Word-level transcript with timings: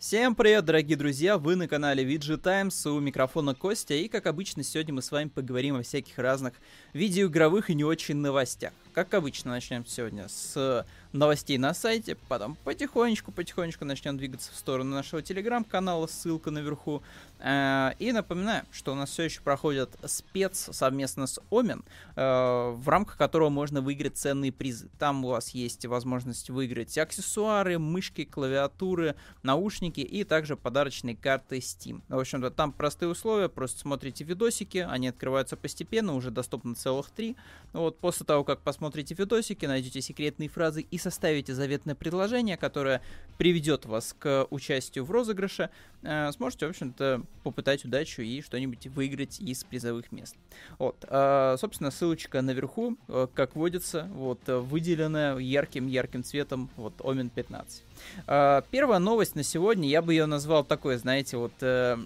Всем 0.00 0.34
привет, 0.34 0.64
дорогие 0.64 0.96
друзья! 0.96 1.36
Вы 1.36 1.56
на 1.56 1.68
канале 1.68 2.02
VG 2.02 2.38
Times, 2.38 2.86
у 2.86 2.98
микрофона 3.00 3.54
Костя, 3.54 3.92
и 3.92 4.08
как 4.08 4.24
обычно 4.24 4.64
сегодня 4.64 4.94
мы 4.94 5.02
с 5.02 5.10
вами 5.10 5.28
поговорим 5.28 5.76
о 5.76 5.82
всяких 5.82 6.16
разных 6.18 6.54
видеоигровых 6.94 7.68
и 7.68 7.74
не 7.74 7.84
очень 7.84 8.16
новостях. 8.16 8.72
Как 8.94 9.12
обычно, 9.12 9.50
начнем 9.50 9.84
сегодня 9.84 10.26
с 10.26 10.86
новостей 11.12 11.58
на 11.58 11.74
сайте, 11.74 12.16
потом 12.28 12.56
потихонечку-потихонечку 12.64 13.84
начнем 13.84 14.16
двигаться 14.16 14.52
в 14.52 14.56
сторону 14.56 14.94
нашего 14.94 15.22
телеграм-канала, 15.22 16.06
ссылка 16.06 16.50
наверху. 16.50 17.02
Э, 17.38 17.92
и 17.98 18.12
напоминаю, 18.12 18.64
что 18.70 18.92
у 18.92 18.94
нас 18.94 19.10
все 19.10 19.24
еще 19.24 19.40
проходит 19.40 19.90
спец 20.04 20.68
совместно 20.72 21.26
с 21.26 21.40
Омен, 21.50 21.84
э, 22.16 22.70
в 22.76 22.88
рамках 22.88 23.16
которого 23.16 23.48
можно 23.48 23.80
выиграть 23.80 24.16
ценные 24.16 24.52
призы. 24.52 24.88
Там 24.98 25.24
у 25.24 25.30
вас 25.30 25.50
есть 25.50 25.84
возможность 25.86 26.50
выиграть 26.50 26.96
аксессуары, 26.96 27.78
мышки, 27.78 28.24
клавиатуры, 28.24 29.16
наушники 29.42 30.00
и 30.00 30.24
также 30.24 30.56
подарочные 30.56 31.16
карты 31.16 31.58
Steam. 31.58 32.02
В 32.08 32.18
общем-то, 32.18 32.50
там 32.50 32.72
простые 32.72 33.08
условия, 33.08 33.48
просто 33.48 33.80
смотрите 33.80 34.24
видосики, 34.24 34.86
они 34.88 35.08
открываются 35.08 35.56
постепенно, 35.56 36.14
уже 36.14 36.30
доступно 36.30 36.74
целых 36.74 37.10
три. 37.10 37.36
Вот 37.72 37.98
после 37.98 38.26
того, 38.26 38.44
как 38.44 38.60
посмотрите 38.60 39.14
видосики, 39.14 39.66
найдете 39.66 40.00
секретные 40.00 40.48
фразы 40.48 40.82
и 40.82 40.99
составите 41.00 41.54
заветное 41.54 41.94
предложение, 41.96 42.56
которое 42.56 43.02
приведет 43.38 43.86
вас 43.86 44.14
к 44.18 44.46
участию 44.50 45.04
в 45.04 45.10
розыгрыше, 45.10 45.70
э, 46.02 46.30
сможете, 46.32 46.66
в 46.66 46.70
общем-то, 46.70 47.22
попытать 47.42 47.84
удачу 47.84 48.22
и 48.22 48.42
что-нибудь 48.42 48.86
выиграть 48.88 49.40
из 49.40 49.64
призовых 49.64 50.12
мест. 50.12 50.36
Вот, 50.78 51.04
э, 51.08 51.56
собственно, 51.58 51.90
ссылочка 51.90 52.42
наверху, 52.42 52.96
э, 53.08 53.26
как 53.34 53.56
водится, 53.56 54.08
вот, 54.12 54.40
выделенная 54.46 55.38
ярким-ярким 55.38 56.22
цветом, 56.22 56.70
вот, 56.76 56.92
Омен 57.02 57.30
15. 57.30 57.82
Uh, 58.26 58.64
первая 58.70 58.98
новость 58.98 59.34
на 59.34 59.42
сегодня, 59.42 59.88
я 59.88 60.02
бы 60.02 60.12
ее 60.12 60.26
назвал 60.26 60.64
такой, 60.64 60.96
знаете, 60.96 61.36
вот 61.36 61.52
uh, 61.60 61.98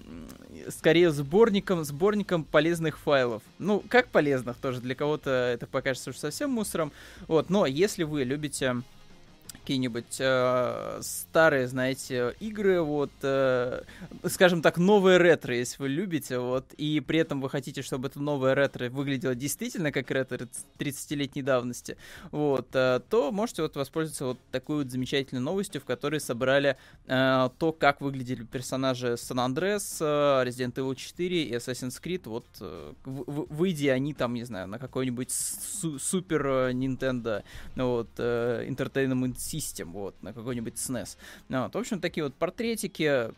скорее 0.70 1.10
сборником, 1.10 1.84
сборником 1.84 2.44
полезных 2.44 2.98
файлов. 2.98 3.42
Ну, 3.58 3.82
как 3.88 4.08
полезных 4.08 4.56
тоже, 4.56 4.80
для 4.80 4.94
кого-то 4.94 5.30
это 5.30 5.66
покажется 5.66 6.10
уж 6.10 6.16
совсем 6.16 6.50
мусором. 6.50 6.92
Вот, 7.26 7.50
но 7.50 7.66
если 7.66 8.04
вы 8.04 8.24
любите 8.24 8.82
какие-нибудь 9.64 10.16
э, 10.18 10.98
старые, 11.00 11.66
знаете, 11.68 12.34
игры, 12.38 12.82
вот, 12.82 13.10
э, 13.22 13.82
скажем 14.26 14.60
так, 14.60 14.76
новые 14.76 15.16
ретро, 15.16 15.56
если 15.56 15.82
вы 15.82 15.88
любите, 15.88 16.38
вот, 16.38 16.66
и 16.76 17.00
при 17.00 17.20
этом 17.20 17.40
вы 17.40 17.48
хотите, 17.48 17.80
чтобы 17.80 18.08
это 18.08 18.20
новое 18.20 18.54
ретро 18.54 18.90
выглядело 18.90 19.34
действительно 19.34 19.90
как 19.90 20.10
ретро 20.10 20.46
30-летней 20.78 21.40
давности, 21.40 21.96
вот, 22.30 22.68
э, 22.74 23.00
то 23.08 23.32
можете 23.32 23.62
вот 23.62 23.74
воспользоваться 23.74 24.26
вот 24.26 24.38
такой 24.52 24.84
вот 24.84 24.90
замечательной 24.90 25.40
новостью, 25.40 25.80
в 25.80 25.84
которой 25.84 26.20
собрали 26.20 26.76
э, 27.06 27.48
то, 27.58 27.72
как 27.72 28.02
выглядели 28.02 28.44
персонажи 28.44 29.14
San 29.14 29.38
Andreas, 29.38 29.96
э, 30.00 30.46
Resident 30.46 30.74
Evil 30.74 30.94
4 30.94 31.42
и 31.42 31.52
Assassin's 31.54 32.02
Creed, 32.02 32.22
вот, 32.26 32.44
э, 32.60 32.92
выйдя 33.06 33.92
они 33.92 34.12
там, 34.12 34.34
не 34.34 34.44
знаю, 34.44 34.68
на 34.68 34.78
какой-нибудь 34.78 35.30
су- 35.30 35.98
супер 35.98 36.46
э, 36.46 36.72
Nintendo, 36.72 37.42
вот, 37.76 38.10
э, 38.18 38.66
Entertainment 38.68 39.36
System, 39.54 39.92
вот, 39.92 40.14
на 40.22 40.32
какой-нибудь 40.32 40.74
SNES. 40.74 41.16
Вот, 41.48 41.74
в 41.74 41.78
общем, 41.78 42.00
такие 42.00 42.24
вот 42.24 42.34
портретики. 42.34 43.30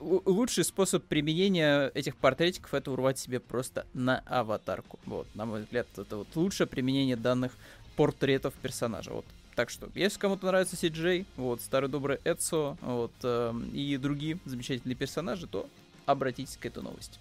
лучший 0.00 0.64
способ 0.64 1.04
применения 1.04 1.90
этих 1.94 2.16
портретиков 2.16 2.74
это 2.74 2.92
урвать 2.92 3.18
себе 3.18 3.40
просто 3.40 3.86
на 3.94 4.20
аватарку. 4.26 4.98
Вот, 5.06 5.26
на 5.34 5.44
мой 5.44 5.62
взгляд, 5.62 5.86
это 5.96 6.16
вот 6.16 6.28
лучшее 6.34 6.66
применение 6.66 7.16
данных 7.16 7.52
портретов 7.96 8.54
персонажа. 8.54 9.10
Вот, 9.12 9.24
так 9.56 9.70
что, 9.70 9.88
если 9.94 10.20
кому-то 10.20 10.46
нравится 10.46 10.76
CJ, 10.76 11.26
вот, 11.36 11.60
старый 11.60 11.90
добрый 11.90 12.20
Эдсо, 12.24 12.76
вот, 12.80 13.12
э, 13.24 13.52
и 13.72 13.96
другие 13.96 14.38
замечательные 14.44 14.94
персонажи, 14.94 15.48
то 15.48 15.68
обратитесь 16.06 16.56
к 16.56 16.64
этой 16.66 16.82
новости. 16.82 17.18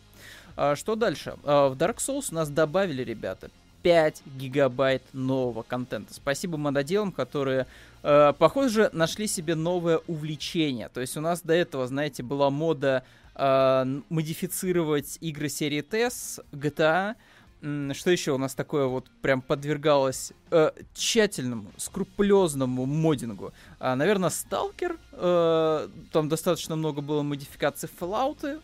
А, 0.55 0.75
что 0.75 0.95
дальше? 0.95 1.35
А, 1.43 1.69
в 1.69 1.77
Dark 1.77 1.97
Souls 1.97 2.33
нас 2.33 2.49
добавили, 2.49 3.03
ребята, 3.03 3.49
5 3.83 4.23
гигабайт 4.37 5.03
нового 5.13 5.63
контента. 5.63 6.13
Спасибо 6.13 6.57
мододелам, 6.57 7.11
которые, 7.11 7.67
э, 8.03 8.33
похоже, 8.37 8.89
нашли 8.93 9.27
себе 9.27 9.55
новое 9.55 9.99
увлечение. 10.07 10.89
То 10.89 11.01
есть 11.01 11.17
у 11.17 11.21
нас 11.21 11.41
до 11.41 11.53
этого, 11.53 11.87
знаете, 11.87 12.23
была 12.23 12.49
мода 12.49 13.03
э, 13.35 14.01
модифицировать 14.09 15.17
игры 15.21 15.49
серии 15.49 15.81
TES, 15.81 16.43
GTA, 16.51 17.15
что 17.93 18.11
еще 18.11 18.33
у 18.33 18.37
нас 18.37 18.53
такое 18.53 18.85
вот 18.85 19.09
прям 19.21 19.41
подвергалось 19.41 20.31
э, 20.51 20.71
тщательному, 20.93 21.71
скрупулезному 21.77 22.85
модингу? 22.85 23.51
А, 23.79 23.95
наверное, 23.95 24.29
Сталкер. 24.29 24.99
Э, 25.13 25.87
там 26.11 26.29
достаточно 26.29 26.75
много 26.75 27.01
было 27.01 27.23
модификаций 27.23 27.89
Fallout 27.99 28.61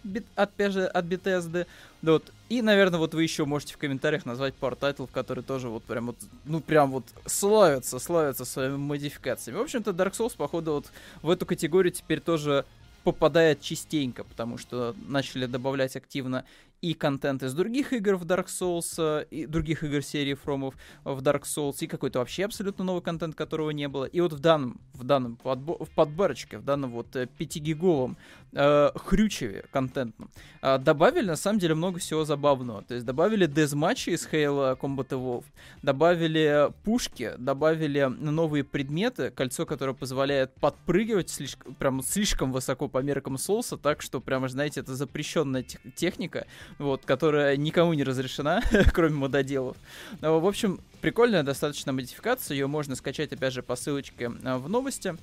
же, 0.72 0.86
от 0.86 1.06
Bethesda. 1.06 1.66
Да, 2.04 2.12
вот. 2.12 2.32
И, 2.50 2.62
наверное, 2.62 3.00
вот 3.00 3.14
вы 3.14 3.24
еще 3.24 3.46
можете 3.46 3.74
в 3.74 3.78
комментариях 3.78 4.26
назвать 4.26 4.54
пару 4.54 4.76
тайтлов, 4.76 5.12
которые 5.12 5.44
тоже 5.44 5.70
вот 5.70 5.84
прям 5.84 6.08
вот, 6.08 6.18
ну 6.46 6.59
прям 6.59 6.92
вот 6.92 7.06
славятся, 7.26 8.00
славятся 8.00 8.46
своими 8.46 8.76
модификациями. 8.76 9.58
В 9.58 9.62
общем-то, 9.62 9.92
Dark 9.92 10.12
Souls, 10.12 10.36
походу, 10.36 10.74
вот 10.74 10.92
в 11.22 11.30
эту 11.30 11.46
категорию 11.46 11.92
теперь 11.92 12.20
тоже 12.20 12.66
попадает 13.03 13.62
частенько, 13.62 14.24
потому 14.24 14.58
что 14.58 14.96
начали 15.08 15.46
добавлять 15.46 15.96
активно 15.96 16.46
и 16.84 16.94
контент 16.94 17.44
из 17.44 17.54
других 17.54 17.94
игр 17.94 18.16
в 18.16 18.26
Dark 18.26 18.48
Souls, 18.48 18.96
э, 18.98 19.26
и 19.32 19.46
других 19.46 19.84
игр 19.84 20.02
серии 20.02 20.34
Фромов 20.34 20.76
в 21.06 21.22
Dark 21.22 21.44
Souls, 21.44 21.78
и 21.80 21.88
какой-то 21.88 22.20
вообще 22.20 22.44
абсолютно 22.44 22.84
новый 22.84 23.02
контент, 23.02 23.36
которого 23.36 23.70
не 23.70 23.88
было. 23.88 24.04
И 24.04 24.20
вот 24.20 24.34
в 24.34 24.40
данном, 24.40 24.82
в 24.94 25.06
данном 25.06 25.40
подбо- 25.42 25.86
в 25.86 25.90
подборочке, 25.96 26.58
в 26.58 26.66
данном 26.66 26.92
вот 26.92 27.16
5-гиговом 27.16 28.18
э, 28.52 28.92
э, 28.94 29.00
хрючеве 29.00 29.64
контентном 29.72 30.30
э, 30.62 30.78
добавили 30.78 31.28
на 31.28 31.38
самом 31.38 31.60
деле 31.60 31.74
много 31.74 32.00
всего 32.00 32.26
забавного. 32.26 32.82
То 32.82 32.96
есть 32.96 33.06
добавили 33.06 33.46
дезматчи 33.46 34.10
из 34.10 34.28
Halo 34.28 34.78
Combat 34.78 35.08
Evolved, 35.08 35.46
добавили 35.84 36.70
пушки, 36.84 37.32
добавили 37.38 38.04
новые 38.04 38.66
предметы, 38.66 39.32
кольцо, 39.32 39.66
которое 39.66 39.94
позволяет 39.94 40.54
подпрыгивать 40.56 41.30
слишком, 41.30 41.76
прям 41.76 42.02
слишком 42.04 42.52
высоко 42.52 42.90
по 42.90 42.98
меркам 42.98 43.38
Соуса, 43.38 43.78
так 43.78 44.02
что 44.02 44.20
прямо, 44.20 44.50
знаете, 44.50 44.82
это 44.82 44.96
запрещенная 44.96 45.64
техника, 45.96 46.46
вот, 46.79 47.06
которая 47.06 47.56
никому 47.57 47.94
не 47.94 48.03
разрешена, 48.03 48.61
кроме 48.94 49.16
мододелов. 49.16 49.78
Но, 50.22 50.39
в 50.39 50.47
общем, 50.47 50.79
прикольная 51.01 51.44
достаточно 51.44 51.91
модификация, 51.91 52.56
ее 52.56 52.67
можно 52.67 52.95
скачать, 52.95 53.31
опять 53.34 53.53
же, 53.53 53.63
по 53.63 53.75
ссылочке 53.75 54.31
э, 54.44 54.57
в 54.57 54.69
новости. 54.69 55.17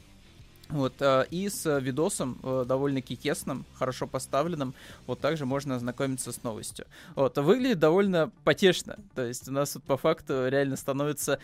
Вот, 0.69 0.95
э, 1.01 1.27
и 1.31 1.49
с 1.49 1.81
видосом 1.81 2.39
э, 2.43 2.65
довольно-таки 2.67 3.17
тесным, 3.17 3.65
хорошо 3.75 4.07
поставленным, 4.07 4.75
вот 5.07 5.21
также 5.21 5.45
можно 5.45 5.77
ознакомиться 5.77 6.31
с 6.33 6.43
новостью. 6.45 6.87
Вот, 7.17 7.37
выглядит 7.39 7.81
довольно 7.81 8.31
потешно, 8.45 8.97
то 9.15 9.25
есть 9.25 9.49
у 9.49 9.53
нас 9.53 9.75
вот 9.75 9.85
по 9.85 9.97
факту 9.97 10.49
реально 10.49 10.77
становится 10.77 11.41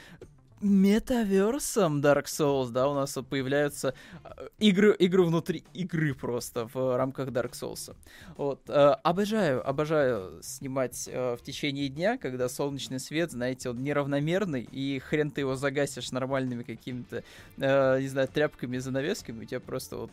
метаверсом 0.60 2.00
Dark 2.00 2.24
Souls, 2.24 2.70
да, 2.70 2.88
у 2.88 2.94
нас 2.94 3.16
появляются 3.28 3.94
э, 4.24 4.48
игры, 4.58 4.94
игры 4.98 5.24
внутри 5.24 5.64
игры 5.74 6.14
просто 6.14 6.68
в 6.72 6.96
рамках 6.96 7.28
Dark 7.28 7.52
Souls. 7.52 7.94
Вот, 8.36 8.60
э, 8.68 8.72
обожаю, 8.72 9.66
обожаю 9.68 10.42
снимать 10.42 11.08
э, 11.12 11.36
в 11.36 11.42
течение 11.42 11.88
дня, 11.88 12.18
когда 12.18 12.48
солнечный 12.48 13.00
свет, 13.00 13.32
знаете, 13.32 13.70
он 13.70 13.82
неравномерный, 13.82 14.62
и 14.62 14.98
хрен 14.98 15.30
ты 15.30 15.42
его 15.42 15.56
загасишь 15.56 16.10
нормальными 16.10 16.62
какими-то, 16.62 17.22
э, 17.58 18.00
не 18.00 18.08
знаю, 18.08 18.28
тряпками 18.28 18.78
занавесками, 18.78 19.42
у 19.42 19.44
тебя 19.44 19.60
просто 19.60 19.96
вот 19.96 20.10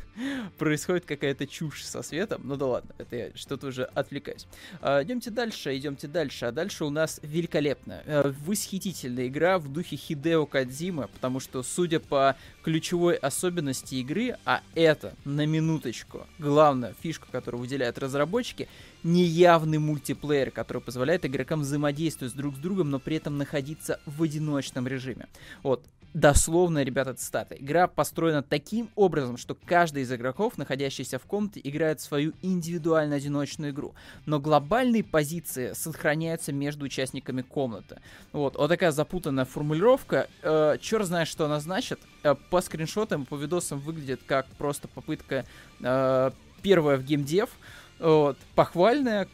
происходит 0.58 1.06
какая-то 1.06 1.46
чушь 1.46 1.84
со 1.84 2.02
светом. 2.02 2.42
Ну 2.44 2.56
да 2.56 2.66
ладно, 2.66 2.94
это 2.98 3.16
я 3.16 3.30
что-то 3.34 3.68
уже 3.68 3.84
отвлекаюсь. 3.84 4.46
Э, 4.82 5.02
идемте 5.02 5.30
дальше, 5.30 5.76
идемте 5.76 6.08
дальше, 6.08 6.46
а 6.46 6.52
дальше 6.52 6.84
у 6.84 6.90
нас 6.90 7.20
великолепная, 7.22 8.02
э, 8.04 8.32
восхитительная 8.44 9.28
игра 9.28 9.58
в 9.58 9.68
духе 9.78 9.87
Хидео 9.96 10.46
Кадзимы, 10.46 11.08
потому 11.08 11.40
что, 11.40 11.62
судя 11.62 12.00
по 12.00 12.36
ключевой 12.62 13.14
особенности 13.14 13.96
игры, 13.96 14.36
а 14.44 14.62
это, 14.74 15.14
на 15.24 15.46
минуточку, 15.46 16.26
главная 16.38 16.94
фишка, 17.00 17.26
которую 17.30 17.60
выделяют 17.60 17.98
разработчики, 17.98 18.68
неявный 19.02 19.78
мультиплеер, 19.78 20.50
который 20.50 20.82
позволяет 20.82 21.24
игрокам 21.24 21.60
взаимодействовать 21.60 22.34
друг 22.34 22.56
с 22.56 22.58
другом, 22.58 22.90
но 22.90 22.98
при 22.98 23.16
этом 23.16 23.38
находиться 23.38 24.00
в 24.06 24.22
одиночном 24.22 24.86
режиме. 24.86 25.26
Вот, 25.62 25.82
дословно, 26.14 26.82
ребята, 26.82 27.14
цитата. 27.14 27.54
Игра 27.54 27.86
построена 27.86 28.42
таким 28.42 28.88
образом, 28.96 29.36
что 29.36 29.54
каждый 29.54 30.02
из 30.02 30.12
игроков, 30.12 30.58
находящийся 30.58 31.18
в 31.18 31.24
комнате, 31.24 31.60
играет 31.62 32.00
свою 32.00 32.32
индивидуальную 32.42 33.16
одиночную 33.16 33.72
игру. 33.72 33.94
Но 34.26 34.40
глобальные 34.40 35.04
позиции 35.04 35.72
сохраняются 35.72 36.52
между 36.52 36.84
участниками 36.84 37.42
комнаты. 37.42 38.00
Вот, 38.32 38.56
вот 38.56 38.68
такая 38.68 38.90
запутанная 38.90 39.44
формулировка. 39.44 40.28
Э, 40.42 40.76
черт 40.80 41.06
знает, 41.06 41.28
что 41.28 41.44
она 41.44 41.60
значит. 41.60 42.00
Э, 42.22 42.34
по 42.50 42.60
скриншотам, 42.60 43.26
по 43.26 43.36
видосам 43.36 43.78
выглядит 43.78 44.20
как 44.26 44.46
просто 44.56 44.88
попытка 44.88 45.44
э, 45.80 46.30
первая 46.62 46.96
в 46.96 47.04
геймдев. 47.04 47.50
Вот, 47.98 48.38
похвальная. 48.54 49.28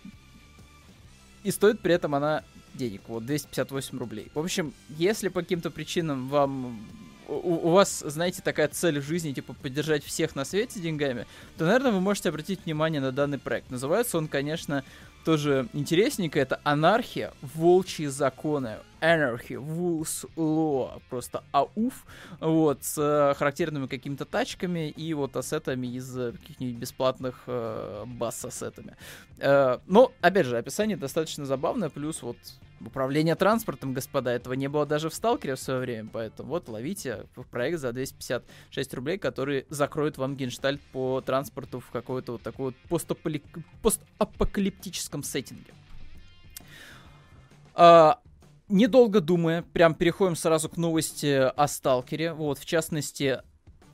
И 1.43 1.51
стоит 1.51 1.81
при 1.81 1.95
этом 1.95 2.15
она 2.15 2.43
денег, 2.75 3.03
вот 3.09 3.25
258 3.27 3.99
рублей. 3.99 4.31
В 4.35 4.39
общем, 4.39 4.73
если 4.91 5.29
по 5.29 5.41
каким-то 5.41 5.71
причинам 5.71 6.29
вам 6.29 6.81
у, 7.29 7.69
у 7.69 7.71
вас, 7.71 8.05
знаете, 8.07 8.43
такая 8.43 8.69
цель 8.69 9.01
в 9.01 9.05
жизни, 9.05 9.33
типа, 9.33 9.55
поддержать 9.55 10.05
всех 10.05 10.35
на 10.35 10.45
свете 10.45 10.81
деньгами, 10.81 11.27
то, 11.57 11.65
наверное, 11.65 11.93
вы 11.93 12.01
можете 12.01 12.29
обратить 12.29 12.65
внимание 12.65 13.01
на 13.01 13.13
данный 13.13 13.39
проект. 13.39 13.71
Называется 13.71 14.19
он, 14.19 14.29
конечно, 14.29 14.85
тоже 15.25 15.69
интересненько, 15.73 16.39
это 16.39 16.61
«Анархия. 16.65 17.33
Волчьи 17.43 18.07
законы». 18.07 18.79
Anarchy, 19.01 19.57
Wolves 19.57 20.25
Law, 20.35 21.03
просто 21.11 21.45
ауф, 21.53 22.07
вот, 22.41 22.83
с 22.85 22.97
э, 22.97 23.35
характерными 23.35 23.87
какими-то 23.87 24.25
тачками 24.25 24.89
и 24.89 25.13
вот 25.13 25.37
ассетами 25.37 25.89
из 25.89 26.11
каких-нибудь 26.15 26.77
бесплатных 26.77 27.43
э, 27.47 28.05
бас-ассетами. 28.07 28.97
Э, 29.39 29.79
но, 29.87 30.13
опять 30.23 30.47
же, 30.47 30.57
описание 30.57 30.97
достаточно 30.97 31.45
забавное, 31.45 31.91
плюс 31.91 32.23
вот 32.23 32.39
управление 32.87 33.35
транспортом, 33.35 33.95
господа, 33.95 34.33
этого 34.33 34.55
не 34.55 34.69
было 34.69 34.87
даже 34.87 35.11
в 35.11 35.15
Сталкере 35.15 35.55
в 35.55 35.61
свое 35.61 35.81
время, 35.81 36.09
поэтому 36.13 36.51
вот 36.51 36.69
ловите 36.69 37.27
проект 37.51 37.79
за 37.79 37.93
256 37.93 38.95
рублей, 38.95 39.19
который 39.19 39.67
закроет 39.71 40.19
вам 40.19 40.37
генштальт 40.37 40.81
по 40.93 41.21
транспорту 41.21 41.81
в 41.81 41.91
какой-то 41.91 42.33
вот 42.33 42.43
такой 42.43 42.67
вот 42.67 42.75
постаполи... 42.89 43.43
постапокалиптическом 43.83 45.23
сеттинге. 45.23 45.73
А, 47.75 48.21
недолго 48.69 49.21
думая, 49.21 49.63
прям 49.63 49.95
переходим 49.95 50.37
сразу 50.37 50.69
к 50.69 50.77
новости 50.77 51.51
о 51.51 51.69
Сталкере. 51.69 52.33
Вот, 52.33 52.59
в 52.59 52.65
частности, 52.65 53.41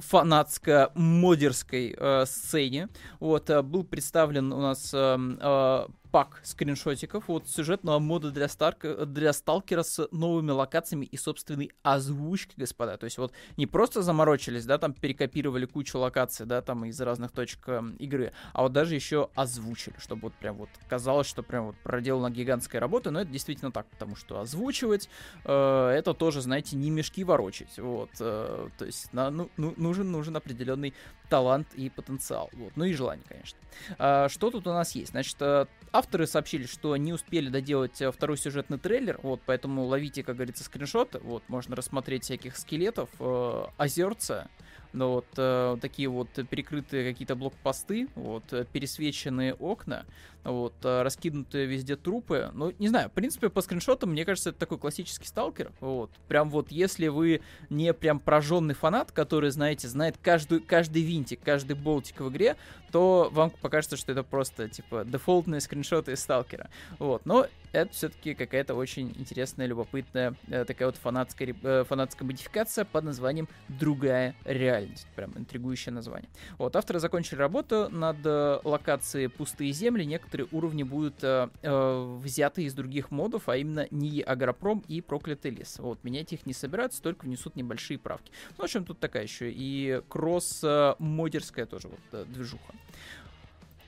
фанатско-модерской 0.01 1.95
э, 1.97 2.25
сцене. 2.27 2.89
Вот, 3.19 3.51
э, 3.51 3.63
был 3.63 3.85
представлен 3.85 4.53
у 4.53 4.61
нас 4.61 4.93
э, 4.95 5.17
э, 5.41 5.87
пак 6.11 6.41
скриншотиков 6.43 7.29
вот 7.29 7.49
сюжетного 7.49 7.99
мода 7.99 8.31
для, 8.31 8.49
Старка, 8.49 9.07
для 9.07 9.33
Сталкера 9.33 9.83
с 9.83 10.09
новыми 10.11 10.51
локациями 10.51 11.05
и 11.05 11.17
собственной 11.17 11.71
озвучкой, 11.83 12.55
господа. 12.57 12.97
То 12.97 13.05
есть 13.05 13.19
вот 13.19 13.33
не 13.57 13.67
просто 13.67 14.03
заморочились, 14.03 14.65
да, 14.65 14.79
там 14.79 14.93
перекопировали 14.93 15.67
кучу 15.67 15.99
локаций, 15.99 16.47
да, 16.47 16.63
там 16.63 16.85
из 16.85 17.01
разных 17.01 17.33
точек 17.33 17.61
э, 17.69 17.83
игры, 17.99 18.33
а 18.53 18.63
вот 18.63 18.73
даже 18.73 18.95
еще 18.95 19.31
озвучили, 19.35 19.95
чтобы 19.99 20.23
вот 20.23 20.35
прям 20.35 20.57
вот 20.57 20.71
казалось, 20.89 21.27
что 21.27 21.43
прям 21.43 21.67
вот 21.67 21.77
проделана 21.83 22.31
гигантская 22.31 22.81
работа, 22.81 23.11
но 23.11 23.21
это 23.21 23.31
действительно 23.31 23.73
так, 23.73 23.87
потому 23.87 24.17
что 24.17 24.41
озвучивать 24.41 25.09
э, 25.45 25.89
это 25.89 26.15
тоже, 26.15 26.41
знаете, 26.41 26.77
не 26.77 26.91
мешки 26.91 27.25
ворочать, 27.25 27.79
вот, 27.79 28.11
э, 28.21 28.69
то 28.77 28.85
есть 28.85 29.13
на, 29.13 29.31
ну, 29.31 29.51
ну, 29.57 29.75
нужен, 29.77 30.11
нужен 30.11 30.37
определенный 30.37 30.95
талант 31.31 31.69
и 31.75 31.89
потенциал, 31.89 32.51
вот, 32.53 32.73
ну 32.77 32.85
и 32.85 32.93
желание, 32.93 33.25
конечно. 33.27 33.59
А, 33.99 34.29
что 34.29 34.51
тут 34.51 34.67
у 34.67 34.73
нас 34.73 34.95
есть? 34.95 35.13
Значит, 35.13 35.37
э, 35.41 35.67
авторы 35.93 36.27
сообщили, 36.27 36.67
что 36.67 36.95
не 36.97 37.13
успели 37.13 37.49
доделать 37.49 38.03
э, 38.03 38.11
второй 38.11 38.37
сюжетный 38.37 38.79
трейлер, 38.79 39.19
вот, 39.23 39.41
поэтому 39.47 39.85
ловите, 39.85 40.23
как 40.23 40.37
говорится, 40.37 40.65
скриншоты, 40.65 41.21
вот, 41.21 41.43
можно 41.49 41.77
рассмотреть 41.77 42.25
всяких 42.25 42.59
скелетов, 42.59 43.09
э, 43.21 43.65
озерца, 43.79 44.49
но 44.93 45.15
вот 45.15 45.27
э, 45.37 45.77
такие 45.81 46.09
вот 46.09 46.29
перекрытые 46.49 47.11
какие-то 47.11 47.37
блокпосты, 47.37 48.09
вот, 48.15 48.45
э, 48.53 48.65
пересвеченные 48.73 49.55
окна, 49.55 50.05
вот, 50.45 50.75
э, 50.83 51.03
раскинутые 51.03 51.67
везде 51.67 51.97
трупы. 51.97 52.51
Ну, 52.55 52.73
не 52.79 52.89
знаю, 52.89 53.09
в 53.09 53.13
принципе, 53.13 53.51
по 53.51 53.61
скриншотам, 53.61 54.11
мне 54.11 54.25
кажется, 54.25 54.51
это 54.51 54.59
такой 54.59 54.79
классический 54.79 55.27
сталкер. 55.27 55.71
Вот. 55.81 56.11
Прям 56.29 56.51
вот, 56.51 56.73
если 56.73 57.09
вы 57.09 57.43
не 57.69 57.93
прям 57.93 58.19
прожженный 58.19 58.75
фанат, 58.75 59.13
который, 59.13 59.51
знаете, 59.51 59.89
знает 59.89 60.17
каждую, 60.21 60.63
каждый 60.63 61.03
винтик, 61.03 61.41
каждый 61.45 61.77
болтик 61.77 62.21
в 62.21 62.29
игре, 62.31 62.57
то 62.91 63.29
вам 63.33 63.51
покажется, 63.51 63.97
что 63.97 64.13
это 64.13 64.23
просто, 64.23 64.69
типа, 64.69 65.05
дефолтные 65.05 65.61
скриншоты 65.61 66.13
из 66.13 66.21
сталкера. 66.21 66.71
Вот. 66.99 67.25
Но 67.27 67.47
это 67.73 67.93
все-таки 67.93 68.35
какая-то 68.35 68.75
очень 68.75 69.13
интересная, 69.17 69.67
любопытная 69.67 70.35
э, 70.49 70.65
такая 70.65 70.89
вот 70.89 70.97
фанатская, 70.97 71.55
э, 71.63 71.85
фанатская 71.87 72.27
модификация 72.27 72.85
под 72.85 73.05
названием 73.05 73.49
«Другая 73.69 74.35
реальность». 74.45 75.07
Прям 75.15 75.33
интригующее 75.37 75.93
название. 75.93 76.29
Вот, 76.59 76.75
авторы 76.77 77.01
закончили 77.01 77.39
работу 77.39 77.89
над 77.91 78.19
э, 78.25 78.61
локацией 78.65 79.29
«Пустые 79.29 79.73
земли». 79.73 80.05
Некоторые 80.05 80.49
уровни 80.53 80.83
будут 80.83 81.23
э, 81.23 81.49
э, 81.63 82.19
взяты 82.23 82.65
из 82.65 82.75
других 82.75 83.11
модов, 83.11 83.49
а 83.49 83.57
именно 83.57 83.87
НИИ 83.91 84.23
Агропром 84.23 84.85
и 84.89 85.01
Проклятый 85.01 85.51
лес. 85.51 85.79
Вот, 85.79 86.03
менять 86.05 86.33
их 86.33 86.47
не 86.47 86.53
собираются, 86.53 87.03
только 87.03 87.25
внесут 87.25 87.57
небольшие 87.57 87.99
правки. 87.99 88.33
Ну, 88.51 88.63
в 88.63 88.65
общем, 88.65 88.85
тут 88.85 88.99
такая 88.99 89.23
еще 89.23 89.51
и 89.51 90.03
кросс-модерская 90.09 91.67
тоже 91.67 91.89
вот 91.89 92.29
движуха. 92.29 92.75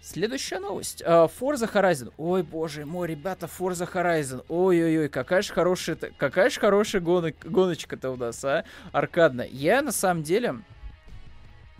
Следующая 0.02 0.58
новость. 0.58 1.00
Uh, 1.02 1.30
Forza 1.40 1.72
Horizon. 1.72 2.12
Ой, 2.16 2.42
боже 2.42 2.84
мой, 2.84 3.06
ребята, 3.06 3.46
Forza 3.46 3.88
Horizon. 3.90 4.44
Ой-ой-ой, 4.48 5.08
какая 5.08 5.42
же 5.42 5.52
хорошая, 5.52 5.94
какая 5.94 6.50
же 6.50 6.58
хорошая 6.58 7.00
гонок, 7.00 7.36
гоночка-то 7.44 8.10
у 8.10 8.16
нас, 8.16 8.44
а? 8.44 8.64
Аркадная. 8.90 9.46
Я, 9.46 9.80
на 9.80 9.92
самом 9.92 10.24
деле, 10.24 10.56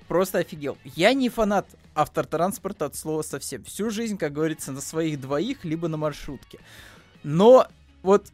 просто 0.06 0.38
офигел. 0.38 0.78
Я 0.84 1.14
не 1.14 1.28
фанат 1.30 1.66
автотранспорта 1.96 2.84
от 2.84 2.94
слова 2.94 3.22
совсем. 3.22 3.64
Всю 3.64 3.90
жизнь, 3.90 4.16
как 4.16 4.32
говорится, 4.32 4.70
на 4.70 4.80
своих 4.80 5.20
двоих, 5.20 5.64
либо 5.64 5.88
на 5.88 5.96
маршрутке. 5.96 6.60
Но 7.24 7.66
вот 8.02 8.28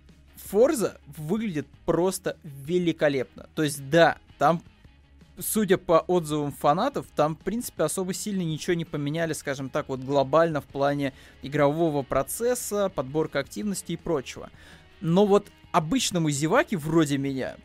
Forza 0.53 0.99
выглядит 1.17 1.67
просто 1.87 2.37
великолепно. 2.45 3.49
То 3.55 3.63
есть, 3.63 3.89
да, 3.89 4.19
там 4.37 4.63
судя 5.39 5.79
по 5.79 6.01
отзывам 6.01 6.53
фанатов, 6.53 7.07
там, 7.15 7.37
в 7.37 7.41
принципе, 7.41 7.85
особо 7.85 8.15
сильно 8.15 8.43
ничего 8.43 8.75
не 8.75 8.85
поменяли, 8.85 9.33
скажем 9.33 9.71
так, 9.71 9.89
вот 9.89 10.01
глобально 10.01 10.61
в 10.61 10.67
плане 10.67 11.13
игрового 11.43 12.03
процесса, 12.03 12.89
подборка 12.89 13.41
активности 13.41 13.93
и 13.93 13.97
прочего. 13.97 14.51
Но 15.01 15.27
вот 15.27 15.47
обычному 15.73 16.31
зеваке 16.31 16.77
вроде 16.77 17.19
меня 17.19 17.57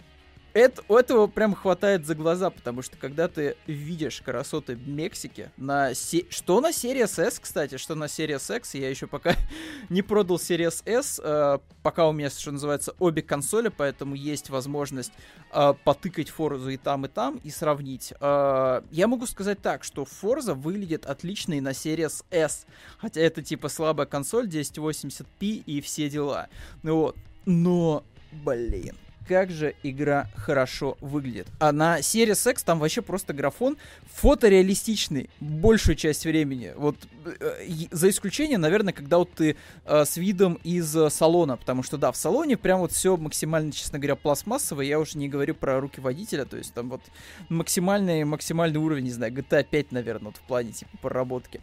это, 0.53 0.83
этого 0.87 1.27
прям 1.27 1.55
хватает 1.55 2.05
за 2.05 2.15
глаза, 2.15 2.49
потому 2.49 2.81
что 2.81 2.95
когда 2.97 3.27
ты 3.27 3.55
видишь 3.65 4.21
красоты 4.21 4.77
Мексики 4.85 5.49
на... 5.57 5.93
Се... 5.95 6.25
Что 6.29 6.61
на 6.61 6.69
Series 6.69 7.21
S, 7.21 7.39
кстати, 7.39 7.77
что 7.77 7.95
на 7.95 8.05
Series 8.05 8.57
X, 8.57 8.75
я 8.75 8.89
еще 8.89 9.07
пока 9.07 9.35
не 9.89 10.01
продал 10.01 10.37
Series 10.37 10.83
S, 10.85 11.19
э, 11.23 11.57
пока 11.81 12.07
у 12.07 12.11
меня, 12.11 12.29
что 12.29 12.51
называется, 12.51 12.93
обе 12.99 13.21
консоли, 13.21 13.69
поэтому 13.69 14.15
есть 14.15 14.49
возможность 14.49 15.11
э, 15.51 15.73
потыкать 15.83 16.31
Forza 16.35 16.71
и 16.71 16.77
там, 16.77 17.05
и 17.05 17.09
там, 17.09 17.39
и 17.43 17.49
сравнить. 17.49 18.13
Э, 18.19 18.81
я 18.91 19.07
могу 19.07 19.25
сказать 19.25 19.61
так, 19.61 19.83
что 19.83 20.03
Forza 20.03 20.53
выглядит 20.53 21.05
отлично 21.05 21.53
и 21.53 21.61
на 21.61 21.69
Series 21.69 22.23
S, 22.29 22.67
хотя 22.99 23.21
это 23.21 23.41
типа 23.41 23.69
слабая 23.69 24.05
консоль, 24.05 24.47
1080p 24.47 25.63
и 25.65 25.81
все 25.81 26.09
дела. 26.09 26.47
Ну 26.83 26.97
вот. 26.97 27.15
Но, 27.45 28.03
блин, 28.31 28.95
как 29.27 29.51
же 29.51 29.75
игра 29.83 30.27
хорошо 30.35 30.97
выглядит. 31.01 31.47
А 31.59 31.71
на 31.71 31.99
Series 31.99 32.51
X 32.51 32.63
там 32.63 32.79
вообще 32.79 33.01
просто 33.01 33.33
графон 33.33 33.77
фотореалистичный 34.15 35.29
большую 35.39 35.95
часть 35.95 36.25
времени. 36.25 36.73
Вот 36.75 36.95
э, 37.25 37.65
за 37.91 38.09
исключением, 38.09 38.61
наверное, 38.61 38.93
когда 38.93 39.17
вот 39.17 39.31
ты 39.33 39.55
э, 39.85 40.05
с 40.05 40.17
видом 40.17 40.59
из 40.63 40.95
э, 40.95 41.09
салона, 41.09 41.57
потому 41.57 41.83
что 41.83 41.97
да, 41.97 42.11
в 42.11 42.17
салоне 42.17 42.57
прям 42.57 42.79
вот 42.79 42.91
все 42.91 43.17
максимально, 43.17 43.71
честно 43.71 43.99
говоря, 43.99 44.15
пластмассовое. 44.15 44.85
Я 44.85 44.99
уже 44.99 45.17
не 45.17 45.29
говорю 45.29 45.55
про 45.55 45.79
руки 45.79 46.01
водителя, 46.01 46.45
то 46.45 46.57
есть 46.57 46.73
там 46.73 46.89
вот 46.89 47.01
максимальный 47.49 48.23
максимальный 48.23 48.79
уровень, 48.79 49.05
не 49.05 49.11
знаю, 49.11 49.33
GTA 49.33 49.63
5, 49.63 49.91
наверное, 49.91 50.27
вот 50.27 50.37
в 50.37 50.41
плане 50.41 50.71
типа 50.71 50.97
проработки. 50.97 51.61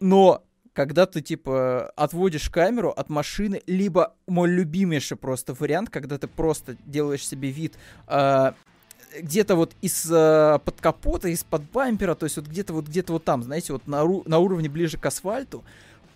Но 0.00 0.42
когда 0.72 1.06
ты, 1.06 1.20
типа, 1.20 1.92
отводишь 1.96 2.48
камеру 2.48 2.90
от 2.90 3.10
машины, 3.10 3.62
либо 3.66 4.14
мой 4.26 4.48
любимейший 4.48 5.16
просто 5.16 5.54
вариант, 5.54 5.90
когда 5.90 6.18
ты 6.18 6.28
просто 6.28 6.76
делаешь 6.86 7.26
себе 7.26 7.50
вид 7.50 7.74
э, 8.08 8.52
где-то 9.20 9.56
вот 9.56 9.74
из 9.82 10.10
э, 10.10 10.58
под 10.64 10.80
капота, 10.80 11.28
из-под 11.28 11.62
бампера, 11.70 12.14
то 12.14 12.24
есть 12.24 12.36
вот 12.36 12.46
где-то 12.46 12.72
вот 12.72 12.86
где-то 12.86 13.12
вот 13.12 13.24
там, 13.24 13.42
знаете, 13.42 13.72
вот 13.72 13.86
на, 13.86 14.04
на 14.04 14.38
уровне 14.38 14.68
ближе 14.68 14.96
к 14.96 15.04
асфальту, 15.04 15.62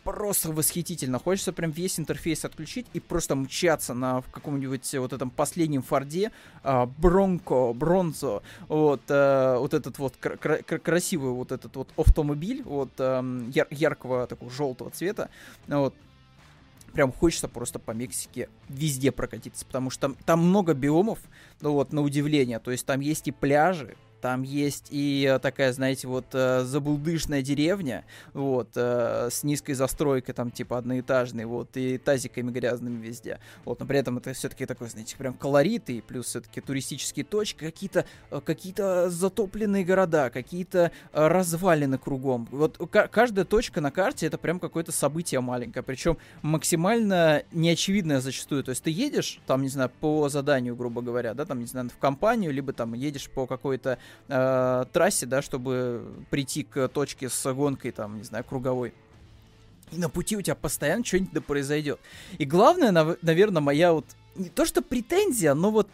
просто 0.07 0.53
восхитительно. 0.53 1.19
Хочется 1.19 1.53
прям 1.53 1.73
весь 1.73 1.99
интерфейс 1.99 2.45
отключить 2.45 2.87
и 2.93 3.01
просто 3.01 3.35
мчаться 3.35 3.93
на 3.93 4.23
каком-нибудь 4.31 4.95
вот 4.95 5.13
этом 5.13 5.31
последнем 5.31 5.83
форде 5.83 6.31
а, 6.63 6.87
Бронко, 6.87 7.73
Бронзо, 7.73 8.43
вот, 8.69 9.01
а, 9.09 9.59
вот 9.59 9.75
этот 9.75 9.99
вот 9.99 10.15
кр- 10.17 10.39
кр- 10.39 10.79
красивый 10.79 11.33
вот 11.33 11.51
этот 11.51 11.75
вот 11.75 11.89
автомобиль, 11.97 12.63
вот 12.63 12.91
а, 12.99 13.21
яр- 13.53 13.67
яркого 13.71 14.29
такого 14.29 14.49
желтого 14.49 14.91
цвета, 14.91 15.29
вот, 15.67 15.95
прям 16.93 17.11
хочется 17.13 17.49
просто 17.49 17.81
по 17.81 17.91
Мексике 17.91 18.49
везде 18.69 19.11
прокатиться, 19.11 19.67
потому 19.67 19.91
что 19.91 20.03
там, 20.03 20.17
там 20.25 20.39
много 20.41 20.73
биомов, 20.73 21.19
ну 21.61 21.73
вот, 21.73 21.93
на 21.93 22.03
удивление, 22.03 22.61
то 22.61 22.71
есть 22.71 22.87
там 22.87 23.01
есть 23.01 23.27
и 23.27 23.33
пляжи, 23.33 23.97
там 24.21 24.43
есть 24.43 24.89
и 24.91 25.39
такая, 25.43 25.73
знаете, 25.73 26.09
вот 26.09 26.27
э, 26.33 26.63
забулдышная 26.65 27.43
деревня, 27.43 28.05
вот, 28.33 28.71
э, 28.75 29.29
с 29.31 29.43
низкой 29.43 29.75
застройкой, 29.75 30.35
там, 30.35 30.51
типа, 30.51 30.79
одноэтажной, 30.79 31.45
вот, 31.45 31.77
и 31.77 31.99
тазиками 31.99 32.51
грязными 32.51 33.05
везде. 33.05 33.41
Вот, 33.65 33.81
но 33.81 33.87
при 33.87 33.99
этом 33.99 34.19
это 34.19 34.33
все-таки 34.33 34.67
такой, 34.67 34.89
знаете, 34.89 35.17
прям 35.17 35.35
колорит, 35.35 35.91
и 35.91 36.01
плюс 36.01 36.27
все-таки 36.27 36.61
туристические 36.61 37.25
точки, 37.25 37.59
какие-то 37.59 38.05
э, 38.31 38.41
какие 38.45 38.67
затопленные 39.09 39.85
города, 39.85 40.31
какие-то 40.31 40.91
развалины 41.13 41.99
кругом. 41.99 42.49
Вот 42.51 42.79
каждая 42.91 43.45
точка 43.45 43.81
на 43.81 43.91
карте 43.91 44.27
это 44.27 44.39
прям 44.39 44.59
какое-то 44.61 44.93
событие 44.93 45.41
маленькое, 45.41 45.83
причем 45.83 46.19
максимально 46.43 47.45
неочевидное 47.53 48.21
зачастую. 48.21 48.65
То 48.65 48.71
есть 48.71 48.83
ты 48.83 48.91
едешь, 48.91 49.41
там, 49.47 49.63
не 49.63 49.69
знаю, 49.69 49.91
по 50.01 50.29
заданию, 50.29 50.77
грубо 50.77 51.01
говоря, 51.01 51.35
да, 51.35 51.45
там, 51.45 51.61
не 51.61 51.67
знаю, 51.67 51.89
в 51.91 51.99
компанию, 51.99 52.53
либо 52.53 52.73
там 52.73 52.95
едешь 52.95 53.31
по 53.31 53.47
какой-то 53.47 53.99
э, 54.29 54.85
трассе, 54.93 55.27
да, 55.27 55.43
чтобы 55.43 56.05
прийти 56.31 56.63
к 56.63 56.89
точке 56.89 57.29
с 57.29 57.53
гонкой, 57.53 57.93
там, 57.93 58.19
не 58.19 58.25
знаю, 58.25 58.45
круговой. 58.45 58.95
И 59.93 59.99
на 59.99 60.09
пути 60.09 60.37
у 60.37 60.43
тебя 60.43 60.55
постоянно 60.55 61.05
что-нибудь 61.05 61.33
да 61.33 61.41
произойдет. 61.41 62.01
И 62.39 62.45
главное, 62.45 62.91
нав- 62.91 63.19
наверное, 63.23 63.63
моя 63.63 63.93
вот 63.93 64.07
не 64.35 64.49
то 64.49 64.65
что 64.65 64.83
претензия, 64.83 65.55
но 65.55 65.71
вот 65.71 65.89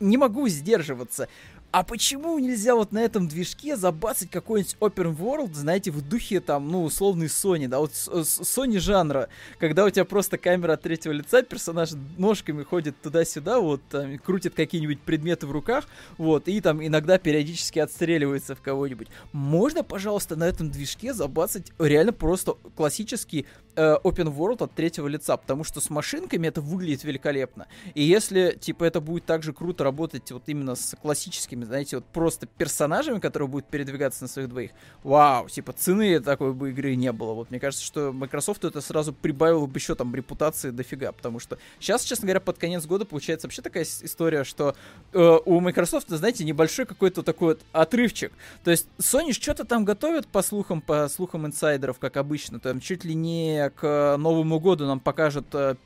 не 0.00 0.16
могу 0.16 0.46
сдерживаться 0.48 1.28
а 1.70 1.82
почему 1.82 2.38
нельзя 2.38 2.74
вот 2.74 2.92
на 2.92 2.98
этом 2.98 3.28
движке 3.28 3.76
забацать 3.76 4.30
какой-нибудь 4.30 4.76
open 4.80 5.16
world, 5.16 5.54
знаете, 5.54 5.90
в 5.90 6.00
духе 6.00 6.40
там, 6.40 6.70
ну, 6.70 6.84
условный 6.84 7.26
Sony, 7.26 7.68
да, 7.68 7.78
вот 7.78 7.92
Sony 7.92 8.78
жанра, 8.78 9.28
когда 9.58 9.84
у 9.84 9.90
тебя 9.90 10.06
просто 10.06 10.38
камера 10.38 10.72
от 10.72 10.82
третьего 10.82 11.12
лица, 11.12 11.42
персонаж 11.42 11.90
ножками 12.16 12.62
ходит 12.62 13.00
туда-сюда, 13.02 13.60
вот, 13.60 13.82
там, 13.90 14.18
крутит 14.18 14.54
какие-нибудь 14.54 15.00
предметы 15.00 15.46
в 15.46 15.52
руках, 15.52 15.86
вот, 16.16 16.48
и 16.48 16.60
там 16.62 16.84
иногда 16.84 17.18
периодически 17.18 17.80
отстреливается 17.80 18.54
в 18.54 18.62
кого-нибудь. 18.62 19.08
Можно, 19.32 19.84
пожалуйста, 19.84 20.36
на 20.36 20.44
этом 20.44 20.70
движке 20.70 21.12
забацать 21.12 21.72
реально 21.78 22.12
просто 22.14 22.54
классический 22.76 23.46
э, 23.78 23.96
open 24.02 24.34
world 24.34 24.64
от 24.64 24.72
третьего 24.72 25.06
лица, 25.06 25.36
потому 25.36 25.64
что 25.64 25.80
с 25.80 25.88
машинками 25.88 26.48
это 26.48 26.60
выглядит 26.60 27.04
великолепно. 27.04 27.68
И 27.94 28.02
если, 28.02 28.58
типа, 28.60 28.84
это 28.84 29.00
будет 29.00 29.24
также 29.24 29.52
круто 29.52 29.84
работать 29.84 30.30
вот 30.32 30.42
именно 30.46 30.74
с 30.74 30.96
классическими, 31.00 31.64
знаете, 31.64 31.96
вот 31.96 32.06
просто 32.06 32.46
персонажами, 32.46 33.20
которые 33.20 33.48
будут 33.48 33.68
передвигаться 33.68 34.24
на 34.24 34.28
своих 34.28 34.48
двоих, 34.48 34.72
вау, 35.02 35.48
типа, 35.48 35.72
цены 35.72 36.20
такой 36.20 36.52
бы 36.52 36.70
игры 36.70 36.96
не 36.96 37.12
было. 37.12 37.34
Вот 37.34 37.50
мне 37.50 37.60
кажется, 37.60 37.84
что 37.84 38.12
Microsoft 38.12 38.64
это 38.64 38.80
сразу 38.80 39.12
прибавило 39.12 39.66
бы 39.66 39.78
еще 39.78 39.94
там 39.94 40.14
репутации 40.14 40.70
дофига, 40.70 41.12
потому 41.12 41.38
что 41.38 41.58
сейчас, 41.78 42.02
честно 42.02 42.26
говоря, 42.26 42.40
под 42.40 42.58
конец 42.58 42.84
года 42.84 43.04
получается 43.04 43.46
вообще 43.46 43.62
такая 43.62 43.84
история, 43.84 44.42
что 44.42 44.74
э, 45.12 45.38
у 45.44 45.60
Microsoft, 45.60 46.08
знаете, 46.08 46.44
небольшой 46.44 46.86
какой-то 46.86 47.22
такой 47.22 47.54
вот 47.54 47.60
отрывчик. 47.72 48.32
То 48.64 48.72
есть 48.72 48.88
Sony 48.98 49.32
что-то 49.32 49.64
там 49.64 49.84
готовят, 49.84 50.26
по 50.26 50.42
слухам, 50.42 50.80
по 50.80 51.08
слухам 51.08 51.46
инсайдеров, 51.46 51.98
как 51.98 52.16
обычно, 52.16 52.58
там 52.58 52.80
чуть 52.80 53.04
ли 53.04 53.14
не 53.14 53.67
к 53.70 54.16
Новому 54.18 54.60
году 54.60 54.86
нам 54.86 55.00
покажут 55.00 55.46
э, 55.54 55.76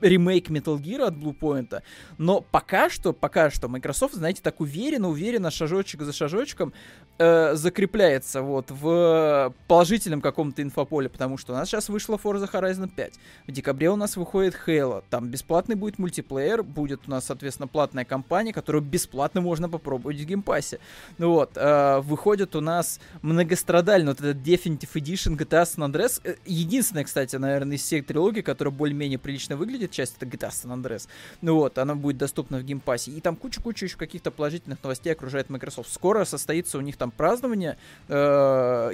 ремейк 0.00 0.50
Metal 0.50 0.78
Gear 0.80 1.04
от 1.04 1.14
Bluepoint, 1.14 1.82
но 2.18 2.40
пока 2.40 2.90
что, 2.90 3.12
пока 3.12 3.50
что 3.50 3.68
Microsoft, 3.68 4.14
знаете, 4.14 4.40
так 4.42 4.60
уверенно, 4.60 5.08
уверенно, 5.08 5.50
шажочек 5.50 6.02
за 6.02 6.12
шажочком 6.12 6.72
э, 7.18 7.54
закрепляется 7.54 8.42
вот 8.42 8.70
в 8.70 9.54
положительном 9.68 10.20
каком-то 10.20 10.62
инфополе, 10.62 11.08
потому 11.08 11.38
что 11.38 11.52
у 11.52 11.56
нас 11.56 11.68
сейчас 11.68 11.88
вышла 11.88 12.16
Forza 12.16 12.50
Horizon 12.50 12.90
5, 12.94 13.14
в 13.46 13.52
декабре 13.52 13.90
у 13.90 13.96
нас 13.96 14.16
выходит 14.16 14.56
Halo, 14.66 15.02
там 15.10 15.28
бесплатный 15.28 15.76
будет 15.76 15.98
мультиплеер, 15.98 16.62
будет 16.62 17.02
у 17.06 17.10
нас, 17.10 17.26
соответственно, 17.26 17.68
платная 17.68 18.04
кампания, 18.04 18.52
которую 18.52 18.82
бесплатно 18.82 19.40
можно 19.40 19.68
попробовать 19.68 20.18
в 20.18 20.24
Game 20.24 20.46
Pass 20.46 20.67
е. 20.67 20.78
Ну 21.18 21.30
вот, 21.30 21.52
э, 21.56 22.00
выходит 22.00 22.56
у 22.56 22.60
нас 22.60 23.00
многострадальный 23.22 24.08
вот 24.08 24.20
этот 24.20 24.36
Definitive 24.36 24.92
Edition 24.94 25.36
GTA 25.36 25.64
San 25.64 25.90
Andreas, 25.90 26.20
э, 26.24 26.36
единственная, 26.46 27.04
кстати, 27.04 27.36
наверное, 27.36 27.76
из 27.76 27.82
всех 27.82 28.06
трилогий, 28.06 28.42
которая 28.42 28.74
более-менее 28.74 29.18
прилично 29.18 29.56
выглядит, 29.56 29.90
часть, 29.94 30.16
это 30.18 30.26
GTA 30.26 30.50
San 30.50 30.74
Andreas. 30.74 31.08
Ну 31.40 31.56
вот, 31.56 31.78
она 31.78 31.94
будет 31.94 32.18
доступна 32.18 32.58
в 32.58 32.62
Game 32.64 32.82
Pass 32.82 33.01
е. 33.01 33.10
И 33.12 33.20
там 33.20 33.36
куча-куча 33.36 33.86
еще 33.86 33.96
каких-то 33.96 34.30
положительных 34.30 34.82
новостей 34.82 35.12
окружает 35.12 35.50
Microsoft. 35.50 35.92
Скоро 35.92 36.24
состоится 36.24 36.78
у 36.78 36.80
них 36.80 36.96
там 36.96 37.10
празднование 37.10 37.78
э, 38.08 38.14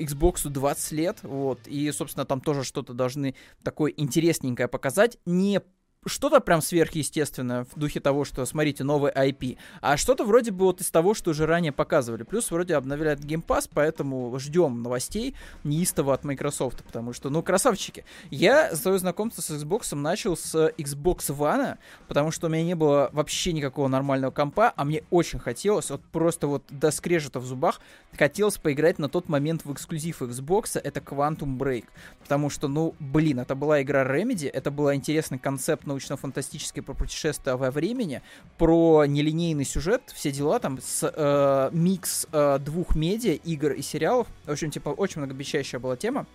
Xbox 0.00 0.49
20 0.49 0.92
лет, 0.92 1.19
вот, 1.23 1.61
и, 1.66 1.90
собственно, 1.92 2.25
там 2.25 2.40
тоже 2.40 2.64
что-то 2.64 2.92
должны 2.92 3.35
такое 3.62 3.92
интересненькое 3.97 4.69
показать. 4.69 5.19
Не 5.26 5.61
что-то 6.07 6.40
прям 6.40 6.62
сверхъестественное 6.62 7.64
в 7.64 7.78
духе 7.78 8.00
того, 8.00 8.25
что, 8.25 8.47
смотрите, 8.47 8.85
новый 8.85 9.12
IP, 9.12 9.59
а 9.83 9.99
что-то 9.99 10.25
вроде 10.25 10.50
бы 10.50 10.64
вот 10.64 10.80
из 10.80 10.90
того, 10.90 11.12
что 11.12 11.30
уже 11.30 11.45
ранее 11.45 11.73
показывали. 11.73 12.23
Плюс 12.23 12.50
вроде 12.50 12.75
обновляют 12.75 13.21
Game 13.21 13.45
Pass, 13.45 13.69
поэтому 13.73 14.38
ждем 14.38 14.83
новостей 14.83 15.35
неистово 15.62 16.14
от 16.14 16.25
Microsoft, 16.25 16.83
потому 16.85 17.12
что, 17.12 17.28
ну, 17.28 17.42
красавчики. 17.42 18.07
Я 18.30 18.75
свое 18.76 18.99
знакомство 18.99 19.42
с 19.42 19.50
Xbox 19.50 19.95
начал 19.95 20.38
с 20.38 20.73
Xbox 20.78 21.28
One, 21.28 21.76
потому 22.09 22.30
что 22.30 22.47
у 22.47 22.50
меня 22.50 22.64
не 22.64 22.75
было 22.75 23.11
вообще 23.12 23.52
никакого 23.52 23.88
нормального 23.88 24.30
компа, 24.30 24.73
а 24.75 24.85
мне 24.85 25.04
очень 25.11 25.38
хотелось, 25.38 25.90
вот 25.90 26.00
просто 26.12 26.47
вот 26.47 26.62
до 26.71 26.90
скрежета 26.92 27.40
в 27.40 27.45
зубах, 27.45 27.78
хотелось 28.16 28.57
поиграть 28.57 28.99
на 28.99 29.11
тот 29.11 29.28
момент 29.28 29.66
в 29.66 29.73
эксклюзив 29.73 30.23
Xbox, 30.23 30.80
это 30.83 31.00
Quantum 31.00 31.59
Break, 31.59 31.85
потому 32.23 32.49
что, 32.49 32.69
ну, 32.69 32.95
блин, 32.99 33.40
это 33.40 33.54
была 33.54 33.83
игра 33.83 34.02
Remedy, 34.04 34.49
это 34.49 34.71
был 34.71 34.92
интересный 34.95 35.38
концепт 35.38 35.89
научно-фантастический 35.90 36.82
про 36.82 36.94
путешествия 36.94 37.56
во 37.56 37.70
времени, 37.70 38.23
про 38.59 39.04
нелинейный 39.06 39.64
сюжет, 39.64 40.02
все 40.14 40.32
дела 40.32 40.59
там 40.59 40.78
с 40.80 41.11
э, 41.14 41.70
микс 41.73 42.26
э, 42.32 42.59
двух 42.61 42.94
медиа, 42.94 43.35
игр 43.35 43.73
и 43.73 43.82
сериалов. 43.82 44.26
В 44.44 44.50
общем, 44.50 44.70
типа, 44.70 44.90
очень 44.90 45.20
многообещающая 45.20 45.78
была 45.78 45.97
тема 45.97 46.26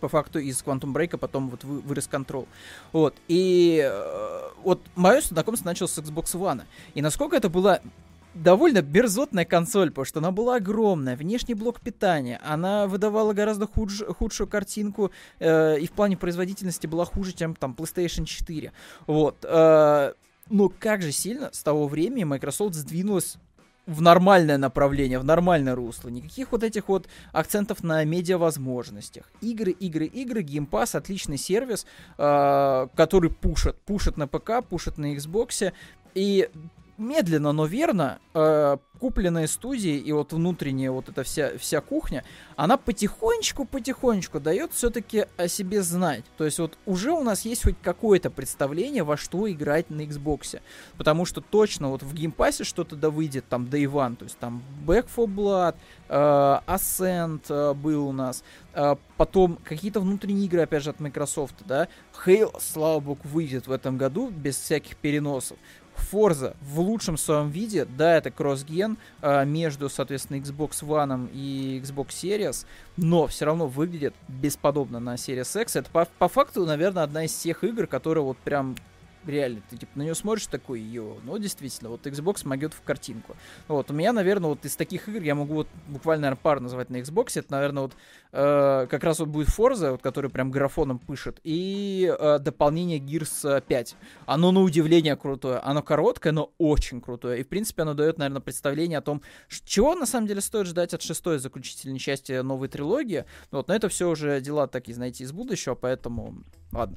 по 0.00 0.08
факту 0.08 0.38
из 0.38 0.62
Quantum 0.62 0.92
Break 0.92 1.16
потом 1.18 1.50
вот 1.50 1.64
вы, 1.64 1.80
вырос 1.80 2.08
Control. 2.10 2.46
Вот. 2.92 3.14
И 3.28 3.82
э, 3.84 4.48
вот 4.62 4.80
мое 4.94 5.20
знакомство 5.20 5.66
началось 5.66 5.92
с 5.92 5.98
Xbox 5.98 6.34
One. 6.34 6.62
И 6.94 7.02
насколько 7.02 7.36
это 7.36 7.48
было 7.48 7.80
довольно 8.42 8.82
мерзотная 8.82 9.44
консоль, 9.44 9.90
потому 9.90 10.04
что 10.04 10.20
она 10.20 10.30
была 10.30 10.56
огромная, 10.56 11.16
внешний 11.16 11.54
блок 11.54 11.80
питания, 11.80 12.40
она 12.44 12.86
выдавала 12.86 13.32
гораздо 13.32 13.66
худж, 13.66 14.02
худшую 14.04 14.48
картинку 14.48 15.10
э, 15.38 15.78
и 15.78 15.86
в 15.86 15.92
плане 15.92 16.16
производительности 16.16 16.86
была 16.86 17.04
хуже, 17.04 17.32
чем 17.32 17.54
там 17.54 17.74
PlayStation 17.78 18.24
4. 18.24 18.72
Вот. 19.06 19.36
Э, 19.44 20.12
но 20.50 20.68
как 20.68 21.02
же 21.02 21.12
сильно 21.12 21.50
с 21.52 21.62
того 21.62 21.88
времени 21.88 22.24
Microsoft 22.24 22.74
сдвинулась 22.74 23.36
в 23.86 24.02
нормальное 24.02 24.58
направление, 24.58 25.18
в 25.18 25.24
нормальное 25.24 25.74
русло. 25.74 26.10
Никаких 26.10 26.52
вот 26.52 26.62
этих 26.62 26.88
вот 26.88 27.08
акцентов 27.32 27.82
на 27.82 28.04
медиа-возможностях. 28.04 29.30
Игры, 29.40 29.72
игры, 29.72 30.04
игры, 30.04 30.42
Game 30.42 30.68
Pass, 30.68 30.94
отличный 30.94 31.38
сервис, 31.38 31.86
э, 32.18 32.88
который 32.94 33.30
пушит. 33.30 33.76
Пушит 33.86 34.18
на 34.18 34.28
ПК, 34.28 34.62
пушит 34.68 34.98
на 34.98 35.14
Xbox. 35.14 35.72
И 36.14 36.50
медленно, 36.98 37.52
но 37.52 37.66
верно 37.66 38.18
э, 38.34 38.76
купленные 38.98 39.46
студии 39.46 39.96
и 39.96 40.12
вот 40.12 40.32
внутренняя 40.32 40.90
вот 40.90 41.08
эта 41.08 41.22
вся, 41.22 41.56
вся 41.58 41.80
кухня, 41.80 42.24
она 42.56 42.76
потихонечку-потихонечку 42.76 44.40
дает 44.40 44.72
все-таки 44.72 45.26
о 45.36 45.48
себе 45.48 45.82
знать. 45.82 46.24
То 46.36 46.44
есть 46.44 46.58
вот 46.58 46.76
уже 46.86 47.12
у 47.12 47.22
нас 47.22 47.44
есть 47.44 47.62
хоть 47.62 47.76
какое-то 47.80 48.30
представление, 48.30 49.04
во 49.04 49.16
что 49.16 49.50
играть 49.50 49.90
на 49.90 50.02
Xbox. 50.02 50.60
Потому 50.96 51.24
что 51.24 51.40
точно 51.40 51.90
вот 51.90 52.02
в 52.02 52.12
Game 52.14 52.36
Pass 52.36 52.58
е 52.58 52.64
что-то 52.64 52.96
да 52.96 53.10
выйдет, 53.10 53.44
там 53.48 53.64
Day 53.64 53.84
One, 53.84 54.16
то 54.16 54.24
есть 54.24 54.38
там 54.38 54.62
Back 54.86 55.08
for 55.14 55.26
Blood, 55.26 55.76
э, 56.08 56.60
Ascent 56.66 57.42
э, 57.48 57.74
был 57.74 58.08
у 58.08 58.12
нас, 58.12 58.42
э, 58.74 58.96
потом 59.16 59.58
какие-то 59.62 60.00
внутренние 60.00 60.46
игры, 60.46 60.62
опять 60.62 60.82
же, 60.82 60.90
от 60.90 61.00
Microsoft, 61.00 61.54
да, 61.66 61.88
Halo, 62.26 62.56
слава 62.60 63.00
богу, 63.00 63.20
выйдет 63.24 63.66
в 63.66 63.72
этом 63.72 63.96
году 63.96 64.28
без 64.30 64.56
всяких 64.56 64.96
переносов. 64.96 65.58
Forza 66.12 66.56
в 66.60 66.80
лучшем 66.80 67.16
своем 67.16 67.50
виде, 67.50 67.84
да, 67.84 68.16
это 68.16 68.30
кросс-ген 68.30 68.96
э, 69.22 69.44
между, 69.44 69.88
соответственно, 69.88 70.38
Xbox 70.38 70.82
One 70.82 71.30
и 71.32 71.80
Xbox 71.84 72.08
Series, 72.08 72.66
но 72.96 73.26
все 73.26 73.44
равно 73.44 73.66
выглядит 73.66 74.14
бесподобно 74.28 75.00
на 75.00 75.14
Series 75.14 75.60
X. 75.62 75.76
Это 75.76 75.90
по, 75.90 76.06
по 76.18 76.28
факту, 76.28 76.64
наверное, 76.64 77.02
одна 77.02 77.24
из 77.24 77.34
тех 77.34 77.64
игр, 77.64 77.86
которая 77.86 78.24
вот 78.24 78.38
прям 78.38 78.76
реально, 79.28 79.62
ты 79.68 79.76
типа 79.76 79.92
на 79.96 80.02
нее 80.02 80.14
смотришь 80.14 80.46
такой, 80.46 80.80
ее, 80.80 81.16
ну 81.24 81.38
действительно, 81.38 81.90
вот 81.90 82.06
Xbox 82.06 82.46
могет 82.46 82.74
в 82.74 82.82
картинку. 82.82 83.36
Вот, 83.66 83.90
у 83.90 83.94
меня, 83.94 84.12
наверное, 84.12 84.50
вот 84.50 84.64
из 84.64 84.76
таких 84.76 85.08
игр 85.08 85.22
я 85.22 85.34
могу 85.34 85.54
вот 85.54 85.68
буквально, 85.86 86.22
наверное, 86.22 86.42
пару 86.42 86.60
назвать 86.60 86.90
на 86.90 86.96
Xbox, 86.96 87.38
это, 87.38 87.52
наверное, 87.52 87.82
вот 87.84 87.92
э, 88.32 88.86
как 88.88 89.04
раз 89.04 89.18
вот 89.20 89.28
будет 89.28 89.48
Forza, 89.48 89.92
вот, 89.92 90.02
который 90.02 90.30
прям 90.30 90.50
графоном 90.50 90.98
пышет, 90.98 91.40
и 91.44 92.14
э, 92.18 92.38
дополнение 92.38 92.98
Gears 92.98 93.62
5. 93.62 93.96
Оно 94.26 94.52
на 94.52 94.60
удивление 94.60 95.16
крутое, 95.16 95.58
оно 95.58 95.82
короткое, 95.82 96.32
но 96.32 96.52
очень 96.58 97.00
крутое, 97.00 97.40
и, 97.40 97.42
в 97.44 97.48
принципе, 97.48 97.82
оно 97.82 97.94
дает, 97.94 98.18
наверное, 98.18 98.40
представление 98.40 98.98
о 98.98 99.02
том, 99.02 99.22
чего 99.64 99.94
на 99.94 100.06
самом 100.06 100.26
деле 100.26 100.40
стоит 100.40 100.66
ждать 100.66 100.94
от 100.94 101.02
шестой 101.02 101.38
заключительной 101.38 101.98
части 101.98 102.40
новой 102.40 102.68
трилогии, 102.68 103.24
вот, 103.50 103.68
но 103.68 103.74
это 103.74 103.88
все 103.88 104.08
уже 104.08 104.40
дела 104.40 104.66
такие, 104.66 104.94
знаете, 104.94 105.24
из 105.24 105.32
будущего, 105.32 105.74
поэтому, 105.74 106.44
ладно. 106.72 106.96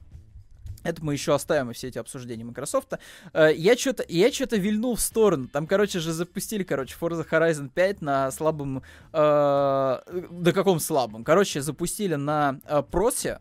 Это 0.84 1.04
мы 1.04 1.14
еще 1.14 1.34
оставим 1.34 1.74
все 1.74 1.90
эти 1.90 1.98
обсуждения 1.98 2.44
Microsoft. 2.44 2.94
Э, 3.34 3.52
я 3.54 3.78
что-то 3.78 4.06
я 4.08 4.32
что-то 4.32 4.58
вильнул 4.58 4.96
в 4.96 5.02
сторону. 5.02 5.48
Там, 5.48 5.68
короче 5.68 6.00
же, 6.00 6.14
запустили, 6.14 6.64
короче, 6.64 6.96
Forza 7.00 7.28
Horizon 7.28 7.70
5 7.70 8.02
на 8.02 8.32
слабом... 8.32 8.84
Э, 9.14 10.00
да 10.32 10.52
каком 10.54 10.80
слабом? 10.80 11.24
Короче, 11.24 11.62
запустили 11.62 12.16
на 12.16 12.60
э, 12.66 12.84
просе, 12.84 13.40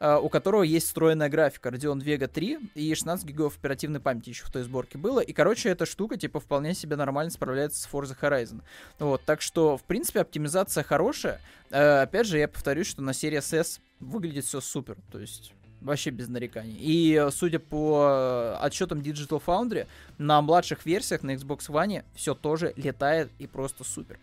э, 0.00 0.16
у 0.16 0.28
которого 0.28 0.62
есть 0.62 0.86
встроенная 0.86 1.28
графика 1.28 1.68
Radeon 1.68 2.02
Vega 2.02 2.26
3 2.26 2.58
и 2.74 2.94
16 2.94 3.26
гигов 3.26 3.56
оперативной 3.58 4.00
памяти 4.00 4.30
еще 4.30 4.44
в 4.44 4.50
той 4.50 4.62
сборке 4.62 4.98
было. 4.98 5.20
И, 5.20 5.32
короче, 5.32 5.68
эта 5.68 5.86
штука, 5.86 6.16
типа, 6.16 6.40
вполне 6.40 6.74
себе 6.74 6.96
нормально 6.96 7.30
справляется 7.30 7.82
с 7.82 7.88
Forza 7.90 8.16
Horizon. 8.20 8.62
Вот, 8.98 9.22
так 9.24 9.40
что, 9.42 9.76
в 9.76 9.82
принципе, 9.84 10.20
оптимизация 10.20 10.82
хорошая. 10.82 11.40
Э, 11.70 12.02
опять 12.02 12.26
же, 12.26 12.38
я 12.38 12.48
повторюсь, 12.48 12.86
что 12.86 13.02
на 13.02 13.12
серии 13.12 13.38
S 13.38 13.80
выглядит 14.00 14.44
все 14.44 14.60
супер. 14.60 14.96
То 15.10 15.18
есть 15.18 15.52
Вообще 15.82 16.10
без 16.10 16.28
нареканий. 16.28 16.76
И 16.78 17.14
э, 17.14 17.30
судя 17.30 17.58
по 17.58 18.56
э, 18.60 18.64
отчетам 18.64 19.00
Digital 19.00 19.42
Foundry, 19.44 19.86
на 20.18 20.40
младших 20.40 20.86
версиях 20.86 21.22
на 21.22 21.34
Xbox 21.34 21.68
One 21.68 22.04
все 22.14 22.34
тоже 22.34 22.72
летает 22.76 23.30
и 23.38 23.46
просто 23.46 23.84
супер. 23.84 24.18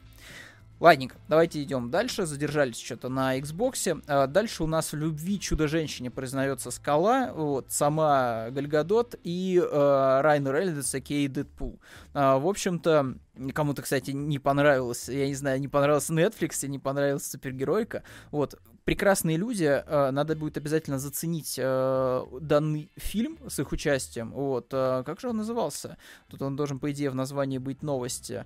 Ладненько, 0.79 1.17
давайте 1.27 1.61
идем 1.61 1.91
дальше. 1.91 2.25
Задержались 2.25 2.79
что-то 2.79 3.09
на 3.09 3.37
Xbox. 3.37 4.01
А 4.07 4.27
дальше 4.27 4.63
у 4.63 4.67
нас 4.67 4.93
в 4.93 4.95
любви 4.95 5.37
чудо-женщине 5.37 6.09
признается 6.09 6.71
Скала, 6.71 7.33
вот, 7.33 7.65
сама 7.69 8.49
Гальгадот 8.51 9.15
и 9.23 9.61
э, 9.61 10.21
Райан 10.21 10.47
Рейнольдс, 10.47 10.95
а.к.а. 10.95 11.27
Дэдпул. 11.27 11.81
А, 12.13 12.39
в 12.39 12.47
общем-то, 12.47 13.15
кому-то, 13.53 13.81
кстати, 13.81 14.11
не 14.11 14.39
понравилось, 14.39 15.09
я 15.09 15.27
не 15.27 15.35
знаю, 15.35 15.59
не 15.59 15.67
понравился 15.67 16.13
Netflix, 16.13 16.65
не 16.65 16.79
понравилась 16.79 17.29
супергеройка. 17.29 18.03
Вот, 18.31 18.57
прекрасная 18.89 19.35
иллюзия. 19.35 19.85
Э, 19.85 20.09
надо 20.09 20.35
будет 20.35 20.57
обязательно 20.57 20.97
заценить 20.97 21.59
э, 21.59 22.25
данный 22.41 22.89
фильм 22.97 23.37
с 23.47 23.59
их 23.59 23.71
участием. 23.71 24.31
Вот. 24.31 24.69
Э, 24.71 25.03
как 25.05 25.19
же 25.19 25.29
он 25.29 25.37
назывался? 25.37 25.97
Тут 26.27 26.41
он 26.41 26.55
должен, 26.55 26.79
по 26.79 26.89
идее, 26.91 27.11
в 27.11 27.15
названии 27.15 27.59
быть 27.59 27.83
новости. 27.83 28.45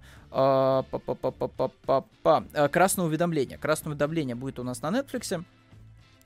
Красное 2.72 3.06
уведомление. 3.06 3.58
Красное 3.58 3.92
уведомление 3.92 4.36
будет 4.36 4.60
у 4.60 4.64
нас 4.64 4.82
на 4.82 4.90
Netflix. 4.90 5.46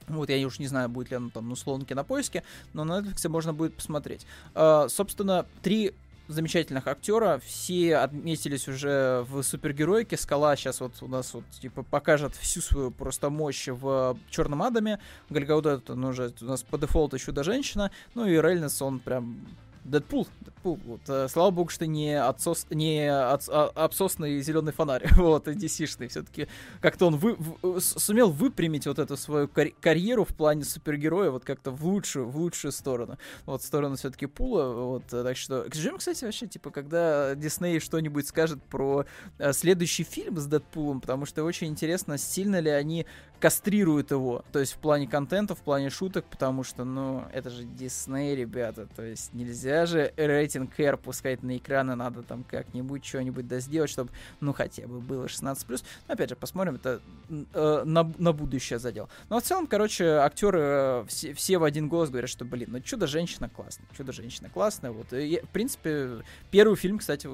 Вот, 0.08 0.30
я 0.32 0.48
уж 0.48 0.58
не 0.58 0.68
знаю, 0.68 0.90
будет 0.90 1.12
ли 1.12 1.18
оно 1.18 1.30
там, 1.30 1.48
ну, 1.48 1.56
слонки 1.56 1.94
на 1.94 2.04
поиске, 2.04 2.42
но 2.74 2.86
на 2.86 3.02
Netflix 3.02 3.30
можно 3.30 3.54
будет 3.54 3.76
посмотреть. 3.76 4.26
Собственно, 4.56 5.46
три 5.62 5.94
замечательных 6.28 6.88
актера. 6.88 7.40
Все 7.46 7.98
отметились 7.98 8.68
уже 8.68 9.26
в 9.30 9.44
супергероике. 9.44 10.18
Скала 10.18 10.56
сейчас 10.56 10.82
вот 10.82 10.94
у 11.02 11.08
нас 11.08 11.34
вот 11.34 11.44
типа 11.62 11.84
покажет 11.84 12.36
всю 12.36 12.62
свою 12.62 12.92
просто 12.92 13.30
мощь 13.30 13.68
в 13.68 14.18
Черном 14.30 14.62
Адаме. 14.64 15.00
Гальгаудет, 15.30 15.90
он 15.90 16.04
уже 16.06 16.34
у 16.42 16.46
нас 16.46 16.64
по 16.64 16.78
дефолту 16.78 17.18
чудо-женщина. 17.18 17.92
Ну 18.16 18.26
и 18.26 18.40
Рейнольдс, 18.40 18.82
он 18.82 19.00
прям 19.00 19.40
Дэдпул, 19.84 20.28
вот, 20.64 21.02
э, 21.08 21.28
слава 21.30 21.52
богу, 21.52 21.70
что 21.70 21.88
не, 21.88 22.20
отсос, 22.20 22.68
не 22.70 23.08
от, 23.08 23.48
а, 23.50 23.72
обсосный 23.76 24.42
зеленый 24.42 24.74
фонарь, 24.74 25.08
вот, 25.16 25.48
DC-шный, 25.48 26.08
все-таки 26.08 26.48
как-то 26.82 27.08
он 27.08 27.18
вы, 27.18 27.36
в, 27.36 27.80
сумел 27.80 28.30
выпрямить 28.30 28.88
вот 28.88 29.00
эту 29.00 29.18
свою 29.18 29.48
карь- 29.48 29.74
карьеру 29.80 30.26
в 30.26 30.36
плане 30.36 30.64
супергероя 30.64 31.32
вот 31.32 31.46
как-то 31.46 31.72
в 31.72 31.86
лучшую, 31.86 32.28
в 32.28 32.38
лучшую 32.38 32.72
сторону, 32.72 33.18
вот, 33.46 33.62
в 33.62 33.66
сторону 33.66 33.96
все-таки 33.96 34.26
Пула, 34.26 34.74
вот, 34.74 35.14
э, 35.14 35.24
так 35.24 35.38
что, 35.38 35.66
ждем, 35.74 35.98
кстати, 35.98 36.26
вообще, 36.26 36.48
типа, 36.48 36.72
когда 36.72 37.36
Дисней 37.36 37.80
что-нибудь 37.80 38.28
скажет 38.28 38.62
про 38.64 39.06
а, 39.40 39.54
следующий 39.54 40.04
фильм 40.04 40.38
с 40.38 40.46
Дэдпулом, 40.46 41.02
потому 41.02 41.26
что 41.26 41.44
очень 41.44 41.68
интересно, 41.68 42.18
сильно 42.18 42.60
ли 42.60 42.70
они 42.70 43.06
кастрируют 43.40 44.12
его, 44.12 44.44
то 44.52 44.60
есть 44.60 44.74
в 44.74 44.78
плане 44.78 45.08
контента, 45.08 45.56
в 45.56 45.60
плане 45.60 45.90
шуток, 45.90 46.26
потому 46.26 46.64
что, 46.64 46.84
ну, 46.84 47.26
это 47.32 47.50
же 47.50 47.64
Дисней, 47.64 48.36
ребята, 48.36 48.88
то 48.96 49.04
есть 49.04 49.34
нельзя 49.34 49.86
же 49.86 50.14
рейтинг 50.18 50.57
R 50.78 50.98
пускать 50.98 51.44
на 51.44 51.58
экраны, 51.58 51.96
надо 51.96 52.24
там 52.24 52.44
как-нибудь 52.44 53.06
что-нибудь 53.06 53.48
да 53.48 53.60
сделать, 53.60 53.90
чтобы, 53.90 54.12
ну, 54.40 54.54
хотя 54.54 54.88
бы 54.88 55.00
было 55.00 55.26
16+. 55.26 55.84
Но, 56.08 56.14
опять 56.14 56.30
же, 56.30 56.36
посмотрим, 56.36 56.76
это 56.76 57.02
э, 57.30 57.84
на, 57.86 58.12
на 58.18 58.34
будущее 58.34 58.80
задел. 58.80 59.10
Но 59.30 59.40
в 59.40 59.44
целом, 59.44 59.68
короче, 59.68 60.06
актеры 60.06 60.60
э, 60.62 61.06
все, 61.08 61.34
все 61.34 61.58
в 61.58 61.64
один 61.64 61.88
голос 61.90 62.10
говорят, 62.10 62.30
что, 62.30 62.46
блин, 62.46 62.70
ну, 62.72 62.80
Чудо-женщина 62.80 63.50
классная, 63.50 63.88
Чудо-женщина 63.96 64.50
классная, 64.50 64.92
вот. 64.92 65.14
И, 65.14 65.42
в 65.44 65.50
принципе, 65.50 66.24
первый 66.52 66.76
фильм, 66.76 67.00
кстати, 67.00 67.28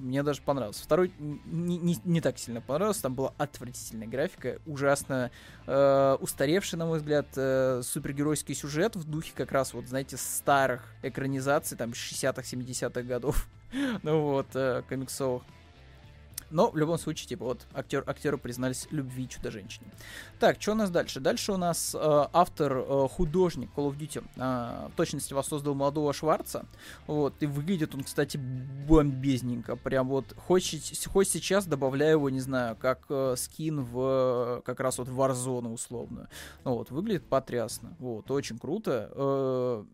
мне 0.00 0.22
даже 0.22 0.42
понравился. 0.42 0.82
Второй 0.82 1.12
не, 1.18 1.78
не, 1.78 1.96
не 2.04 2.20
так 2.20 2.38
сильно 2.38 2.60
понравился, 2.60 3.02
там 3.02 3.14
была 3.14 3.32
отвратительная 3.38 4.08
графика, 4.08 4.58
ужасно 4.66 5.30
э, 5.66 6.16
устаревший, 6.20 6.78
на 6.78 6.86
мой 6.86 6.98
взгляд, 6.98 7.26
э, 7.36 7.82
супергеройский 7.84 8.54
сюжет 8.54 8.96
в 8.96 9.04
духе 9.04 9.32
как 9.34 9.52
раз, 9.52 9.74
вот, 9.74 9.86
знаете, 9.86 10.16
старых 10.16 10.84
экранизаций, 11.02 11.76
там, 11.76 11.90
60-х, 11.90 12.42
70-х 12.52 13.02
годов, 13.02 13.48
ну 14.02 14.22
вот, 14.22 14.48
э, 14.54 14.82
комиксовых. 14.88 15.42
Но 16.50 16.70
в 16.70 16.76
любом 16.76 16.98
случае, 16.98 17.28
типа, 17.28 17.44
вот 17.44 17.66
актер, 17.72 18.02
актеры 18.06 18.36
признались 18.36 18.88
любви 18.90 19.28
чудо-женщине. 19.28 19.86
Так, 20.38 20.60
что 20.60 20.72
у 20.72 20.74
нас 20.74 20.90
дальше? 20.90 21.20
Дальше 21.20 21.52
у 21.52 21.56
нас 21.56 21.94
э, 21.94 21.98
автор, 22.32 22.78
э, 22.78 23.08
художник 23.08 23.70
Call 23.76 23.90
of 23.90 23.96
Duty, 23.96 24.24
э, 24.36 24.88
в 24.88 24.96
точности 24.96 25.32
воссоздал 25.32 25.74
молодого 25.74 26.12
Шварца. 26.12 26.66
Вот, 27.06 27.34
и 27.40 27.46
выглядит 27.46 27.94
он, 27.94 28.02
кстати, 28.02 28.36
бомбезненько. 28.36 29.76
Прям 29.76 30.08
вот, 30.08 30.34
хоть, 30.36 31.06
хоть 31.06 31.28
сейчас 31.28 31.66
добавляю 31.66 32.12
его, 32.12 32.30
не 32.30 32.40
знаю, 32.40 32.76
как 32.76 33.04
э, 33.08 33.34
скин 33.36 33.84
в 33.84 34.62
как 34.64 34.80
раз 34.80 34.98
вот 34.98 35.08
Warzone 35.08 35.72
условно. 35.72 36.28
Ну, 36.64 36.74
вот, 36.74 36.90
выглядит 36.90 37.26
потрясно. 37.26 37.96
Вот, 38.00 38.30
очень 38.30 38.58
круто. 38.58 39.10
Э, 39.12 39.84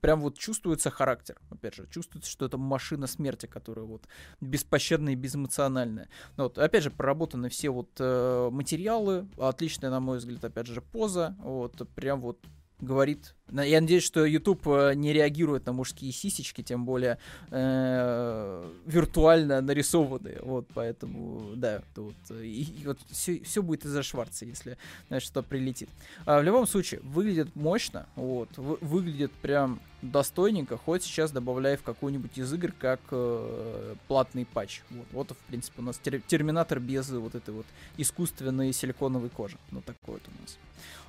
прям 0.00 0.20
вот 0.20 0.38
чувствуется 0.38 0.90
характер. 0.90 1.36
Опять 1.50 1.74
же, 1.74 1.86
чувствуется, 1.90 2.30
что 2.30 2.46
это 2.46 2.58
машина 2.58 3.06
смерти, 3.06 3.46
которая 3.46 3.84
вот 3.84 4.06
беспощадная 4.40 5.12
и 5.14 5.16
безэмоциональная. 5.16 6.08
Но 6.36 6.44
вот, 6.44 6.58
опять 6.58 6.82
же, 6.82 6.90
проработаны 6.90 7.48
все 7.48 7.70
вот 7.70 7.90
э, 7.98 8.48
материалы, 8.50 9.28
отличная, 9.38 9.90
на 9.90 10.00
мой 10.00 10.18
взгляд, 10.18 10.44
опять 10.44 10.66
же, 10.66 10.80
поза. 10.80 11.36
Вот, 11.38 11.88
прям 11.94 12.20
вот 12.20 12.44
говорит. 12.80 13.34
Я 13.52 13.80
надеюсь, 13.80 14.02
что 14.02 14.24
YouTube 14.24 14.66
э, 14.66 14.94
не 14.94 15.12
реагирует 15.12 15.66
на 15.66 15.72
мужские 15.72 16.12
сисечки, 16.12 16.62
тем 16.62 16.84
более 16.84 17.18
э, 17.50 18.70
виртуально 18.86 19.60
нарисованные. 19.60 20.40
Вот, 20.42 20.66
поэтому, 20.74 21.54
да, 21.54 21.82
тут 21.94 22.14
и, 22.30 22.62
и 22.62 22.86
вот 22.86 22.98
все, 23.10 23.40
все 23.44 23.62
будет 23.62 23.84
из-за 23.84 24.02
Шварца, 24.02 24.44
если 24.44 24.78
что 25.18 25.42
прилетит. 25.42 25.88
А, 26.24 26.40
в 26.40 26.42
любом 26.42 26.66
случае, 26.66 27.00
выглядит 27.02 27.54
мощно, 27.54 28.06
вот, 28.16 28.48
вы, 28.56 28.78
выглядит 28.80 29.30
прям 29.32 29.80
достойненько, 30.02 30.76
хоть 30.76 31.02
сейчас 31.02 31.30
добавляю 31.30 31.78
в 31.78 31.82
какую-нибудь 31.82 32.36
из 32.36 32.52
игр 32.52 32.72
как 32.78 33.00
э, 33.10 33.94
платный 34.08 34.46
патч. 34.46 34.82
Вот, 34.90 35.06
вот, 35.12 35.30
в 35.30 35.36
принципе, 35.48 35.80
у 35.80 35.84
нас 35.84 35.98
терминатор 35.98 36.80
без 36.80 37.10
вот 37.10 37.34
этой 37.34 37.54
вот 37.54 37.66
искусственной 37.96 38.72
силиконовой 38.72 39.30
кожи. 39.30 39.58
Ну, 39.70 39.80
такой 39.80 40.14
вот 40.14 40.22
у 40.26 40.42
нас. 40.42 40.58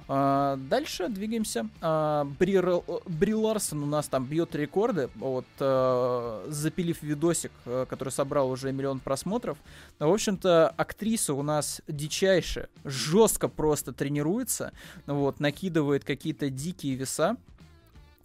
А, 0.08 0.58
дальше 0.58 1.10
двигаемся. 1.10 1.68
А, 1.82 2.26
Бри, 2.40 3.34
Ларсон 3.34 3.84
у 3.84 3.86
нас 3.86 4.08
там 4.08 4.26
бьет 4.26 4.56
рекорды, 4.56 5.10
вот, 5.16 5.46
а, 5.60 6.46
запилив 6.50 7.02
видосик, 7.02 7.52
а, 7.66 7.86
который 7.86 8.10
собрал 8.10 8.50
уже 8.50 8.72
миллион 8.72 9.00
просмотров. 9.00 9.58
В 10.00 10.12
общем-то, 10.12 10.70
актриса 10.70 11.34
у 11.34 11.42
нас 11.42 11.82
дичайшая, 11.88 12.70
жестко 12.84 13.48
просто 13.48 13.94
тренируется, 13.94 14.74
вот, 15.08 15.40
накидывает 15.40 16.04
какие-то 16.04 16.50
дикие 16.50 16.96
веса. 16.96 17.38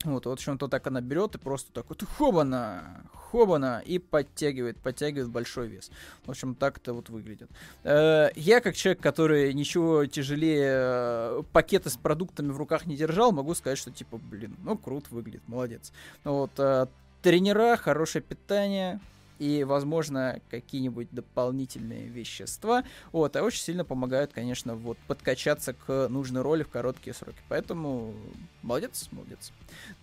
Вот, 0.05 0.25
в 0.25 0.31
общем-то, 0.31 0.69
так 0.69 0.87
она 0.87 1.03
берет 1.03 1.35
и 1.35 1.39
просто 1.39 1.73
так 1.73 1.87
вот 1.91 2.03
хобана, 2.17 3.03
хобана, 3.13 3.83
и 3.85 3.99
подтягивает, 3.99 4.79
подтягивает 4.79 5.29
большой 5.29 5.69
вес. 5.69 5.91
В 6.25 6.31
общем, 6.31 6.55
так 6.55 6.79
это 6.79 6.95
вот 6.95 7.11
выглядит. 7.11 7.51
Э, 7.85 8.31
я, 8.35 8.61
как 8.61 8.77
человек, 8.77 9.03
который 9.03 9.53
ничего 9.53 10.07
тяжелее 10.07 10.73
э, 10.73 11.43
пакета 11.53 11.91
с 11.91 11.99
продуктами 11.99 12.51
в 12.51 12.57
руках 12.57 12.87
не 12.87 12.97
держал, 12.97 13.33
могу 13.33 13.55
сказать, 13.55 13.77
что, 13.77 13.91
типа, 13.91 14.17
блин, 14.19 14.57
ну, 14.65 14.79
круто 14.79 15.09
выглядит, 15.11 15.47
молодец. 15.47 15.93
Вот, 16.25 16.53
э, 16.59 16.87
тренера, 17.21 17.77
хорошее 17.77 18.23
питание, 18.23 19.01
и, 19.41 19.65
возможно, 19.65 20.39
какие-нибудь 20.51 21.09
дополнительные 21.11 22.07
вещества. 22.07 22.85
Вот, 23.11 23.35
а 23.37 23.43
очень 23.43 23.63
сильно 23.63 23.85
помогают, 23.85 24.33
конечно, 24.35 24.77
вот 24.77 24.99
подкачаться 25.07 25.73
к 25.73 26.09
нужной 26.09 26.43
роли 26.43 26.63
в 26.63 26.69
короткие 26.69 27.15
сроки. 27.15 27.39
Поэтому 27.49 28.15
молодец, 28.63 29.09
молодец. 29.11 29.51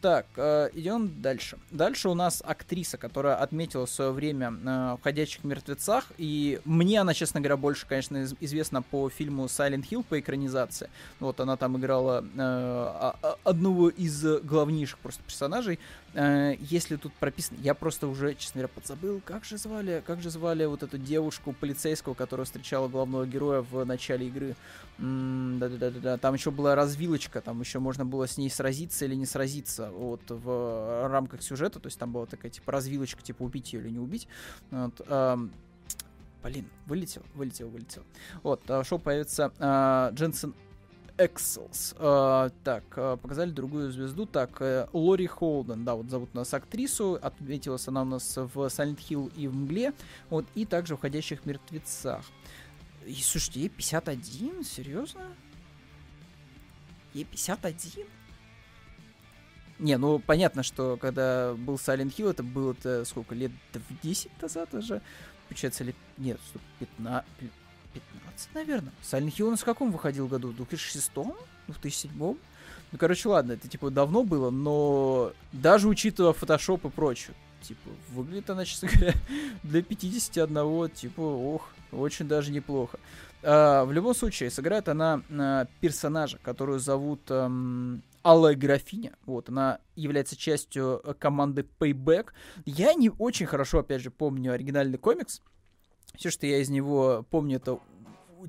Так, 0.02 0.26
э, 0.38 0.70
идем 0.74 1.22
дальше. 1.22 1.60
Дальше 1.70 2.10
у 2.10 2.16
нас 2.16 2.42
актриса, 2.44 2.98
которая 2.98 3.36
отметила 3.36 3.86
в 3.86 3.92
свое 3.92 4.12
время 4.12 4.48
э, 4.48 4.98
в 4.98 5.00
«Ходячих 5.04 5.44
мертвецах», 5.44 6.06
и 6.18 6.60
мне 6.66 7.00
она, 7.00 7.14
честно 7.14 7.40
говоря, 7.40 7.58
больше, 7.58 7.86
конечно, 7.86 8.26
известна 8.40 8.82
по 8.82 9.08
фильму 9.10 9.46
Silent 9.46 9.88
Hill 9.88 10.04
по 10.04 10.20
экранизации. 10.20 10.90
Вот 11.20 11.40
она 11.40 11.58
там 11.58 11.78
играла 11.78 12.26
э, 12.36 13.12
одного 13.44 13.90
из 13.90 14.26
главнейших 14.42 14.98
просто 14.98 15.22
персонажей. 15.22 15.80
Э, 16.18 16.56
если 16.60 16.96
тут 16.96 17.14
прописано, 17.14 17.60
я 17.62 17.76
просто 17.76 18.08
уже, 18.08 18.34
честно 18.34 18.62
говоря, 18.62 18.74
подзабыл, 18.74 19.22
как 19.24 19.46
же 19.46 19.58
звали, 19.58 20.02
как 20.06 20.20
же 20.20 20.32
звали 20.32 20.66
вот 20.66 20.82
эту 20.82 20.98
девушку 20.98 21.54
полицейского, 21.54 22.16
которая 22.16 22.46
встречала 22.46 22.88
главного 22.88 23.28
героя 23.28 23.62
в 23.62 23.86
начале 23.86 24.28
игры? 24.28 24.56
Да-да-да-да. 24.98 26.18
Там 26.18 26.34
еще 26.34 26.50
была 26.50 26.74
развилочка, 26.74 27.40
там 27.40 27.60
еще 27.60 27.78
можно 27.78 28.04
было 28.04 28.28
с 28.28 28.40
ней 28.40 28.50
сразиться 28.50 29.06
или 29.06 29.14
не 29.14 29.28
сразиться 29.28 29.92
вот 29.92 30.22
в 30.28 31.08
рамках 31.08 31.44
сюжета, 31.44 31.80
то 31.80 31.86
есть 31.86 32.00
там 32.00 32.12
была 32.12 32.26
такая 32.26 32.50
типа 32.50 32.72
развилочка, 32.72 33.22
типа 33.22 33.44
убить 33.44 33.74
ее 33.74 33.82
или 33.82 33.92
не 33.92 34.00
убить. 34.00 34.28
Вот, 34.72 35.00
блин, 36.44 36.66
вылетел, 36.88 37.22
вылетел, 37.36 37.70
вылетел. 37.70 38.04
Вот, 38.42 38.62
а, 38.70 38.84
шоу 38.84 38.98
появится 38.98 39.52
э, 39.60 40.16
Дженсен 40.16 40.56
Экселс. 41.18 41.96
Uh, 41.98 42.52
так, 42.64 42.84
uh, 42.96 43.18
показали 43.18 43.50
другую 43.52 43.92
звезду. 43.92 44.26
Так, 44.26 44.62
uh, 44.62 44.90
Лори 44.94 45.26
Холден, 45.26 45.84
да, 45.84 45.96
вот 45.96 46.10
зовут 46.10 46.34
нас 46.34 46.54
актрису. 46.54 47.20
Отметилась 47.22 47.88
она 47.88 48.04
у 48.04 48.06
нас 48.06 48.38
в 48.38 48.58
Silent 48.68 49.00
Hill 49.10 49.34
и 49.36 49.48
в 49.48 49.56
Мгле. 49.56 49.94
Вот, 50.30 50.46
и 50.56 50.66
также 50.66 50.96
в 50.96 51.00
Ходящих 51.00 51.46
мертвецах. 51.46 52.24
И, 53.06 53.16
слушайте, 53.16 53.62
ей 53.62 53.70
51? 53.70 54.64
Серьезно? 54.64 55.22
Ей 57.14 57.24
51? 57.24 58.06
Не, 59.80 59.98
ну 59.98 60.20
понятно, 60.20 60.64
что 60.64 60.98
когда 60.98 61.54
был 61.54 61.76
Silent 61.76 62.16
Hill, 62.16 62.32
это 62.32 62.44
было 62.44 62.74
-то 62.74 63.06
сколько 63.06 63.36
лет? 63.36 63.52
10 64.04 64.42
назад 64.42 64.74
уже. 64.74 65.02
Получается, 65.48 65.84
лет... 65.84 65.96
Нет, 66.18 66.40
15... 66.80 67.26
15, 68.00 68.56
наверное. 68.56 68.94
Silent 69.04 69.36
Hill 69.36 69.48
у 69.48 69.52
нас 69.52 69.62
в 69.62 69.66
каком 69.66 69.92
выходил 69.92 70.28
году? 70.28 70.50
В 70.50 70.56
2006? 70.56 71.12
В 71.16 71.34
2007? 71.68 72.12
Ну, 72.92 72.98
короче, 72.98 73.28
ладно, 73.28 73.54
это, 73.54 73.68
типа, 73.68 73.90
давно 73.90 74.24
было, 74.24 74.50
но 74.50 75.34
даже 75.52 75.88
учитывая 75.88 76.34
фотошоп 76.34 76.86
и 76.86 76.90
прочее, 76.90 77.36
типа, 77.62 77.90
выглядит 78.12 78.50
она, 78.50 78.66
честно 78.66 78.90
говоря, 78.90 79.14
для 79.64 79.82
51, 79.82 80.90
типа, 80.90 81.22
ох, 81.22 81.70
очень 81.92 82.28
даже 82.28 82.52
неплохо. 82.52 83.00
А, 83.44 83.86
в 83.86 83.92
любом 83.92 84.16
случае, 84.16 84.50
сыграет 84.50 84.88
она 84.90 85.22
а, 85.30 85.68
персонажа, 85.80 86.38
которую 86.42 86.80
зовут 86.80 87.22
а, 87.30 87.52
Алая 88.24 88.56
Графиня. 88.56 89.14
Вот, 89.26 89.50
она 89.50 89.80
является 89.96 90.36
частью 90.36 91.02
команды 91.20 91.66
Payback. 91.80 92.30
Я 92.66 92.94
не 92.94 93.10
очень 93.10 93.46
хорошо, 93.46 93.80
опять 93.80 94.02
же, 94.02 94.12
помню 94.12 94.54
оригинальный 94.54 94.98
комикс. 94.98 95.42
Все, 96.18 96.32
что 96.32 96.48
я 96.48 96.58
из 96.58 96.70
него 96.70 97.26
помню, 97.30 97.58
это 97.58 97.80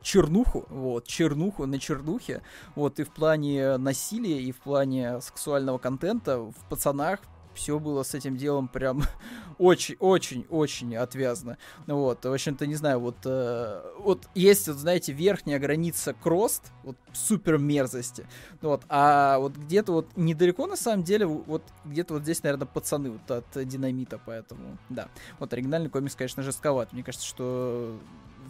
чернуху, 0.02 0.64
вот, 0.68 1.06
чернуху 1.06 1.66
на 1.66 1.78
чернухе, 1.78 2.42
вот, 2.74 2.98
и 2.98 3.04
в 3.04 3.10
плане 3.10 3.76
насилия, 3.76 4.40
и 4.40 4.52
в 4.52 4.56
плане 4.58 5.20
сексуального 5.20 5.78
контента 5.78 6.38
в 6.38 6.54
пацанах 6.68 7.20
все 7.58 7.80
было 7.80 8.04
с 8.04 8.14
этим 8.14 8.36
делом 8.36 8.68
прям 8.68 9.02
очень-очень-очень 9.58 10.96
отвязно. 10.96 11.58
Вот, 11.86 12.24
в 12.24 12.32
общем-то, 12.32 12.66
не 12.66 12.76
знаю, 12.76 13.00
вот, 13.00 13.16
э, 13.24 13.82
вот 13.98 14.28
есть, 14.34 14.68
вот, 14.68 14.76
знаете, 14.76 15.12
верхняя 15.12 15.58
граница 15.58 16.14
крост, 16.14 16.72
вот, 16.84 16.96
супер 17.12 17.58
мерзости, 17.58 18.26
вот, 18.62 18.82
а 18.88 19.38
вот 19.38 19.56
где-то 19.56 19.92
вот 19.92 20.16
недалеко, 20.16 20.66
на 20.66 20.76
самом 20.76 21.02
деле, 21.02 21.26
вот 21.26 21.62
где-то 21.84 22.14
вот 22.14 22.22
здесь, 22.22 22.42
наверное, 22.44 22.66
пацаны 22.66 23.10
вот 23.10 23.30
от 23.30 23.66
динамита, 23.66 24.20
поэтому, 24.24 24.78
да. 24.88 25.08
Вот, 25.40 25.52
оригинальный 25.52 25.90
комикс, 25.90 26.14
конечно, 26.14 26.42
жестковат. 26.44 26.92
Мне 26.92 27.02
кажется, 27.02 27.26
что 27.26 27.98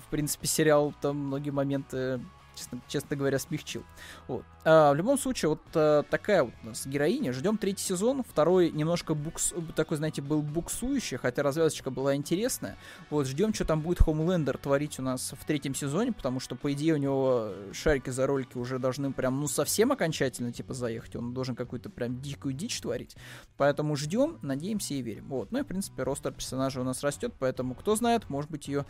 в 0.06 0.10
принципе, 0.10 0.46
сериал 0.46 0.94
там 1.00 1.16
многие 1.16 1.50
моменты 1.50 2.20
честно, 2.58 2.80
честно 2.88 3.16
говоря, 3.16 3.38
смягчил. 3.38 3.84
Вот. 4.26 4.44
А, 4.64 4.92
в 4.92 4.96
любом 4.96 5.18
случае, 5.18 5.50
вот 5.50 5.62
а, 5.74 6.02
такая 6.02 6.42
вот 6.44 6.52
у 6.62 6.66
нас 6.66 6.86
героиня. 6.86 7.32
Ждем 7.32 7.56
третий 7.56 7.84
сезон. 7.84 8.22
Второй 8.28 8.70
немножко 8.70 9.14
букс... 9.14 9.54
такой, 9.74 9.96
знаете, 9.96 10.20
был 10.20 10.42
буксующий, 10.42 11.16
хотя 11.16 11.42
развязочка 11.42 11.90
была 11.90 12.14
интересная. 12.14 12.76
Вот, 13.10 13.26
ждем, 13.26 13.54
что 13.54 13.64
там 13.64 13.80
будет 13.80 14.00
Хомлендер 14.00 14.58
творить 14.58 14.98
у 14.98 15.02
нас 15.02 15.34
в 15.38 15.44
третьем 15.46 15.74
сезоне, 15.74 16.12
потому 16.12 16.40
что, 16.40 16.56
по 16.56 16.72
идее, 16.72 16.94
у 16.94 16.98
него 16.98 17.52
шарики 17.72 18.10
за 18.10 18.26
ролики 18.26 18.58
уже 18.58 18.78
должны 18.78 19.12
прям, 19.12 19.40
ну, 19.40 19.48
совсем 19.48 19.92
окончательно, 19.92 20.52
типа, 20.52 20.74
заехать. 20.74 21.16
Он 21.16 21.32
должен 21.32 21.54
какую-то 21.54 21.90
прям 21.90 22.20
дикую 22.20 22.54
дичь 22.54 22.80
творить. 22.80 23.16
Поэтому 23.56 23.96
ждем, 23.96 24.38
надеемся 24.42 24.94
и 24.94 25.02
верим. 25.02 25.28
Вот. 25.28 25.52
Ну 25.52 25.60
и, 25.60 25.62
в 25.62 25.66
принципе, 25.66 26.02
ростер 26.02 26.32
персонажа 26.32 26.80
у 26.80 26.84
нас 26.84 27.02
растет, 27.02 27.32
поэтому, 27.38 27.74
кто 27.74 27.96
знает, 27.96 28.28
может 28.28 28.50
быть, 28.50 28.68
ее 28.68 28.86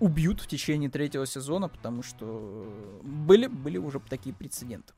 убьют 0.00 0.40
в 0.40 0.46
течение 0.46 0.90
третьего 0.90 1.26
сезона, 1.26 1.68
потому 1.68 2.02
что 2.02 2.68
были, 3.02 3.46
были 3.46 3.78
уже 3.78 4.00
такие 4.00 4.34
прецеденты. 4.34 4.92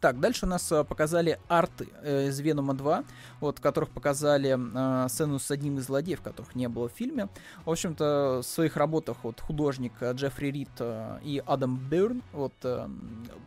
Так, 0.00 0.20
дальше 0.20 0.44
у 0.44 0.48
нас 0.48 0.70
э, 0.70 0.84
показали 0.84 1.40
арты 1.48 1.88
э, 2.02 2.28
из 2.28 2.38
Венома 2.38 2.74
2, 2.74 3.04
вот, 3.40 3.58
в 3.58 3.60
которых 3.62 3.88
показали 3.90 4.56
э, 4.56 5.08
сцену 5.08 5.38
с 5.38 5.50
одним 5.50 5.78
из 5.78 5.86
злодеев, 5.86 6.20
которых 6.20 6.54
не 6.54 6.68
было 6.68 6.88
в 6.88 6.92
фильме. 6.92 7.28
В 7.64 7.70
общем-то, 7.70 8.40
в 8.42 8.46
своих 8.46 8.76
работах 8.76 9.16
вот, 9.22 9.40
художник 9.40 9.92
э, 10.00 10.12
Джеффри 10.12 10.48
Рид 10.48 10.68
э, 10.80 11.18
и 11.24 11.42
Адам 11.46 11.78
Берн 11.78 12.22
вот, 12.32 12.52
э, 12.62 12.88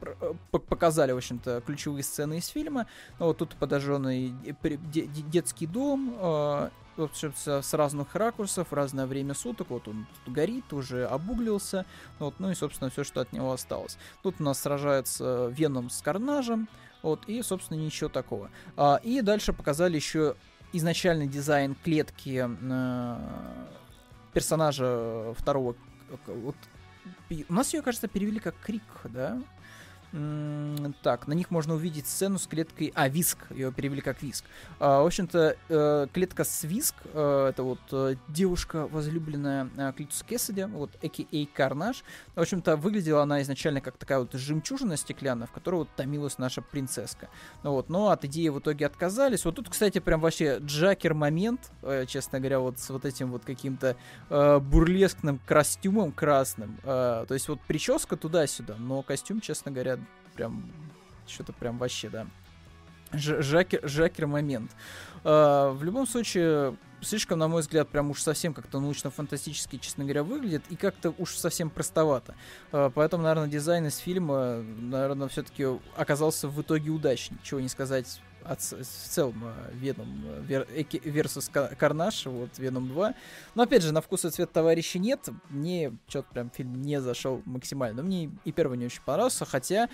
э 0.02 0.34
показали, 0.50 1.12
в 1.12 1.18
общем-то, 1.18 1.62
ключевые 1.66 2.04
сцены 2.04 2.40
из 2.40 2.48
фильма. 2.48 2.88
Вот 3.20 3.38
тут 3.38 3.56
подожженный 3.56 4.34
детский 5.32 5.68
дом, 5.68 6.16
э, 6.20 6.70
общем, 7.04 7.34
с 7.36 7.74
разных 7.74 8.16
ракурсов, 8.16 8.74
разное 8.74 9.06
время 9.06 9.34
суток. 9.34 9.70
Вот 9.70 9.88
он 9.88 10.08
горит, 10.28 10.72
уже 10.74 11.06
обуглился. 11.06 11.86
Вот, 12.20 12.36
ну 12.40 12.52
и, 12.52 12.56
собственно, 12.56 12.90
все, 12.90 13.04
что 13.04 13.22
от 13.22 13.32
него 13.34 13.52
осталось. 13.52 13.98
Тут 14.22 14.36
у 14.40 14.44
нас 14.44 14.60
сражается 14.60 15.48
Веном 15.48 15.90
с 15.90 16.02
Карнажем. 16.02 16.68
Вот, 17.02 17.24
и, 17.28 17.42
собственно, 17.42 17.78
ничего 17.78 18.10
такого. 18.10 18.50
А, 18.76 19.00
и 19.04 19.22
дальше 19.22 19.54
показали 19.54 19.96
еще 19.96 20.36
изначальный 20.74 21.28
дизайн 21.28 21.76
клетки 21.84 22.46
э, 22.46 23.18
персонажа 24.34 25.34
второго. 25.38 25.76
Вот, 26.28 26.56
у 27.48 27.54
нас 27.54 27.74
ее, 27.74 27.82
кажется, 27.82 28.08
перевели 28.08 28.40
как 28.40 28.56
Крик, 28.60 28.84
да? 29.06 29.42
Так, 30.12 31.28
на 31.28 31.34
них 31.34 31.52
можно 31.52 31.76
увидеть 31.76 32.08
сцену 32.08 32.40
с 32.40 32.48
клеткой... 32.48 32.92
А, 32.96 33.08
Виск, 33.10 33.38
ее 33.52 33.72
перевели 33.72 34.02
как 34.02 34.24
Виск. 34.24 34.44
А, 34.80 35.04
в 35.04 35.06
общем-то, 35.06 35.56
э, 35.70 36.08
клетка 36.12 36.44
с 36.44 36.64
Виск, 36.64 36.96
э, 37.14 37.48
это 37.50 37.62
вот 37.62 37.80
э, 37.92 38.16
девушка, 38.28 38.88
возлюбленная 38.88 39.70
Клитус 39.96 40.24
Кессиди, 40.24 40.64
вот, 40.64 40.90
а.к.а. 41.04 41.46
Карнаж. 41.54 42.04
В 42.36 42.42
общем-то, 42.42 42.76
выглядела 42.76 43.22
она 43.22 43.42
изначально 43.44 43.82
как 43.82 43.98
такая 43.98 44.20
вот 44.20 44.34
жемчужина 44.34 44.98
стеклянная, 44.98 45.46
в 45.46 45.52
которой 45.52 45.76
вот 45.76 45.90
томилась 45.96 46.40
наша 46.40 46.64
принцесска. 46.64 47.30
Ну 47.62 47.74
вот, 47.74 47.90
но 47.90 48.10
от 48.10 48.26
идеи 48.26 48.48
в 48.50 48.60
итоге 48.60 48.88
отказались. 48.88 49.46
Вот 49.46 49.56
тут, 49.56 49.70
кстати, 49.70 50.00
прям 50.00 50.22
вообще 50.22 50.58
джакер 50.60 51.14
момент, 51.14 51.72
честно 52.08 52.40
говоря, 52.40 52.60
вот 52.60 52.80
с 52.80 52.90
вот 52.90 53.06
этим 53.06 53.32
вот 53.32 53.46
каким-то 53.46 53.96
бурлескным 54.30 55.40
костюмом 55.46 56.12
красным. 56.12 56.78
То 56.84 57.28
есть 57.30 57.48
вот 57.48 57.62
прическа 57.62 58.18
туда-сюда, 58.18 58.76
но 58.78 59.04
костюм, 59.04 59.40
честно 59.42 59.72
говоря, 59.72 60.00
прям 60.40 60.64
что-то 61.28 61.52
прям 61.52 61.78
вообще, 61.78 62.10
да. 62.10 62.26
Жакер, 63.12 63.82
Жакер 63.88 64.26
момент. 64.26 64.72
Uh, 65.26 65.74
в 65.74 65.84
любом 65.84 66.08
случае, 66.08 66.78
слишком, 67.02 67.40
на 67.40 67.50
мой 67.50 67.62
взгляд, 67.62 67.90
прям 67.90 68.10
уж 68.10 68.22
совсем 68.22 68.54
как-то 68.54 68.80
научно-фантастически, 68.80 69.78
честно 69.80 70.06
говоря, 70.06 70.24
выглядит, 70.24 70.64
и 70.70 70.78
как-то 70.78 71.14
уж 71.18 71.36
совсем 71.36 71.70
простовато. 71.70 72.36
Uh, 72.72 72.90
поэтому, 72.96 73.24
наверное, 73.24 73.50
дизайн 73.50 73.88
из 73.88 73.98
фильма, 73.98 74.62
наверное, 74.62 75.28
все-таки 75.28 75.66
оказался 75.98 76.48
в 76.48 76.62
итоге 76.62 76.90
удачнее. 76.92 77.38
Чего 77.44 77.60
не 77.60 77.68
сказать 77.68 78.22
от, 78.44 78.62
в 78.62 78.84
целом 78.84 79.44
Веном 79.74 80.26
versus 80.48 81.76
Карнаж, 81.76 82.26
вот 82.26 82.58
Веном 82.58 82.88
2. 82.88 83.14
Но 83.56 83.64
опять 83.64 83.84
же, 83.84 83.92
на 83.92 84.02
вкус 84.02 84.26
и 84.26 84.30
цвет 84.30 84.52
товарища 84.52 85.00
нет. 85.00 85.28
Мне 85.50 85.94
что-то 86.08 86.30
прям 86.32 86.50
фильм 86.50 86.82
не 86.82 87.02
зашел 87.02 87.42
максимально. 87.46 88.04
Мне 88.04 88.32
и 88.46 88.52
первый 88.52 88.78
не 88.78 88.86
очень 88.86 89.02
понравился, 89.02 89.46
хотя 89.46 89.90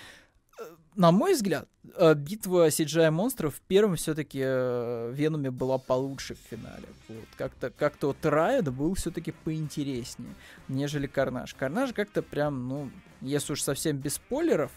на 0.96 1.12
мой 1.12 1.34
взгляд, 1.34 1.68
э, 1.98 2.14
битва 2.14 2.68
CGI 2.70 3.12
монстров 3.12 3.56
в 3.56 3.62
первом 3.62 3.96
все-таки 3.96 4.40
э, 4.42 5.12
Венуме 5.14 5.52
была 5.52 5.78
получше 5.78 6.36
в 6.36 6.50
финале. 6.50 6.88
Вот. 7.10 7.28
Как-то 7.38 7.70
как 7.70 8.02
вот 8.02 8.26
Райд 8.26 8.72
был 8.74 8.94
все-таки 8.96 9.32
поинтереснее, 9.32 10.34
нежели 10.68 11.08
Карнаж. 11.08 11.54
Карнаж 11.54 11.94
как-то 11.94 12.22
прям, 12.22 12.68
ну, 12.68 12.92
если 13.22 13.54
уж 13.54 13.62
совсем 13.62 13.98
без 13.98 14.16
спойлеров, 14.16 14.72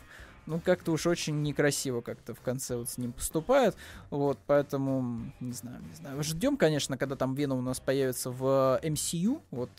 ну, 0.47 0.61
как-то 0.61 0.93
уж 0.93 1.07
очень 1.07 1.43
некрасиво 1.43 2.01
как-то 2.01 2.35
в 2.35 2.41
конце 2.41 2.77
вот 2.77 2.88
с 2.88 2.99
ним 2.99 3.12
поступает. 3.12 3.77
Вот, 4.11 4.38
поэтому, 4.47 5.33
не 5.41 5.53
знаю, 5.53 5.83
не 5.83 5.95
знаю. 5.95 6.23
Ждем, 6.23 6.57
конечно, 6.57 6.97
когда 6.97 7.17
там 7.17 7.35
Веном 7.35 7.59
у 7.59 7.62
нас 7.62 7.81
появится 7.81 8.31
в 8.31 8.81
MCU. 8.83 9.43
Вот 9.51 9.71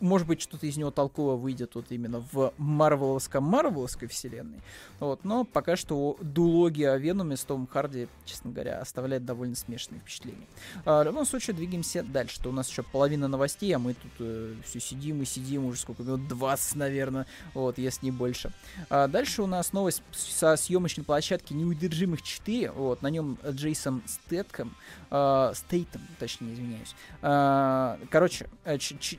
может 0.00 0.26
быть, 0.26 0.40
что-то 0.40 0.66
из 0.66 0.76
него 0.76 0.90
толково 0.90 1.36
выйдет 1.36 1.74
вот 1.74 1.86
именно 1.90 2.24
в 2.32 2.52
Марвеловском-Марвеловской 2.58 4.08
вселенной. 4.08 4.60
Вот, 5.00 5.24
но 5.24 5.44
пока 5.44 5.76
что 5.76 6.16
дулоги 6.20 6.82
о 6.82 6.96
Венуме 6.96 7.36
с 7.36 7.44
Томом 7.44 7.66
Харди, 7.66 8.08
честно 8.24 8.50
говоря, 8.50 8.80
оставляет 8.80 9.24
довольно 9.24 9.54
смешанные 9.54 10.00
впечатления. 10.00 10.46
А, 10.84 11.02
в 11.02 11.06
любом 11.06 11.26
случае, 11.26 11.56
двигаемся 11.56 12.02
дальше. 12.02 12.36
Что 12.36 12.50
у 12.50 12.52
нас 12.52 12.68
еще 12.68 12.82
половина 12.82 13.28
новостей, 13.28 13.74
а 13.74 13.78
мы 13.78 13.94
тут 13.94 14.12
э, 14.20 14.54
все 14.64 14.80
сидим 14.80 15.22
и 15.22 15.24
сидим 15.24 15.66
уже 15.66 15.80
сколько 15.80 16.02
минут, 16.02 16.28
20, 16.28 16.76
наверное, 16.76 17.26
вот, 17.54 17.78
если 17.78 18.06
не 18.06 18.12
больше. 18.12 18.52
А 18.90 19.08
дальше 19.08 19.42
у 19.42 19.46
нас 19.46 19.72
новость 19.72 20.02
со 20.12 20.56
съемочной 20.56 21.04
площадки 21.04 21.52
«Неудержимых 21.52 22.20
4», 22.20 22.72
вот, 22.72 23.02
на 23.02 23.08
нем 23.08 23.38
Джейсон 23.48 24.02
Стэтком, 24.06 24.74
э, 25.10 25.52
Стейтом, 25.54 26.02
точнее, 26.18 26.54
извиняюсь. 26.54 26.94
Э, 27.22 27.96
короче, 28.10 28.46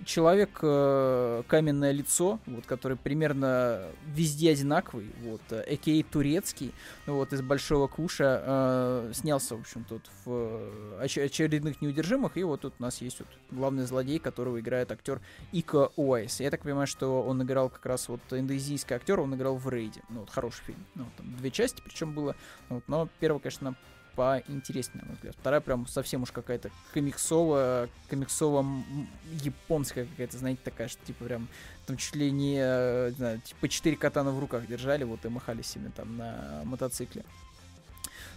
человек, 0.06 0.60
э, 0.70 1.44
каменное 1.48 1.92
лицо, 1.92 2.40
вот, 2.46 2.66
который 2.66 2.98
примерно 2.98 3.88
везде 4.08 4.52
одинаковый, 4.52 5.08
вот, 5.24 5.42
Экей 5.68 6.04
турецкий, 6.04 6.74
вот, 7.06 7.34
из 7.34 7.42
Большого 7.42 7.88
Куша, 7.88 8.44
э, 8.46 9.12
снялся, 9.14 9.56
в 9.56 9.62
общем, 9.62 9.84
тут 9.84 10.04
в 10.26 10.60
э, 11.00 11.04
очередных 11.04 11.82
неудержимых, 11.82 12.38
и 12.38 12.44
вот 12.44 12.62
тут 12.62 12.74
у 12.80 12.82
нас 12.82 13.02
есть 13.02 13.20
вот 13.20 13.28
главный 13.52 13.86
злодей, 13.86 14.20
которого 14.20 14.60
играет 14.60 14.92
актер 14.92 15.22
Ика 15.52 15.92
Уайс. 15.96 16.40
Я 16.40 16.52
так 16.52 16.62
понимаю, 16.62 16.88
что 16.88 17.24
он 17.24 17.42
играл 17.44 17.70
как 17.70 17.86
раз 17.86 18.10
вот 18.10 18.22
индонезийский 18.32 18.96
актер, 18.96 19.20
он 19.20 19.36
играл 19.36 19.56
в 19.56 19.70
Рейде. 19.70 20.02
Ну, 20.10 20.22
вот 20.22 20.30
хороший 20.30 20.64
фильм. 20.64 20.86
Ну, 20.96 21.06
там 21.18 21.36
две 21.36 21.52
части, 21.52 21.82
причем 21.84 22.14
было. 22.14 22.36
Вот, 22.70 22.84
но 22.88 23.10
первый, 23.20 23.40
конечно, 23.40 23.76
поинтереснее, 24.20 25.04
на 25.04 25.08
мой 25.08 25.16
взгляд. 25.16 25.36
Вторая 25.40 25.62
прям 25.62 25.88
совсем 25.88 26.24
уж 26.24 26.32
какая-то 26.32 26.72
комиксовая, 26.94 27.88
комиксово-японская 28.10 30.06
какая-то, 30.06 30.38
знаете, 30.38 30.60
такая, 30.64 30.90
что 30.90 31.00
типа 31.06 31.24
прям 31.24 31.48
там 31.86 31.96
чуть 31.96 32.16
ли 32.16 32.30
не, 32.30 32.56
не 32.56 33.16
знаю, 33.16 33.40
типа 33.40 33.70
четыре 33.70 33.96
катана 33.96 34.32
в 34.32 34.40
руках 34.40 34.68
держали, 34.68 35.06
вот 35.06 35.24
и 35.24 35.30
махали 35.30 35.62
себе 35.62 35.90
там 35.96 36.18
на 36.18 36.62
мотоцикле. 36.66 37.24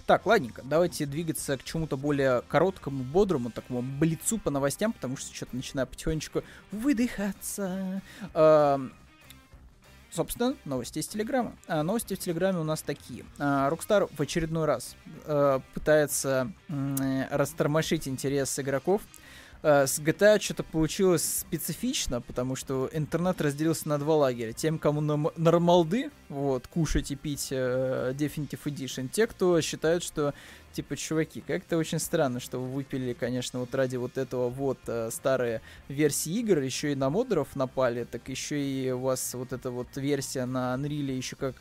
Так, 0.06 0.24
ладненько, 0.26 0.62
давайте 0.64 1.06
двигаться 1.06 1.56
к 1.56 1.64
чему-то 1.64 1.96
более 1.96 2.42
короткому, 2.42 3.02
бодрому, 3.02 3.50
такому 3.50 3.82
блицу 3.82 4.38
по 4.38 4.50
новостям, 4.50 4.92
потому 4.92 5.16
что 5.16 5.34
что-то 5.34 5.56
начинаю 5.56 5.88
потихонечку 5.88 6.42
выдыхаться. 6.70 8.02
Собственно, 10.12 10.54
новости 10.66 10.98
из 10.98 11.08
Телеграма. 11.08 11.56
А, 11.66 11.82
новости 11.82 12.14
в 12.14 12.18
Телеграме 12.18 12.58
у 12.58 12.64
нас 12.64 12.82
такие. 12.82 13.24
А, 13.38 13.70
Rockstar 13.70 14.10
в 14.14 14.20
очередной 14.20 14.66
раз 14.66 14.94
а, 15.24 15.60
пытается 15.72 16.52
а, 16.68 17.28
растормошить 17.30 18.06
интерес 18.06 18.58
игроков 18.58 19.00
Э, 19.02 19.21
с 19.62 20.00
GTA 20.00 20.40
что-то 20.40 20.64
получилось 20.64 21.40
специфично, 21.40 22.20
потому 22.20 22.56
что 22.56 22.90
интернет 22.92 23.40
разделился 23.40 23.88
на 23.88 23.98
два 23.98 24.16
лагеря. 24.16 24.52
Тем, 24.52 24.78
кому 24.78 25.00
нормалды, 25.36 26.10
вот, 26.28 26.66
кушать 26.66 27.12
и 27.12 27.16
пить 27.16 27.48
э, 27.52 28.12
Definitive 28.16 28.60
Edition. 28.64 29.08
Те, 29.08 29.28
кто 29.28 29.60
считают, 29.60 30.02
что, 30.02 30.34
типа, 30.72 30.96
чуваки, 30.96 31.40
как-то 31.40 31.76
очень 31.76 32.00
странно, 32.00 32.40
что 32.40 32.58
вы 32.58 32.72
выпили, 32.72 33.12
конечно, 33.12 33.60
вот 33.60 33.72
ради 33.74 33.94
вот 33.96 34.18
этого 34.18 34.48
вот 34.48 34.78
э, 34.88 35.10
старые 35.12 35.60
версии 35.88 36.32
игр, 36.40 36.58
еще 36.58 36.90
и 36.90 36.96
на 36.96 37.08
модеров 37.08 37.54
напали, 37.54 38.02
так 38.02 38.28
еще 38.28 38.60
и 38.60 38.90
у 38.90 38.98
вас 38.98 39.32
вот 39.34 39.52
эта 39.52 39.70
вот 39.70 39.88
версия 39.94 40.44
на 40.44 40.74
Unreal 40.74 41.12
еще 41.12 41.36
как 41.36 41.54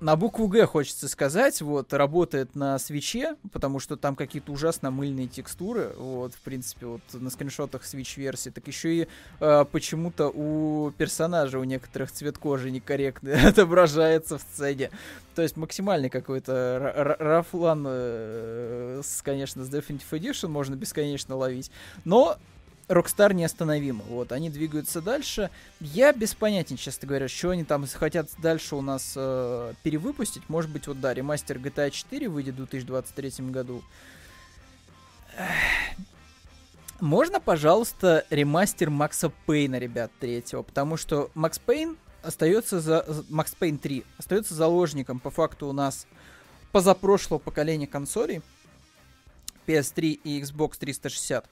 на 0.00 0.16
букву 0.16 0.48
Г 0.48 0.66
хочется 0.66 1.08
сказать, 1.08 1.60
вот, 1.62 1.92
работает 1.92 2.54
на 2.54 2.78
свече, 2.78 3.36
потому 3.52 3.80
что 3.80 3.96
там 3.96 4.14
какие-то 4.14 4.52
ужасно 4.52 4.90
мыльные 4.90 5.26
текстуры, 5.26 5.94
вот, 5.96 6.34
в 6.34 6.40
принципе, 6.40 6.86
вот 6.86 7.00
на 7.12 7.30
скриншотах 7.30 7.84
свич-версии, 7.84 8.50
так 8.50 8.66
еще 8.66 8.94
и 8.94 9.08
э, 9.40 9.64
почему-то 9.70 10.28
у 10.28 10.90
персонажа 10.92 11.58
у 11.58 11.64
некоторых 11.64 12.12
цвет 12.12 12.36
кожи 12.38 12.70
некорректно 12.70 13.48
отображается 13.48 14.38
в 14.38 14.42
сцене. 14.42 14.90
То 15.34 15.42
есть 15.42 15.56
максимальный 15.56 16.10
какой-то 16.10 17.16
рафлан, 17.18 17.86
э, 17.88 19.00
с, 19.02 19.22
конечно, 19.22 19.64
с 19.64 19.70
Definitive 19.70 20.10
Edition 20.10 20.48
можно 20.48 20.74
бесконечно 20.74 21.36
ловить, 21.36 21.70
но 22.04 22.38
Rockstar 22.88 23.34
неостановимо. 23.34 24.04
Вот, 24.04 24.32
они 24.32 24.48
двигаются 24.48 25.00
дальше. 25.02 25.50
Я 25.80 26.12
без 26.12 26.34
понятия, 26.34 26.76
честно 26.76 27.08
говоря, 27.08 27.28
что 27.28 27.50
они 27.50 27.64
там 27.64 27.86
хотят 27.86 28.28
дальше 28.38 28.76
у 28.76 28.80
нас 28.80 29.14
э, 29.16 29.74
перевыпустить. 29.82 30.48
Может 30.48 30.70
быть, 30.70 30.86
вот 30.86 31.00
да, 31.00 31.12
ремастер 31.12 31.58
GTA 31.58 31.90
4 31.90 32.28
выйдет 32.28 32.54
в 32.54 32.58
2023 32.58 33.50
году. 33.50 33.82
Можно, 37.00 37.40
пожалуйста, 37.40 38.24
ремастер 38.30 38.88
Макса 38.88 39.30
Пейна, 39.46 39.78
ребят, 39.78 40.10
третьего, 40.18 40.62
потому 40.62 40.96
что 40.96 41.30
Макс 41.34 41.58
Пейн 41.58 41.96
остается 42.22 42.80
за... 42.80 43.04
Макс 43.28 43.54
Пейн 43.54 43.78
3 43.78 44.04
остается 44.16 44.54
заложником, 44.54 45.20
по 45.20 45.30
факту, 45.30 45.66
у 45.66 45.72
нас 45.72 46.06
позапрошлого 46.72 47.38
поколения 47.38 47.86
консолей 47.86 48.42
PS3 49.66 50.20
и 50.24 50.40
Xbox 50.40 50.78
360. 50.78 51.44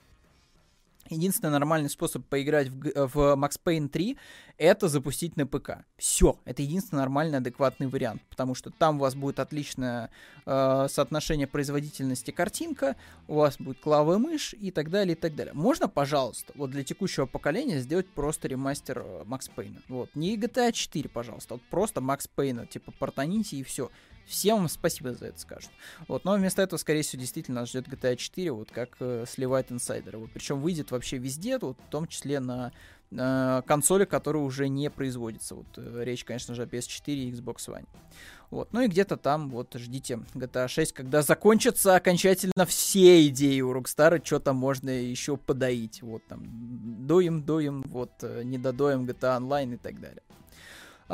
Единственный 1.10 1.50
нормальный 1.50 1.90
способ 1.90 2.24
поиграть 2.26 2.68
в, 2.68 3.08
в 3.08 3.16
Max 3.36 3.58
Payne 3.62 3.88
3 3.88 4.16
это 4.56 4.88
запустить 4.88 5.36
на 5.36 5.46
ПК. 5.46 5.84
Все, 5.96 6.38
это 6.44 6.62
единственный 6.62 7.00
нормальный, 7.00 7.38
адекватный 7.38 7.88
вариант, 7.88 8.22
потому 8.30 8.54
что 8.54 8.70
там 8.70 8.96
у 8.96 9.00
вас 9.00 9.14
будет 9.14 9.40
отличное 9.40 10.10
э, 10.46 10.86
соотношение 10.88 11.46
производительности 11.46 12.30
картинка, 12.30 12.96
у 13.26 13.34
вас 13.34 13.56
будет 13.58 13.80
клавая 13.80 14.18
мышь 14.18 14.54
и 14.54 14.70
так 14.70 14.90
далее, 14.90 15.16
и 15.16 15.18
так 15.18 15.34
далее. 15.34 15.54
Можно, 15.54 15.88
пожалуйста, 15.88 16.52
вот 16.54 16.70
для 16.70 16.84
текущего 16.84 17.26
поколения 17.26 17.80
сделать 17.80 18.08
просто 18.08 18.48
ремастер 18.48 19.04
Max 19.24 19.50
Payne. 19.54 19.80
Вот, 19.88 20.10
не 20.14 20.36
GTA 20.36 20.72
4, 20.72 21.08
пожалуйста, 21.08 21.54
вот 21.54 21.62
просто 21.64 22.00
Max 22.00 22.28
Payne, 22.36 22.66
типа 22.66 22.92
портаните 22.92 23.56
и 23.56 23.62
все. 23.62 23.90
Всем 24.26 24.68
спасибо 24.68 25.14
за 25.14 25.26
это 25.26 25.38
скажут. 25.38 25.70
Вот, 26.08 26.24
но 26.24 26.34
вместо 26.34 26.62
этого, 26.62 26.78
скорее 26.78 27.02
всего, 27.02 27.20
действительно 27.20 27.60
нас 27.60 27.68
ждет 27.68 27.88
GTA 27.88 28.16
4, 28.16 28.52
вот 28.52 28.70
как 28.70 28.96
э, 29.00 29.24
сливать 29.28 29.70
инсайдеры. 29.70 30.18
Вот, 30.18 30.30
причем 30.32 30.60
выйдет 30.60 30.90
вообще 30.90 31.18
везде, 31.18 31.58
вот, 31.58 31.76
в 31.78 31.90
том 31.90 32.06
числе 32.06 32.40
на 32.40 32.72
э, 33.10 33.62
консоли, 33.66 34.04
которые 34.04 34.42
уже 34.42 34.68
не 34.68 34.90
производятся. 34.90 35.54
Вот, 35.56 35.66
э, 35.76 36.04
речь, 36.04 36.24
конечно 36.24 36.54
же, 36.54 36.62
о 36.62 36.66
PS4 36.66 37.14
и 37.14 37.32
Xbox 37.32 37.68
One. 37.68 37.86
Вот, 38.50 38.72
ну 38.72 38.82
и 38.82 38.88
где-то 38.88 39.16
там, 39.16 39.50
вот, 39.50 39.74
ждите 39.74 40.20
GTA 40.34 40.68
6, 40.68 40.92
когда 40.92 41.22
закончатся 41.22 41.96
окончательно 41.96 42.66
все 42.66 43.26
идеи 43.28 43.60
у 43.60 43.74
Rockstar, 43.74 44.24
что 44.24 44.38
там 44.38 44.56
можно 44.56 44.90
еще 44.90 45.36
подоить. 45.36 46.02
Вот, 46.02 46.26
там, 46.28 46.44
доим, 47.06 47.42
доим, 47.42 47.82
вот, 47.82 48.12
э, 48.22 48.42
не 48.44 48.58
додоим 48.58 49.04
GTA 49.04 49.40
Online 49.40 49.74
и 49.74 49.78
так 49.78 50.00
далее. 50.00 50.22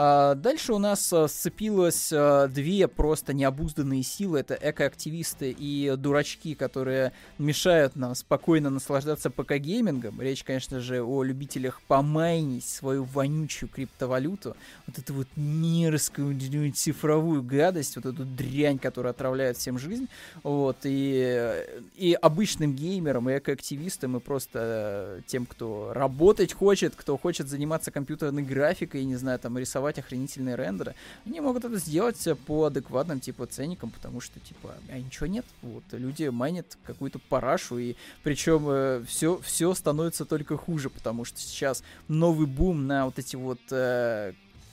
А, 0.03 0.35
дальше 0.35 0.73
у 0.73 0.79
нас 0.79 1.13
а, 1.13 1.29
сцепилось 1.29 2.11
а, 2.11 2.49
две 2.49 2.89
просто 2.89 3.35
необузданные 3.35 4.03
силы. 4.03 4.41
Это 4.41 4.59
экоактивисты 4.59 5.51
и 5.51 5.95
дурачки, 5.95 6.55
которые 6.55 7.13
мешают 7.37 7.97
нам 7.97 8.15
спокойно 8.15 8.71
наслаждаться 8.71 9.29
ПК-геймингом. 9.29 10.19
Речь, 10.23 10.43
конечно 10.43 10.81
же, 10.81 11.03
о 11.03 11.23
любителях 11.23 11.83
помайнить 11.87 12.65
свою 12.65 13.05
вонючую 13.05 13.69
криптовалюту. 13.69 14.57
Вот 14.87 14.99
эту 14.99 15.13
вот 15.13 15.29
мерзкую 15.37 16.35
цифровую 16.73 17.43
гадость, 17.43 17.97
вот 17.97 18.07
эту 18.07 18.25
дрянь, 18.25 18.79
которая 18.79 19.13
отравляет 19.13 19.59
всем 19.59 19.79
жизнь. 19.79 20.09
Вот, 20.43 20.79
и, 20.85 21.53
и 21.97 22.15
обычным 22.15 22.75
геймерам, 22.75 23.29
и 23.29 23.37
экоактивистам, 23.37 24.17
и 24.17 24.21
просто 24.21 25.21
тем, 25.27 25.45
кто 25.45 25.93
работать 25.93 26.55
хочет, 26.55 26.95
кто 26.97 27.19
хочет 27.19 27.49
заниматься 27.49 27.91
компьютерной 27.91 28.45
графикой, 28.45 29.05
не 29.05 29.17
знаю, 29.17 29.39
там, 29.39 29.59
рисовать 29.59 29.90
рисовать 29.91 29.99
охренительные 29.99 30.57
рендеры, 30.57 30.95
они 31.27 31.41
могут 31.41 31.65
это 31.65 31.77
сделать 31.79 32.27
по 32.47 32.65
адекватным, 32.65 33.21
типа, 33.21 33.47
ценникам, 33.47 33.91
потому 33.91 34.21
что, 34.21 34.41
типа, 34.41 34.75
а 34.89 34.99
ничего 34.99 35.27
нет. 35.27 35.45
Вот, 35.63 35.85
люди 35.93 36.29
майнят 36.29 36.79
какую-то 36.85 37.19
парашу, 37.19 37.79
и 37.79 37.97
причем 38.23 38.67
э, 38.69 39.05
все, 39.07 39.41
все 39.43 39.75
становится 39.75 40.25
только 40.25 40.57
хуже, 40.57 40.91
потому 40.91 41.25
что 41.25 41.41
сейчас 41.41 41.83
новый 42.09 42.47
бум 42.47 42.87
на 42.87 43.07
вот 43.07 43.19
эти 43.19 43.37
вот 43.37 43.61
э, 43.71 44.33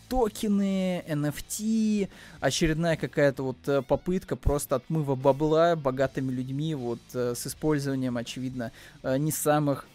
токены, 0.09 1.03
NFT, 1.07 2.09
очередная 2.39 2.95
какая-то 2.95 3.43
вот 3.43 3.57
э, 3.67 3.81
попытка 3.81 4.35
просто 4.35 4.75
отмыва 4.75 5.15
бабла 5.15 5.75
богатыми 5.75 6.31
людьми 6.31 6.75
вот 6.75 7.01
э, 7.13 7.33
с 7.35 7.47
использованием, 7.47 8.17
очевидно, 8.17 8.71
э, 9.03 9.17
не 9.17 9.31
самых 9.31 9.87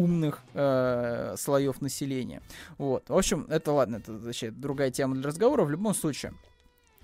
умных 0.00 0.40
э, 0.54 1.34
слоев 1.36 1.80
населения. 1.80 2.42
Вот. 2.78 3.08
В 3.08 3.16
общем, 3.16 3.46
это 3.48 3.72
ладно, 3.72 3.96
это 3.96 4.12
вообще 4.12 4.50
другая 4.50 4.90
тема 4.90 5.14
для 5.14 5.24
разговора. 5.24 5.64
В 5.64 5.70
любом 5.70 5.94
случае, 5.94 6.32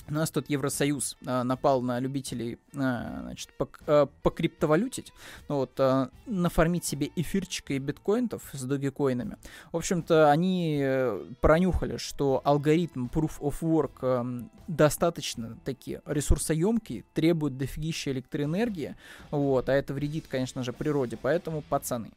у 0.08 0.12
нас 0.12 0.30
тут 0.30 0.48
Евросоюз 0.48 1.16
а, 1.26 1.42
напал 1.42 1.82
на 1.82 1.98
любителей 1.98 2.58
а, 2.76 3.22
значит, 3.22 3.52
по, 3.54 3.68
а, 3.86 4.06
покриптовалютить, 4.22 5.12
ну, 5.48 5.56
вот, 5.56 5.72
а, 5.78 6.10
нафармить 6.26 6.84
себе 6.84 7.10
эфирчика 7.16 7.74
и 7.74 7.78
биткоинтов 7.78 8.42
с 8.52 8.62
догикоинами. 8.62 9.36
В 9.72 9.76
общем-то, 9.76 10.30
они 10.30 10.80
э, 10.80 11.24
пронюхали, 11.40 11.96
что 11.96 12.40
алгоритм 12.44 13.06
Proof 13.06 13.40
of 13.40 13.60
Work 13.62 13.92
а, 14.02 14.26
достаточно 14.68 15.58
таки 15.64 16.00
ресурсоемкий, 16.06 17.04
требует 17.12 17.58
дофигища 17.58 18.12
электроэнергии, 18.12 18.94
вот, 19.30 19.68
а 19.68 19.72
это 19.72 19.92
вредит, 19.92 20.26
конечно 20.28 20.62
же, 20.62 20.72
природе, 20.72 21.18
поэтому, 21.20 21.62
пацаны, 21.62 22.10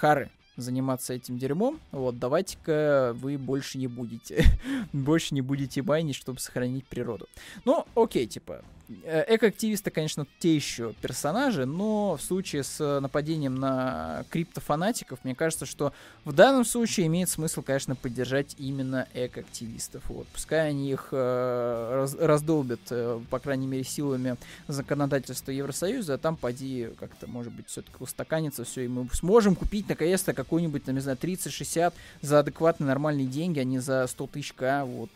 Хары, 0.00 0.30
заниматься 0.56 1.12
этим 1.12 1.36
дерьмом, 1.36 1.78
вот, 1.92 2.18
давайте-ка 2.18 3.12
вы 3.16 3.36
больше 3.36 3.76
не 3.76 3.86
будете. 3.86 4.46
больше 4.94 5.34
не 5.34 5.42
будете 5.42 5.82
майнить, 5.82 6.16
чтобы 6.16 6.40
сохранить 6.40 6.86
природу. 6.86 7.28
Ну, 7.66 7.84
окей, 7.94 8.26
типа, 8.26 8.64
экоактивисты, 9.04 9.90
конечно, 9.90 10.26
те 10.38 10.54
еще 10.54 10.94
персонажи, 11.00 11.64
но 11.64 12.16
в 12.16 12.22
случае 12.22 12.64
с 12.64 13.00
нападением 13.00 13.54
на 13.56 14.24
криптофанатиков, 14.30 15.20
мне 15.24 15.34
кажется, 15.34 15.66
что 15.66 15.92
в 16.24 16.32
данном 16.32 16.64
случае 16.64 17.06
имеет 17.06 17.28
смысл, 17.28 17.62
конечно, 17.62 17.94
поддержать 17.94 18.56
именно 18.58 19.06
экоактивистов. 19.14 20.02
Вот. 20.08 20.26
Пускай 20.28 20.70
они 20.70 20.90
их 20.90 21.08
э, 21.12 21.90
раз, 21.94 22.14
раздолбят, 22.14 22.80
э, 22.90 23.20
по 23.30 23.38
крайней 23.38 23.66
мере, 23.66 23.84
силами 23.84 24.36
законодательства 24.66 25.52
Евросоюза, 25.52 26.14
а 26.14 26.18
там 26.18 26.36
поди 26.36 26.88
как-то, 26.98 27.26
может 27.26 27.52
быть, 27.52 27.68
все-таки 27.68 27.96
устаканится 28.00 28.64
все, 28.64 28.82
и 28.82 28.88
мы 28.88 29.08
сможем 29.12 29.54
купить 29.54 29.88
наконец-то 29.88 30.34
какой-нибудь, 30.34 30.84
там, 30.84 30.94
не 30.94 31.00
знаю, 31.00 31.16
30-60 31.20 31.92
за 32.22 32.38
адекватные 32.40 32.88
нормальные 32.88 33.26
деньги, 33.26 33.60
а 33.60 33.64
не 33.64 33.78
за 33.78 34.06
100 34.06 34.26
тысяч 34.26 34.52
к, 34.52 34.84
вот, 34.84 35.10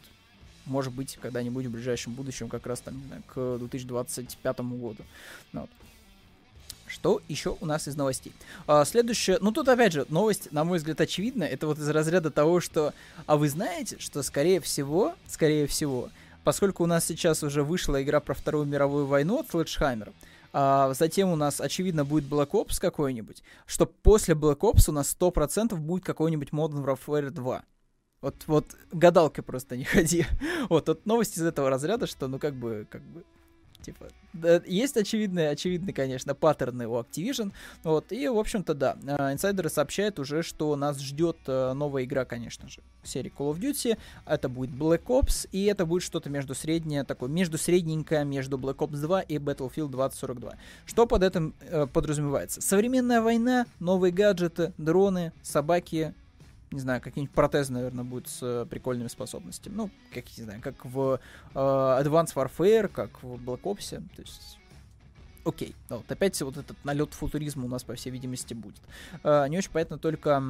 может 0.66 0.92
быть, 0.92 1.18
когда-нибудь 1.20 1.66
в 1.66 1.70
ближайшем 1.70 2.14
будущем, 2.14 2.48
как 2.48 2.66
раз 2.66 2.81
там, 2.81 2.96
не 2.98 3.07
знаю, 3.07 3.22
к 3.27 3.59
2025 3.59 4.61
году. 4.61 5.03
Ну 5.53 5.62
вот. 5.62 5.70
Что 6.87 7.20
еще 7.29 7.57
у 7.61 7.66
нас 7.66 7.88
из 7.88 7.96
новостей? 7.96 8.33
А, 8.66 8.85
следующее, 8.85 9.38
ну 9.40 9.53
тут 9.53 9.68
опять 9.68 9.92
же, 9.92 10.07
новость, 10.11 10.53
на 10.53 10.64
мой 10.64 10.79
взгляд, 10.79 11.00
очевидна. 11.00 11.44
Это 11.44 11.66
вот 11.66 11.79
из 11.79 11.88
разряда 11.88 12.31
того, 12.31 12.61
что, 12.61 12.94
а 13.27 13.37
вы 13.37 13.48
знаете, 13.48 13.96
что 13.98 14.22
скорее 14.22 14.61
всего, 14.61 15.14
скорее 15.27 15.66
всего, 15.66 16.11
поскольку 16.44 16.85
у 16.85 16.87
нас 16.87 17.05
сейчас 17.05 17.42
уже 17.42 17.62
вышла 17.62 18.03
игра 18.03 18.20
про 18.20 18.35
Вторую 18.35 18.66
мировую 18.66 19.07
войну 19.07 19.40
от 19.40 19.48
Sledgehammer, 19.48 20.12
а 20.53 20.94
затем 20.94 21.33
у 21.33 21.37
нас, 21.37 21.61
очевидно, 21.61 22.05
будет 22.05 22.24
Black 22.24 22.50
Ops 22.50 22.81
какой-нибудь, 22.81 23.42
что 23.66 23.87
после 23.87 24.35
Black 24.35 24.59
Ops 24.59 24.88
у 24.88 24.92
нас 24.92 25.16
100% 25.18 25.74
будет 25.74 26.05
какой-нибудь 26.05 26.50
Modern 26.50 26.85
Warfare 26.85 27.31
2. 27.31 27.64
Вот, 28.24 28.37
вот 28.46 28.64
гадалкой 28.90 29.44
просто 29.44 29.76
не 29.76 29.84
ходи. 29.84 30.24
вот, 30.70 30.88
вот 30.88 31.04
новость 31.04 31.37
из 31.37 31.42
этого 31.42 31.68
разряда, 31.68 32.06
что, 32.06 32.26
ну, 32.26 32.38
как 32.38 32.54
бы, 32.54 32.87
как 32.88 33.02
бы, 33.02 33.22
типа, 33.82 34.06
да, 34.32 34.62
есть 34.64 34.96
очевидные, 34.96 35.50
очевидные, 35.50 35.92
конечно, 35.92 36.34
паттерны 36.34 36.88
у 36.88 36.98
Activision, 36.98 37.52
вот, 37.82 38.12
и, 38.12 38.26
в 38.26 38.38
общем-то, 38.38 38.72
да, 38.72 38.96
а, 39.06 39.30
инсайдеры 39.34 39.68
сообщают 39.68 40.18
уже, 40.18 40.42
что 40.42 40.74
нас 40.74 40.98
ждет 41.00 41.37
э, 41.46 41.74
новая 41.74 42.04
игра, 42.04 42.24
конечно 42.24 42.66
же, 42.66 42.80
серии 43.02 43.30
Call 43.30 43.52
of 43.52 43.60
Duty, 43.60 43.98
это 44.24 44.48
будет 44.48 44.70
Black 44.70 45.04
Ops, 45.04 45.46
и 45.52 45.66
это 45.66 45.84
будет 45.84 46.02
что-то 46.02 46.30
между 46.30 46.54
среднее, 46.54 47.04
такое, 47.04 47.28
между 47.28 47.58
средненькое, 47.58 48.24
между 48.24 48.56
Black 48.56 48.76
Ops 48.76 48.96
2 48.96 49.20
и 49.20 49.37
Battlefield 49.37 49.90
2042. 49.90 50.54
Что 50.87 51.06
под 51.06 51.22
этим 51.22 51.54
э, 51.60 51.87
подразумевается? 51.87 52.62
Современная 52.62 53.20
война, 53.20 53.66
новые 53.80 54.12
гаджеты, 54.12 54.72
дроны, 54.78 55.34
собаки, 55.42 56.14
не 56.74 56.80
знаю, 56.80 57.00
какие-нибудь 57.00 57.34
протезы, 57.34 57.72
наверное, 57.72 58.04
будут 58.04 58.28
с 58.28 58.66
прикольными 58.68 59.08
способностями. 59.08 59.74
Ну, 59.74 59.90
как, 60.12 60.24
не 60.37 60.44
знаю, 60.44 60.60
как 60.60 60.84
в 60.84 61.20
э, 61.54 61.58
Advanced 61.58 62.34
Warfare, 62.34 62.88
как 62.88 63.22
в 63.22 63.37
Black 63.37 63.62
Ops. 63.62 64.02
То 64.14 64.22
есть 64.22 64.58
окей. 65.44 65.74
Вот 65.88 66.10
опять 66.10 66.40
вот 66.42 66.56
этот 66.56 66.76
налет 66.84 67.14
футуризма 67.14 67.64
у 67.64 67.68
нас, 67.68 67.84
по 67.84 67.94
всей 67.94 68.10
видимости, 68.10 68.54
будет. 68.54 68.80
Э, 69.22 69.46
не 69.48 69.58
очень 69.58 69.70
понятно 69.70 69.98
только, 69.98 70.42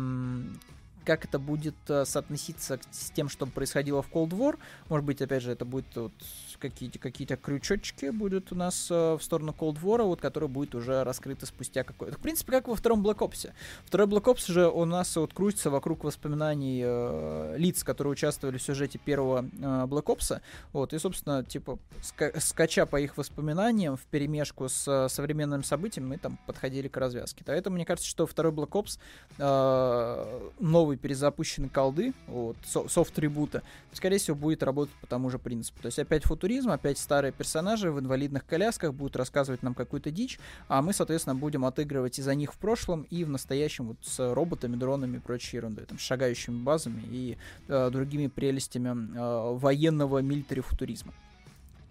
как 1.05 1.25
это 1.25 1.39
будет 1.39 1.75
э, 1.89 2.05
соотноситься 2.05 2.79
с 2.91 3.11
тем, 3.11 3.29
что 3.29 3.47
происходило 3.47 4.03
в 4.03 4.11
Cold 4.11 4.31
War. 4.31 4.59
Может 4.89 5.07
быть, 5.07 5.23
опять 5.23 5.43
же, 5.43 5.53
это 5.53 5.65
будет 5.65 5.87
вот 5.95 6.13
какие-то 6.59 6.99
какие 6.99 7.27
крючочки 7.27 8.11
будут 8.11 8.53
у 8.53 8.55
нас 8.55 8.89
э, 8.91 9.15
в 9.15 9.23
сторону 9.23 9.55
Cold 9.59 9.81
War, 9.83 10.03
вот, 10.03 10.21
который 10.21 10.49
будет 10.49 10.75
уже 10.75 11.05
раскрыты 11.05 11.47
спустя 11.47 11.85
какой-то. 11.85 12.17
В 12.17 12.21
принципе, 12.21 12.53
как 12.53 12.69
во 12.69 12.75
втором 12.75 13.07
Black 13.07 13.19
Ops. 13.19 13.53
Второй 13.85 14.07
Black 14.07 14.25
Ops 14.25 14.51
же 14.51 14.69
у 14.69 14.85
нас 14.85 15.15
вот 15.17 15.35
крутится 15.35 15.71
вокруг 15.71 16.05
воспоминаний 16.05 16.83
э, 16.85 17.57
лиц, 17.59 17.85
которые 17.85 18.13
участвовали 18.13 18.59
в 18.59 18.63
сюжете 18.63 18.99
первого 18.99 19.45
э, 19.45 19.85
Black 19.87 20.05
Ops. 20.05 20.41
Вот, 20.73 20.95
и, 20.95 20.99
собственно, 20.99 21.45
типа, 21.45 21.79
ска- 22.01 22.39
скача 22.41 22.87
по 22.87 23.01
их 23.01 23.17
воспоминаниям 23.17 23.97
в 23.97 24.03
перемешку 24.07 24.69
с 24.69 24.89
э, 24.89 25.09
современным 25.09 25.65
событием, 25.65 26.09
мы 26.09 26.19
там 26.19 26.39
подходили 26.47 26.89
к 26.89 26.97
развязке. 26.97 27.45
Поэтому 27.47 27.77
мне 27.77 27.85
кажется, 27.85 28.09
что 28.09 28.27
второй 28.27 28.53
Black 28.53 28.71
Ops 28.71 28.99
э, 29.39 30.51
новый 30.61 30.94
перезапущенный 30.97 31.69
колды, 31.69 32.15
вот, 32.27 32.57
софт-трибута, 32.65 33.63
скорее 33.93 34.19
всего, 34.19 34.37
будет 34.37 34.63
работать 34.63 34.95
по 35.01 35.07
тому 35.07 35.31
же 35.31 35.39
принципу. 35.39 35.83
То 35.83 35.87
есть 35.87 35.99
опять 35.99 36.25
футуризм 36.25 36.55
туризм, 36.55 36.71
опять 36.71 36.99
старые 36.99 37.33
персонажи 37.33 37.91
в 37.91 37.99
инвалидных 37.99 38.47
колясках 38.47 38.95
будут 38.95 39.17
рассказывать 39.17 39.63
нам 39.63 39.75
какую-то 39.75 40.11
дичь, 40.11 40.39
а 40.69 40.83
мы, 40.83 40.93
соответственно, 40.93 41.35
будем 41.35 41.65
отыгрывать 41.65 42.19
из-за 42.19 42.35
них 42.35 42.53
в 42.53 42.59
прошлом 42.59 43.07
и 43.11 43.25
в 43.25 43.29
настоящем 43.29 43.89
вот 43.89 43.97
с 44.03 44.35
роботами, 44.35 44.77
дронами 44.77 45.17
и 45.17 45.21
прочей 45.21 45.57
ерундой, 45.57 45.87
там, 45.87 45.99
шагающими 45.99 46.63
базами 46.63 47.03
и 47.11 47.39
э, 47.69 47.91
другими 47.91 48.29
прелестями 48.29 49.17
э, 49.17 49.59
военного 49.59 50.19
милитари-футуризма. 50.23 51.13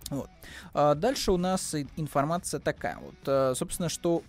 Вот. 0.09 0.29
А 0.73 0.95
дальше 0.95 1.31
у 1.31 1.37
нас 1.37 1.75
информация 1.97 2.59
такая. 2.59 2.97
Вот, 2.97 3.15
э, 3.25 3.53
собственно, 3.55 3.89
что 3.89 4.23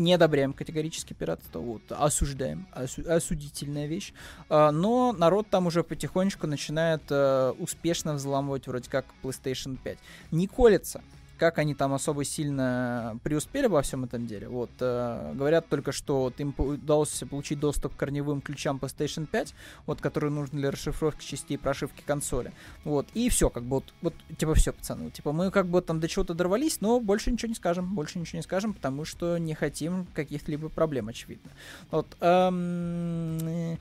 не 0.00 0.14
одобряем 0.14 0.52
категорически 0.52 1.12
пиратство, 1.12 1.60
вот, 1.60 1.82
осуждаем, 1.90 2.66
осу- 2.72 3.06
осудительная 3.08 3.86
вещь. 3.86 4.12
А, 4.48 4.70
но 4.72 5.12
народ 5.12 5.48
там 5.48 5.66
уже 5.66 5.84
потихонечку 5.84 6.46
начинает 6.46 7.02
а, 7.10 7.52
успешно 7.52 8.14
взламывать 8.14 8.66
вроде 8.66 8.90
как 8.90 9.04
PlayStation 9.22 9.78
5. 9.82 9.98
Не 10.32 10.46
колется, 10.46 11.02
как 11.40 11.56
они 11.58 11.74
там 11.74 11.94
особо 11.94 12.22
сильно 12.22 13.18
преуспели 13.22 13.66
во 13.66 13.80
всем 13.80 14.04
этом 14.04 14.26
деле. 14.26 14.46
Вот, 14.46 14.70
э, 14.78 15.32
говорят 15.34 15.66
только, 15.68 15.90
что 15.90 16.20
вот 16.20 16.38
им 16.38 16.54
удалось 16.58 17.24
получить 17.30 17.58
доступ 17.58 17.94
к 17.94 17.96
корневым 17.96 18.42
ключам 18.42 18.76
PlayStation 18.76 19.26
5, 19.26 19.54
вот, 19.86 20.02
которые 20.02 20.30
нужны 20.30 20.60
для 20.60 20.70
расшифровки 20.70 21.24
частей 21.24 21.56
прошивки 21.56 22.02
консоли. 22.06 22.52
Вот, 22.84 23.06
и 23.14 23.30
все, 23.30 23.48
как 23.48 23.62
бы 23.62 23.76
вот, 23.76 23.94
вот 24.02 24.14
типа 24.36 24.54
все, 24.54 24.74
пацаны, 24.74 25.10
типа 25.10 25.32
мы 25.32 25.50
как 25.50 25.66
бы 25.66 25.80
там 25.80 25.98
до 25.98 26.08
чего-то 26.08 26.34
дорвались, 26.34 26.82
но 26.82 27.00
больше 27.00 27.32
ничего 27.32 27.48
не 27.48 27.54
скажем, 27.54 27.94
больше 27.94 28.18
ничего 28.18 28.36
не 28.36 28.42
скажем, 28.42 28.74
потому 28.74 29.06
что 29.06 29.38
не 29.38 29.54
хотим 29.54 30.06
каких-либо 30.12 30.68
проблем, 30.68 31.08
очевидно. 31.08 31.50
Вот, 31.90 32.06
эм, 32.20 33.78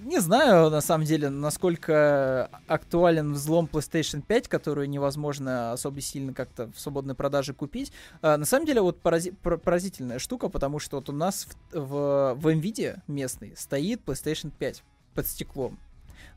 не 0.00 0.20
знаю, 0.20 0.70
на 0.70 0.80
самом 0.80 1.04
деле, 1.04 1.28
насколько 1.28 2.50
актуален 2.66 3.32
взлом 3.32 3.68
PlayStation 3.70 4.22
5, 4.22 4.48
которую 4.48 4.88
невозможно 4.88 5.72
особо 5.72 6.00
сильно 6.00 6.32
как-то 6.34 6.70
в 6.72 6.80
свободной 6.80 7.14
продаже 7.14 7.54
купить. 7.54 7.92
А, 8.20 8.36
на 8.36 8.44
самом 8.44 8.66
деле, 8.66 8.80
вот 8.80 9.00
порази- 9.02 9.34
поразительная 9.34 10.18
штука, 10.18 10.48
потому 10.48 10.78
что 10.78 10.96
вот 10.96 11.08
у 11.08 11.12
нас 11.12 11.46
в, 11.72 11.78
в, 11.78 12.34
в 12.34 12.46
NVIDIA 12.48 13.00
местный 13.06 13.54
стоит 13.56 14.00
PlayStation 14.04 14.50
5 14.58 14.82
под 15.14 15.26
стеклом. 15.26 15.78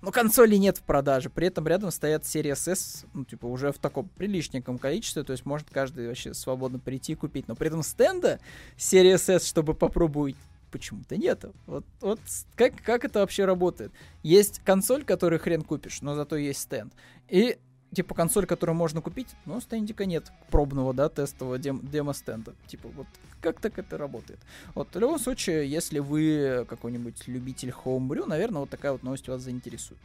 Но 0.02 0.12
консолей 0.12 0.60
нет 0.60 0.78
в 0.78 0.82
продаже. 0.82 1.30
При 1.30 1.48
этом 1.48 1.68
рядом 1.68 1.90
стоят 1.92 2.24
Series 2.24 2.72
S, 2.72 3.06
ну, 3.14 3.26
типа, 3.26 3.46
уже 3.46 3.72
в 3.72 3.78
таком 3.78 4.08
приличненьком 4.10 4.78
количестве. 4.78 5.24
То 5.24 5.32
есть 5.32 5.46
может 5.46 5.68
каждый 5.72 6.08
вообще 6.08 6.34
свободно 6.34 6.80
прийти 6.80 7.14
и 7.14 7.16
купить. 7.16 7.48
Но 7.48 7.56
при 7.56 7.68
этом 7.68 7.82
стенда 7.82 8.40
Series 8.78 9.34
S, 9.34 9.48
чтобы 9.48 9.74
попробовать 9.74 10.36
почему-то 10.76 11.16
нет. 11.16 11.46
Вот, 11.68 11.86
вот 12.02 12.20
как, 12.56 12.74
как 12.84 13.06
это 13.06 13.20
вообще 13.20 13.46
работает? 13.46 13.94
Есть 14.24 14.60
консоль, 14.60 15.06
которую 15.06 15.40
хрен 15.40 15.62
купишь, 15.62 16.02
но 16.02 16.16
зато 16.16 16.36
есть 16.36 16.60
стенд. 16.60 16.94
И 17.30 17.58
типа 17.94 18.14
консоль, 18.14 18.46
которую 18.46 18.76
можно 18.76 19.02
купить, 19.02 19.30
но 19.46 19.62
стендика 19.62 20.06
нет 20.06 20.32
пробного, 20.52 20.94
да, 20.94 21.08
тестового 21.10 21.58
дем- 21.58 21.88
демо-стенда. 21.90 22.54
Типа 22.68 22.90
вот 22.90 23.08
как 23.42 23.60
так 23.60 23.80
это 23.80 23.98
работает? 23.98 24.40
Вот 24.74 24.94
в 24.94 25.00
любом 25.00 25.20
случае, 25.20 25.70
если 25.70 26.00
вы 26.00 26.66
какой-нибудь 26.68 27.28
любитель 27.28 27.70
Homebrew, 27.70 28.26
наверное, 28.26 28.62
вот 28.62 28.70
такая 28.70 28.92
вот 28.92 29.04
новость 29.04 29.28
вас 29.28 29.42
заинтересует. 29.42 30.00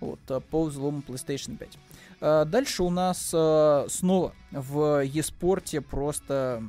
Вот, 0.00 0.18
а, 0.28 0.40
по 0.40 0.64
взлому 0.64 1.02
PlayStation 1.06 1.56
5. 1.56 1.78
А, 2.20 2.44
дальше 2.44 2.82
у 2.82 2.90
нас 2.90 3.30
а, 3.34 3.86
снова 3.88 4.34
в 4.50 5.04
eSport 5.06 5.80
просто 5.82 6.62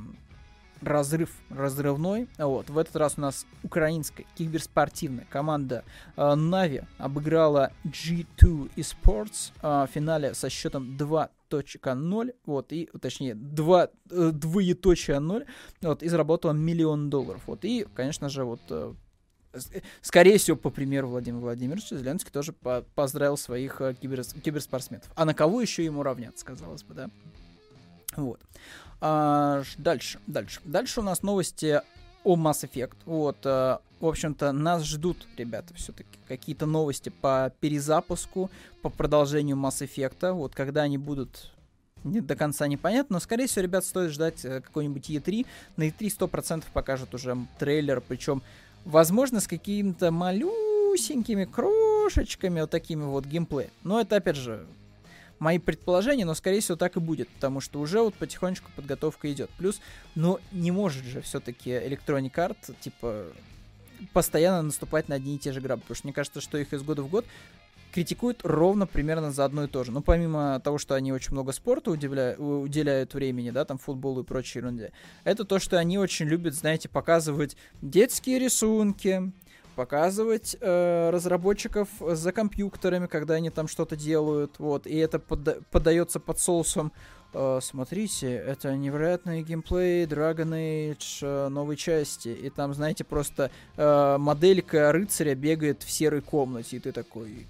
разрыв 0.82 1.30
разрывной. 1.50 2.28
Вот. 2.38 2.70
В 2.70 2.78
этот 2.78 2.96
раз 2.96 3.14
у 3.16 3.20
нас 3.20 3.46
украинская 3.62 4.26
киберспортивная 4.36 5.26
команда 5.30 5.84
э, 6.16 6.20
Navi 6.20 6.86
обыграла 6.98 7.72
G2 7.84 8.72
Esports 8.76 9.52
э, 9.62 9.86
в 9.86 9.90
финале 9.92 10.34
со 10.34 10.48
счетом 10.48 10.96
2.0, 10.96 12.34
вот, 12.46 12.72
и, 12.72 12.88
точнее, 13.00 13.34
2, 13.34 13.88
э, 14.10 14.30
двоеточие 14.32 15.18
0, 15.18 15.44
вот, 15.82 16.02
и 16.02 16.08
заработала 16.08 16.52
миллион 16.52 17.10
долларов, 17.10 17.42
вот, 17.46 17.64
и, 17.64 17.86
конечно 17.94 18.28
же, 18.28 18.44
вот, 18.44 18.60
э, 18.70 18.94
Скорее 20.00 20.38
всего, 20.38 20.56
по 20.56 20.70
примеру 20.70 21.08
Владимира 21.08 21.40
Владимировича, 21.40 21.96
Зеленский 21.96 22.30
тоже 22.30 22.52
по 22.52 22.84
поздравил 22.94 23.36
своих 23.36 23.80
э, 23.80 23.94
кибер 23.94 24.22
киберспортсменов. 24.22 25.10
А 25.16 25.24
на 25.24 25.34
кого 25.34 25.60
еще 25.60 25.84
ему 25.84 26.04
равняться, 26.04 26.46
казалось 26.46 26.84
бы, 26.84 26.94
да? 26.94 27.10
Вот. 28.16 28.40
А, 29.00 29.62
дальше, 29.78 30.18
дальше. 30.26 30.60
Дальше 30.64 31.00
у 31.00 31.02
нас 31.02 31.22
новости 31.22 31.80
о 32.24 32.36
Mass 32.36 32.68
Effect. 32.68 32.96
Вот, 33.06 33.38
а, 33.44 33.80
в 34.00 34.06
общем-то, 34.06 34.52
нас 34.52 34.84
ждут, 34.84 35.26
ребята, 35.36 35.74
все-таки 35.74 36.18
какие-то 36.28 36.66
новости 36.66 37.08
по 37.08 37.52
перезапуску, 37.60 38.50
по 38.82 38.90
продолжению 38.90 39.56
Mass 39.56 39.86
Effect. 39.86 40.32
Вот, 40.32 40.54
когда 40.54 40.82
они 40.82 40.98
будут 40.98 41.52
не 42.04 42.20
до 42.20 42.34
конца 42.34 42.66
непонятно, 42.66 43.14
но, 43.14 43.20
скорее 43.20 43.46
всего, 43.46 43.62
ребят, 43.62 43.84
стоит 43.84 44.10
ждать 44.10 44.44
э, 44.44 44.62
какой-нибудь 44.62 45.10
E3. 45.10 45.46
На 45.76 45.88
E3 45.88 46.28
100% 46.30 46.64
покажут 46.72 47.14
уже 47.14 47.36
трейлер, 47.58 48.00
причем 48.00 48.42
Возможно, 48.84 49.40
с 49.40 49.46
какими-то 49.46 50.10
малюсенькими 50.10 51.44
крошечками 51.44 52.60
вот 52.60 52.70
такими 52.70 53.04
вот 53.04 53.26
геймплей. 53.26 53.68
Но 53.82 54.00
это, 54.00 54.16
опять 54.16 54.36
же, 54.36 54.66
мои 55.40 55.58
предположения, 55.58 56.24
но, 56.24 56.34
скорее 56.34 56.60
всего, 56.60 56.76
так 56.76 56.96
и 56.96 57.00
будет, 57.00 57.28
потому 57.30 57.60
что 57.60 57.80
уже 57.80 58.00
вот 58.00 58.14
потихонечку 58.14 58.70
подготовка 58.76 59.32
идет. 59.32 59.50
Плюс, 59.58 59.80
ну, 60.14 60.38
не 60.52 60.70
может 60.70 61.04
же 61.04 61.20
все-таки 61.22 61.70
Electronic 61.70 62.32
Arts, 62.34 62.74
типа, 62.80 63.24
постоянно 64.12 64.62
наступать 64.62 65.08
на 65.08 65.16
одни 65.16 65.34
и 65.34 65.38
те 65.38 65.52
же 65.52 65.60
грабы, 65.60 65.82
потому 65.82 65.96
что 65.96 66.06
мне 66.06 66.14
кажется, 66.14 66.40
что 66.40 66.58
их 66.58 66.72
из 66.72 66.82
года 66.82 67.02
в 67.02 67.08
год 67.08 67.24
критикуют 67.92 68.40
ровно 68.44 68.86
примерно 68.86 69.32
за 69.32 69.44
одно 69.44 69.64
и 69.64 69.66
то 69.66 69.82
же. 69.82 69.90
Ну, 69.92 70.00
помимо 70.00 70.60
того, 70.60 70.78
что 70.78 70.94
они 70.94 71.12
очень 71.12 71.32
много 71.32 71.52
спорту 71.52 71.90
удивля... 71.90 72.36
уделяют 72.38 73.14
времени, 73.14 73.50
да, 73.50 73.64
там, 73.64 73.78
футболу 73.78 74.22
и 74.22 74.24
прочей 74.24 74.60
ерунде, 74.60 74.92
это 75.24 75.44
то, 75.44 75.58
что 75.58 75.78
они 75.78 75.98
очень 75.98 76.26
любят, 76.26 76.54
знаете, 76.54 76.88
показывать 76.88 77.56
детские 77.82 78.38
рисунки, 78.38 79.32
показывать 79.74 80.56
э, 80.60 81.10
разработчиков 81.10 81.88
за 82.00 82.32
компьютерами, 82.32 83.06
когда 83.06 83.34
они 83.34 83.50
там 83.50 83.68
что-то 83.68 83.96
делают, 83.96 84.58
вот, 84.58 84.86
и 84.86 84.96
это 84.96 85.18
подда- 85.18 85.62
поддается 85.70 86.20
под 86.20 86.38
соусом 86.40 86.92
э, 87.32 87.58
смотрите, 87.62 88.32
это 88.32 88.74
невероятный 88.76 89.42
геймплей 89.42 90.04
Dragon 90.04 90.50
Age 90.50 91.18
э, 91.22 91.48
новой 91.48 91.76
части, 91.76 92.28
и 92.28 92.50
там, 92.50 92.74
знаете, 92.74 93.04
просто 93.04 93.50
э, 93.76 94.16
моделька 94.18 94.92
рыцаря 94.92 95.34
бегает 95.34 95.82
в 95.82 95.90
серой 95.90 96.22
комнате, 96.22 96.76
и 96.76 96.80
ты 96.80 96.92
такой, 96.92 97.46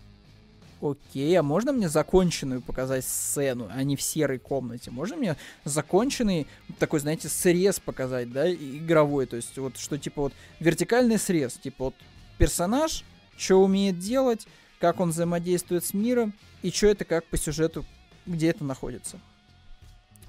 окей, 0.83 1.35
а 1.39 1.43
можно 1.43 1.73
мне 1.73 1.89
законченную 1.89 2.63
показать 2.63 3.05
сцену, 3.05 3.69
а 3.73 3.83
не 3.83 3.97
в 3.97 4.03
серой 4.03 4.39
комнате? 4.39 4.91
Можно 4.91 5.17
мне 5.17 5.37
законченный 5.65 6.47
такой, 6.79 7.01
знаете, 7.01 7.29
срез 7.29 7.81
показать, 7.81 8.33
да, 8.33 8.53
игровой, 8.53 9.27
то 9.27 9.37
есть 9.37 9.57
вот 9.59 9.77
что 9.77 9.99
типа 9.99 10.23
вот 10.23 10.33
вертикальный 10.59 11.19
срез, 11.19 11.55
типа 11.55 11.85
вот 11.87 11.95
персонаж, 12.39 13.05
что 13.37 13.63
умеет 13.63 13.99
делать, 13.99 14.47
как 14.79 15.01
он 15.01 15.11
взаимодействует 15.11 15.85
с 15.85 15.95
миром, 15.95 16.33
и 16.63 16.71
что 16.71 16.89
это 16.89 17.05
как 17.05 17.25
по 17.27 17.37
сюжету, 17.37 17.85
где 18.27 18.49
это 18.49 18.65
находится. 18.65 19.21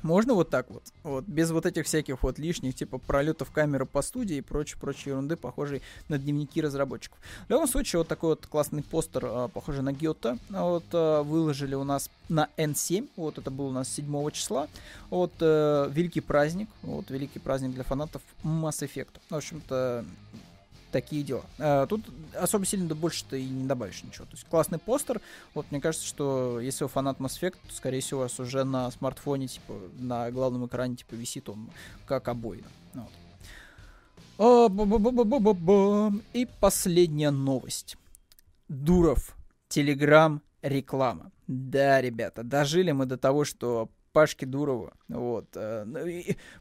Можно 0.03 0.33
вот 0.33 0.49
так 0.49 0.69
вот, 0.69 0.83
вот, 1.03 1.25
без 1.25 1.51
вот 1.51 1.65
этих 1.65 1.85
всяких 1.85 2.23
вот 2.23 2.39
лишних, 2.39 2.75
типа, 2.75 2.97
пролетов 2.97 3.51
камеры 3.51 3.85
по 3.85 4.01
студии 4.01 4.37
и 4.37 4.41
прочей, 4.41 4.77
прочей 4.77 5.11
ерунды, 5.11 5.35
похожей 5.35 5.81
на 6.09 6.17
дневники 6.17 6.61
разработчиков. 6.61 7.19
В 7.47 7.49
любом 7.49 7.67
случае, 7.67 7.99
вот 7.99 8.07
такой 8.07 8.31
вот 8.31 8.47
классный 8.47 8.83
постер, 8.83 9.25
а, 9.25 9.47
похожий 9.47 9.83
на 9.83 9.93
Гетто, 9.93 10.37
вот, 10.49 10.85
а, 10.93 11.23
выложили 11.23 11.75
у 11.75 11.83
нас 11.83 12.09
на 12.29 12.49
N7, 12.57 13.09
вот, 13.15 13.37
это 13.37 13.51
был 13.51 13.67
у 13.67 13.71
нас 13.71 13.89
7 13.89 14.31
числа, 14.31 14.67
вот, 15.09 15.33
а, 15.39 15.87
великий 15.89 16.21
праздник, 16.21 16.69
вот, 16.81 17.09
великий 17.09 17.39
праздник 17.39 17.73
для 17.73 17.83
фанатов 17.83 18.21
Mass 18.43 18.81
Effect. 18.81 19.19
В 19.29 19.35
общем-то, 19.35 20.05
такие 20.91 21.23
дела. 21.23 21.43
А, 21.57 21.87
тут 21.87 22.01
особо 22.35 22.65
сильно 22.65 22.87
да 22.87 22.95
больше 22.95 23.25
ты 23.29 23.41
и 23.41 23.49
не 23.49 23.65
добавишь 23.65 24.03
ничего. 24.03 24.25
То 24.25 24.33
есть 24.33 24.45
классный 24.47 24.77
постер. 24.77 25.21
Вот 25.53 25.65
мне 25.71 25.81
кажется, 25.81 26.05
что 26.05 26.59
если 26.59 26.83
вы 26.83 26.89
фанат 26.89 27.19
Mass 27.19 27.39
Effect, 27.39 27.57
то, 27.67 27.73
скорее 27.73 28.01
всего, 28.01 28.19
у 28.19 28.23
вас 28.23 28.39
уже 28.39 28.63
на 28.63 28.91
смартфоне, 28.91 29.47
типа, 29.47 29.73
на 29.97 30.29
главном 30.31 30.65
экране, 30.67 30.95
типа, 30.95 31.15
висит 31.15 31.49
он 31.49 31.69
как 32.05 32.27
обоина. 32.27 32.67
Вот. 32.93 33.11
И 36.33 36.47
последняя 36.59 37.31
новость. 37.31 37.97
Дуров. 38.67 39.35
Телеграм. 39.67 40.41
Реклама. 40.61 41.31
Да, 41.47 42.01
ребята, 42.01 42.43
дожили 42.43 42.91
мы 42.91 43.05
до 43.07 43.17
того, 43.17 43.45
что 43.45 43.89
Пашки 44.13 44.45
Дурова. 44.45 44.93
Вот. 45.07 45.47
Э, 45.55 45.83
ну 45.85 45.99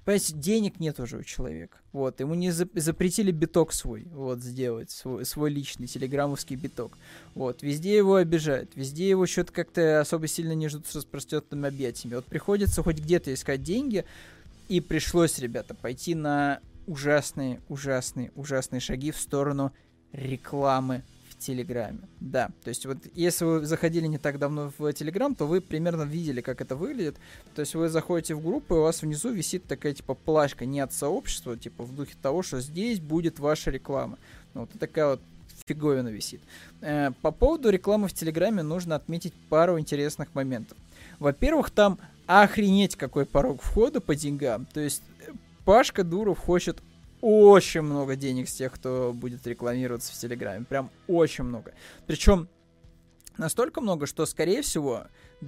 понимаете, 0.05 0.35
денег 0.35 0.79
нет 0.81 1.01
уже 1.01 1.19
у 1.19 1.23
человека. 1.23 1.79
Вот. 1.93 2.21
Ему 2.21 2.35
не 2.35 2.51
запретили 2.51 3.33
биток 3.33 3.73
свой 3.73 4.05
вот, 4.13 4.41
сделать, 4.41 4.91
свой, 4.91 5.25
свой 5.25 5.51
личный 5.51 5.87
телеграммовский 5.87 6.57
биток. 6.57 6.97
Вот. 7.35 7.63
Везде 7.63 7.97
его 7.97 8.17
обижают. 8.17 8.77
Везде 8.77 9.09
его 9.09 9.27
что-то 9.27 9.53
как-то 9.53 10.01
особо 10.01 10.27
сильно 10.27 10.53
не 10.53 10.69
ждут 10.69 10.87
с 10.87 10.95
распростертыми 10.95 11.69
объятиями. 11.69 12.17
Вот 12.17 12.27
приходится 12.27 12.83
хоть 12.83 12.99
где-то 12.99 13.35
искать 13.35 13.63
деньги. 13.63 14.05
И 14.69 14.81
пришлось, 14.81 15.39
ребята, 15.39 15.75
пойти 15.75 16.15
на 16.15 16.61
ужасные, 16.87 17.61
ужасные, 17.69 18.31
ужасные 18.37 18.81
шаги 18.81 19.11
в 19.11 19.17
сторону 19.17 19.73
рекламы 20.13 21.03
Телеграме. 21.41 22.01
Да, 22.21 22.51
то 22.63 22.69
есть 22.69 22.87
вот 22.87 22.99
если 23.15 23.45
вы 23.45 23.67
заходили 23.67 24.07
не 24.07 24.19
так 24.19 24.39
давно 24.39 24.73
в 24.79 24.93
Телеграм, 24.93 25.35
то 25.35 25.47
вы 25.47 25.61
примерно 25.61 26.03
видели, 26.03 26.41
как 26.41 26.61
это 26.61 26.77
выглядит. 26.77 27.17
То 27.55 27.61
есть 27.61 27.75
вы 27.75 27.89
заходите 27.89 28.35
в 28.35 28.43
группу, 28.43 28.75
и 28.75 28.79
у 28.79 28.83
вас 28.83 29.03
внизу 29.03 29.31
висит 29.31 29.65
такая 29.65 29.95
типа 29.95 30.15
плашка 30.15 30.67
не 30.67 30.81
от 30.81 30.93
сообщества, 30.93 31.57
типа 31.57 31.85
в 31.85 31.95
духе 31.95 32.15
того, 32.21 32.43
что 32.43 32.61
здесь 32.61 33.01
будет 33.01 33.39
ваша 33.39 33.71
реклама. 33.71 34.19
Ну, 34.55 34.63
вот 34.63 34.71
такая 34.79 35.11
вот 35.11 35.21
фиговина 35.67 36.09
висит. 36.09 36.41
Э, 36.81 37.11
по 37.23 37.31
поводу 37.31 37.71
рекламы 37.71 38.09
в 38.09 38.13
Телеграме 38.13 38.63
нужно 38.63 38.97
отметить 38.97 39.33
пару 39.49 39.79
интересных 39.79 40.35
моментов. 40.35 40.77
Во-первых, 41.19 41.71
там 41.71 41.99
охренеть 42.27 42.97
какой 42.97 43.27
порог 43.27 43.63
входа 43.63 44.01
по 44.01 44.15
деньгам. 44.15 44.67
То 44.73 44.81
есть 44.81 45.03
э, 45.27 45.33
Пашка 45.65 46.05
Дуров 46.05 46.39
хочет 46.39 46.79
очень 47.21 47.83
много 47.83 48.17
денег 48.17 48.49
с 48.49 48.55
тех, 48.55 48.73
кто 48.73 49.13
будет 49.15 49.47
рекламироваться 49.47 50.13
в 50.13 50.17
Телеграме. 50.17 50.65
Прям 50.65 50.91
очень 51.07 51.45
много. 51.45 51.75
Причем 52.07 52.49
настолько 53.37 53.81
много, 53.81 54.07
что, 54.07 54.27
скорее 54.27 54.63
всего, 54.63 55.05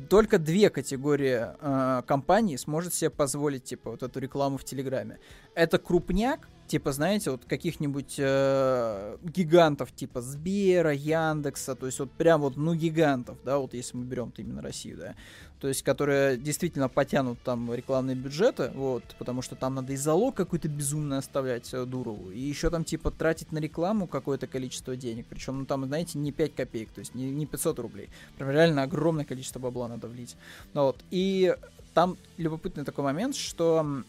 только 0.08 0.38
две 0.38 0.70
категории 0.70 1.46
э, 1.60 2.02
компаний 2.06 2.56
сможет 2.56 2.94
себе 2.94 3.10
позволить, 3.10 3.64
типа, 3.64 3.90
вот 3.92 4.02
эту 4.02 4.20
рекламу 4.20 4.56
в 4.56 4.64
Телеграме. 4.64 5.18
Это 5.54 5.78
крупняк, 5.78 6.48
типа, 6.72 6.92
знаете, 6.92 7.30
вот 7.30 7.44
каких-нибудь 7.44 8.14
э, 8.16 9.18
гигантов, 9.22 9.92
типа 9.92 10.22
Сбера, 10.22 10.94
Яндекса, 10.94 11.74
то 11.74 11.84
есть 11.84 11.98
вот 11.98 12.10
прям 12.12 12.40
вот, 12.40 12.56
ну, 12.56 12.74
гигантов, 12.74 13.36
да, 13.44 13.58
вот 13.58 13.74
если 13.74 13.98
мы 13.98 14.04
берем 14.04 14.32
именно 14.38 14.62
Россию, 14.62 14.96
да, 14.96 15.14
то 15.60 15.68
есть 15.68 15.82
которые 15.82 16.38
действительно 16.38 16.88
потянут 16.88 17.38
там 17.42 17.74
рекламные 17.74 18.16
бюджеты, 18.16 18.70
вот, 18.74 19.04
потому 19.18 19.42
что 19.42 19.54
там 19.54 19.74
надо 19.74 19.92
и 19.92 19.96
залог 19.96 20.34
какой-то 20.34 20.68
безумный 20.68 21.18
оставлять 21.18 21.74
э, 21.74 21.84
Дурову, 21.84 22.30
и 22.30 22.40
еще 22.40 22.70
там 22.70 22.84
типа 22.84 23.10
тратить 23.10 23.52
на 23.52 23.58
рекламу 23.58 24.06
какое-то 24.06 24.46
количество 24.46 24.96
денег, 24.96 25.26
причем, 25.28 25.58
ну 25.58 25.66
там, 25.66 25.84
знаете, 25.84 26.18
не 26.18 26.32
5 26.32 26.54
копеек, 26.54 26.90
то 26.90 27.00
есть 27.00 27.14
не, 27.14 27.30
не 27.30 27.44
500 27.44 27.80
рублей, 27.80 28.08
прям 28.38 28.48
реально 28.48 28.84
огромное 28.84 29.26
количество 29.26 29.58
бабла 29.58 29.88
надо 29.88 30.08
влить, 30.08 30.36
ну, 30.72 30.84
вот, 30.84 30.96
и 31.10 31.54
там 31.92 32.16
любопытный 32.38 32.84
такой 32.86 33.04
момент, 33.04 33.36
что 33.36 34.02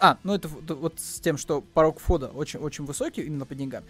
а, 0.00 0.18
ну 0.24 0.34
это 0.34 0.48
вот 0.48 0.94
с 0.98 1.20
тем, 1.20 1.36
что 1.36 1.60
порог 1.60 2.00
входа 2.00 2.28
очень, 2.28 2.58
очень 2.58 2.84
высокий 2.84 3.22
именно 3.22 3.46
по 3.46 3.54
деньгам. 3.54 3.84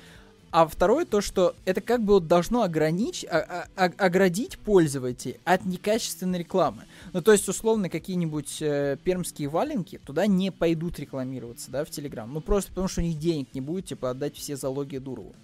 А 0.53 0.67
второе 0.67 1.05
то, 1.05 1.21
что 1.21 1.55
это 1.65 1.81
как 1.81 2.03
бы 2.03 2.19
должно 2.21 2.63
ограничить, 2.63 3.29
а, 3.31 3.69
а, 3.77 3.85
оградить 3.85 4.59
пользователей 4.59 5.39
от 5.45 5.65
некачественной 5.65 6.41
рекламы. 6.41 6.83
Ну, 7.13 7.23
то 7.23 7.31
есть, 7.31 7.49
условно, 7.49 7.89
какие-нибудь 7.89 8.61
э, 8.61 8.97
пермские 9.05 9.49
валенки 9.49 10.01
туда 10.05 10.27
не 10.27 10.51
пойдут 10.51 10.99
рекламироваться, 10.99 11.71
да, 11.71 11.85
в 11.85 11.91
Телеграм. 11.91 12.33
Ну, 12.33 12.41
просто 12.41 12.71
потому, 12.71 12.89
что 12.89 13.01
у 13.01 13.05
них 13.05 13.17
денег 13.17 13.55
не 13.55 13.61
будет, 13.61 13.87
типа, 13.87 14.11
отдать 14.11 14.37
все 14.37 14.57
залоги 14.57 14.99
Дурову. 14.99 15.35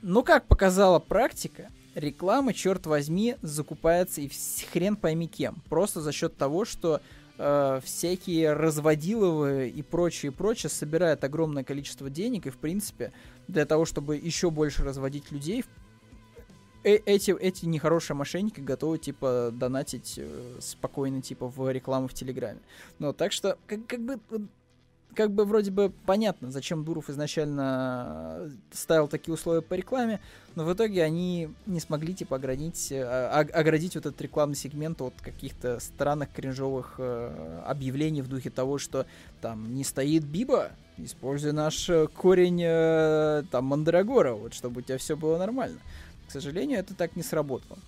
Но, 0.00 0.22
как 0.22 0.46
показала 0.46 0.98
практика, 0.98 1.68
реклама, 1.94 2.54
черт 2.54 2.86
возьми, 2.86 3.36
закупается 3.42 4.22
и 4.22 4.30
хрен 4.72 4.96
пойми 4.96 5.28
кем. 5.28 5.56
Просто 5.68 6.00
за 6.00 6.10
счет 6.10 6.38
того, 6.38 6.64
что 6.64 7.02
э, 7.42 7.80
всякие 7.84 8.52
разводиловые 8.52 9.68
и 9.68 9.82
прочее, 9.82 10.32
прочее 10.32 10.70
собирают 10.70 11.24
огромное 11.24 11.64
количество 11.64 12.08
денег, 12.08 12.46
и, 12.46 12.50
в 12.50 12.56
принципе, 12.56 13.12
для 13.48 13.66
того, 13.66 13.84
чтобы 13.84 14.16
еще 14.16 14.50
больше 14.50 14.84
разводить 14.84 15.32
людей, 15.32 15.64
э 16.84 16.94
эти, 16.94 17.36
эти 17.36 17.66
нехорошие 17.66 18.16
мошенники 18.16 18.60
готовы, 18.60 18.98
типа, 18.98 19.50
донатить 19.52 20.14
э, 20.18 20.58
спокойно, 20.60 21.20
типа, 21.20 21.48
в 21.48 21.70
рекламу 21.72 22.08
в 22.08 22.14
Телеграме. 22.14 22.60
Ну, 22.98 23.12
так 23.12 23.32
что, 23.32 23.58
как, 23.66 23.86
как 23.86 24.00
бы, 24.00 24.20
как 25.14 25.32
бы 25.32 25.44
вроде 25.44 25.70
бы 25.70 25.92
понятно, 26.06 26.50
зачем 26.50 26.84
Дуров 26.84 27.10
изначально 27.10 28.50
ставил 28.70 29.08
такие 29.08 29.34
условия 29.34 29.62
по 29.62 29.74
рекламе, 29.74 30.20
но 30.54 30.64
в 30.64 30.72
итоге 30.72 31.02
они 31.02 31.50
не 31.66 31.80
смогли, 31.80 32.14
типа, 32.14 32.36
оградить, 32.36 32.92
э, 32.92 33.02
оградить 33.02 33.94
вот 33.94 34.06
этот 34.06 34.20
рекламный 34.20 34.56
сегмент 34.56 35.00
от 35.00 35.14
каких-то 35.20 35.80
странных 35.80 36.32
кринжовых 36.32 36.94
э, 36.98 37.62
объявлений 37.66 38.22
в 38.22 38.28
духе 38.28 38.50
того, 38.50 38.78
что 38.78 39.06
там 39.40 39.74
не 39.74 39.84
стоит 39.84 40.24
Биба, 40.24 40.72
используй 40.98 41.52
наш 41.52 41.88
э, 41.88 42.06
корень 42.08 42.62
э, 42.62 43.44
там 43.50 43.66
Мандрагора, 43.66 44.34
вот, 44.34 44.54
чтобы 44.54 44.80
у 44.80 44.82
тебя 44.82 44.98
все 44.98 45.16
было 45.16 45.38
нормально. 45.38 45.78
К 46.28 46.30
сожалению, 46.30 46.78
это 46.78 46.94
так 46.94 47.16
не 47.16 47.22
сработало. 47.22 47.78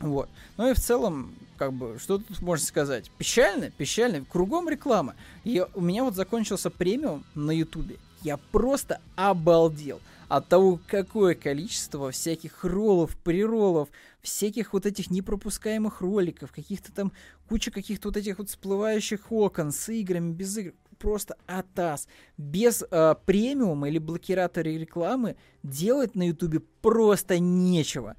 Вот. 0.00 0.28
Ну 0.56 0.70
и 0.70 0.74
в 0.74 0.78
целом, 0.78 1.34
как 1.56 1.72
бы, 1.72 1.98
что 1.98 2.18
тут 2.18 2.40
можно 2.42 2.66
сказать? 2.66 3.10
Печально, 3.18 3.70
печально, 3.70 4.24
кругом 4.24 4.68
реклама. 4.68 5.14
И 5.44 5.64
у 5.74 5.80
меня 5.80 6.04
вот 6.04 6.14
закончился 6.14 6.70
премиум 6.70 7.24
на 7.34 7.50
Ютубе. 7.50 7.96
Я 8.22 8.36
просто 8.36 9.00
обалдел 9.14 10.00
от 10.28 10.48
того, 10.48 10.80
какое 10.86 11.34
количество 11.34 12.10
всяких 12.10 12.64
роллов, 12.64 13.16
приролов, 13.22 13.88
всяких 14.22 14.72
вот 14.72 14.84
этих 14.84 15.10
непропускаемых 15.10 16.00
роликов, 16.00 16.52
каких-то 16.52 16.92
там, 16.92 17.12
куча 17.48 17.70
каких-то 17.70 18.08
вот 18.08 18.16
этих 18.16 18.38
вот 18.38 18.48
всплывающих 18.48 19.30
окон 19.30 19.70
с 19.72 19.88
играми, 19.88 20.32
без 20.32 20.56
игр. 20.58 20.72
просто 20.98 21.36
атас. 21.46 22.08
Без 22.36 22.84
э, 22.90 23.14
премиума 23.24 23.88
или 23.88 23.98
блокиратора 23.98 24.68
рекламы 24.68 25.36
делать 25.62 26.14
на 26.16 26.26
ютубе 26.26 26.60
просто 26.82 27.38
нечего 27.38 28.16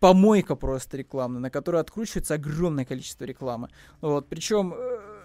помойка 0.00 0.56
просто 0.56 0.96
рекламная, 0.96 1.40
на 1.40 1.50
которую 1.50 1.80
откручивается 1.80 2.34
огромное 2.34 2.84
количество 2.84 3.24
рекламы. 3.24 3.68
Вот, 4.00 4.28
причем 4.28 4.74
э, 4.76 5.16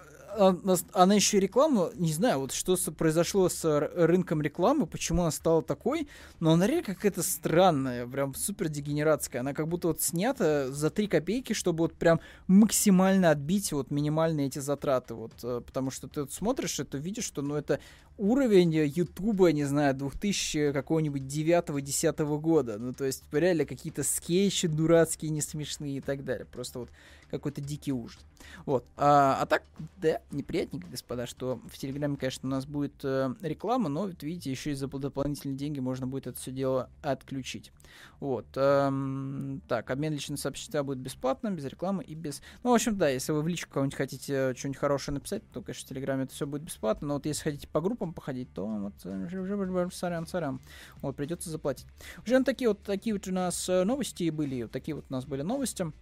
она, 0.92 1.14
еще 1.14 1.38
и 1.38 1.40
рекламу, 1.40 1.90
не 1.94 2.12
знаю, 2.12 2.40
вот 2.40 2.52
что 2.52 2.76
произошло 2.92 3.48
с 3.48 3.64
рынком 3.94 4.42
рекламы, 4.42 4.86
почему 4.86 5.22
она 5.22 5.30
стала 5.30 5.62
такой, 5.62 6.08
но 6.40 6.52
она 6.52 6.66
реально 6.66 6.84
какая-то 6.84 7.22
странная, 7.22 8.06
прям 8.06 8.34
супер 8.34 8.68
дегенератская. 8.68 9.40
Она 9.40 9.52
как 9.52 9.68
будто 9.68 9.88
вот 9.88 10.00
снята 10.00 10.70
за 10.70 10.90
3 10.90 11.06
копейки, 11.08 11.52
чтобы 11.52 11.84
вот 11.84 11.94
прям 11.94 12.20
максимально 12.46 13.30
отбить 13.30 13.72
вот 13.72 13.90
минимальные 13.90 14.46
эти 14.46 14.58
затраты. 14.58 15.14
Вот, 15.14 15.32
э, 15.42 15.60
потому 15.64 15.90
что 15.90 16.08
ты 16.08 16.22
вот 16.22 16.32
смотришь 16.32 16.80
это, 16.80 16.98
видишь, 16.98 17.24
что 17.24 17.42
ну 17.42 17.54
это 17.54 17.80
уровень 18.18 18.74
Ютуба, 18.74 19.52
не 19.52 19.64
знаю, 19.64 19.94
2000 19.94 20.72
какого-нибудь 20.72 21.22
9-10 21.22 22.38
года. 22.38 22.78
Ну, 22.78 22.92
то 22.92 23.04
есть, 23.04 23.24
реально 23.32 23.64
какие-то 23.64 24.02
скетчи 24.02 24.68
дурацкие, 24.68 25.30
не 25.30 25.40
смешные 25.40 25.98
и 25.98 26.00
так 26.00 26.24
далее. 26.24 26.46
Просто 26.46 26.80
вот 26.80 26.90
какой-то 27.32 27.62
дикий 27.62 27.92
ужас. 27.92 28.20
Вот. 28.66 28.84
А, 28.96 29.38
а 29.40 29.46
так, 29.46 29.62
да, 29.96 30.20
неприятненько, 30.30 30.86
господа, 30.88 31.26
что 31.26 31.60
в 31.70 31.78
Телеграме, 31.78 32.16
конечно, 32.16 32.46
у 32.46 32.50
нас 32.50 32.66
будет 32.66 32.92
э, 33.04 33.34
реклама, 33.40 33.88
но, 33.88 34.02
вот 34.02 34.22
видите, 34.22 34.50
еще 34.50 34.72
и 34.72 34.74
за 34.74 34.86
дополнительные 34.86 35.56
деньги 35.56 35.80
можно 35.80 36.06
будет 36.06 36.26
это 36.26 36.38
все 36.38 36.50
дело 36.50 36.90
отключить. 37.00 37.72
Вот. 38.20 38.46
Эм, 38.56 39.62
так, 39.66 39.90
обмен 39.90 40.12
личных 40.12 40.38
сообщества 40.38 40.82
будет 40.82 40.98
бесплатным, 40.98 41.56
без 41.56 41.64
рекламы 41.64 42.04
и 42.04 42.14
без... 42.14 42.42
Ну, 42.62 42.70
в 42.70 42.74
общем, 42.74 42.98
да, 42.98 43.08
если 43.08 43.32
вы 43.32 43.40
в 43.40 43.48
личку 43.48 43.72
кого-нибудь 43.72 43.96
хотите 43.96 44.54
что-нибудь 44.54 44.78
хорошее 44.78 45.14
написать, 45.14 45.42
то, 45.52 45.62
конечно, 45.62 45.86
в 45.86 45.88
Телеграме 45.88 46.24
это 46.24 46.34
все 46.34 46.46
будет 46.46 46.62
бесплатно, 46.62 47.08
но 47.08 47.14
вот 47.14 47.24
если 47.24 47.44
хотите 47.44 47.66
по 47.66 47.80
группам 47.80 48.01
походить, 48.10 48.52
то 48.52 48.66
вот 48.66 48.94
э, 49.04 49.88
сорян, 49.92 50.26
сорян, 50.26 50.60
вот 51.00 51.14
придется 51.14 51.50
заплатить. 51.50 51.86
Уже 52.26 52.42
такие 52.42 52.68
вот 52.68 52.82
такие 52.82 53.14
вот 53.14 53.28
у 53.28 53.32
нас 53.32 53.68
э, 53.68 53.84
новости 53.84 54.30
были, 54.30 54.62
вот 54.62 54.72
такие 54.72 54.94
вот 54.94 55.04
у 55.08 55.12
нас 55.12 55.24
были 55.24 55.42
новости. 55.42 55.92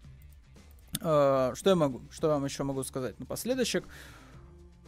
Uh, 0.99 1.55
что 1.55 1.71
я 1.71 1.77
могу? 1.77 2.03
Что 2.11 2.29
вам 2.29 2.45
еще 2.45 2.65
могу 2.65 2.83
сказать 2.83 3.19
напоследочек? 3.21 3.87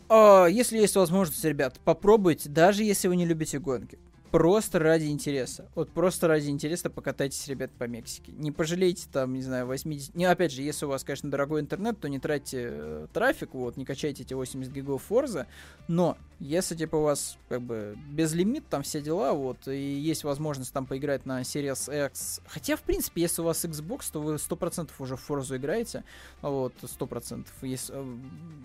Uh, 0.08 0.50
если 0.50 0.78
есть 0.78 0.96
возможность, 0.96 1.44
ребят, 1.44 1.78
попробуйте, 1.84 2.48
даже 2.48 2.82
если 2.82 3.06
вы 3.06 3.16
не 3.16 3.24
любите 3.24 3.60
гонки 3.60 3.98
просто 4.32 4.78
ради 4.78 5.04
интереса. 5.04 5.68
Вот 5.74 5.90
просто 5.90 6.26
ради 6.26 6.48
интереса 6.48 6.88
покатайтесь, 6.90 7.46
ребят, 7.48 7.70
по 7.78 7.84
Мексике. 7.84 8.32
Не 8.32 8.50
пожалейте 8.50 9.06
там, 9.12 9.34
не 9.34 9.42
знаю, 9.42 9.66
80... 9.66 10.14
Не, 10.14 10.24
опять 10.24 10.52
же, 10.52 10.62
если 10.62 10.86
у 10.86 10.88
вас, 10.88 11.04
конечно, 11.04 11.30
дорогой 11.30 11.60
интернет, 11.60 12.00
то 12.00 12.08
не 12.08 12.18
тратьте 12.18 12.68
э, 12.72 13.06
трафик, 13.12 13.52
вот, 13.52 13.76
не 13.76 13.84
качайте 13.84 14.22
эти 14.22 14.32
80 14.32 14.72
гигов 14.72 15.02
Форза, 15.04 15.46
но 15.86 16.16
если, 16.40 16.74
типа, 16.74 16.96
у 16.96 17.02
вас, 17.02 17.36
как 17.48 17.60
бы, 17.60 17.96
без 18.10 18.32
лимит, 18.32 18.66
там 18.68 18.82
все 18.82 19.02
дела, 19.02 19.32
вот, 19.32 19.68
и 19.68 19.76
есть 19.76 20.24
возможность 20.24 20.72
там 20.72 20.86
поиграть 20.86 21.26
на 21.26 21.42
Series 21.42 22.06
X, 22.06 22.40
хотя, 22.46 22.76
в 22.76 22.82
принципе, 22.82 23.20
если 23.20 23.42
у 23.42 23.44
вас 23.44 23.64
Xbox, 23.64 24.06
то 24.10 24.20
вы 24.20 24.34
100% 24.36 24.90
уже 24.98 25.16
в 25.16 25.20
Форзу 25.20 25.56
играете, 25.56 26.04
вот, 26.40 26.72
100%, 26.80 27.46
если, 27.60 27.94
э, 27.94 28.16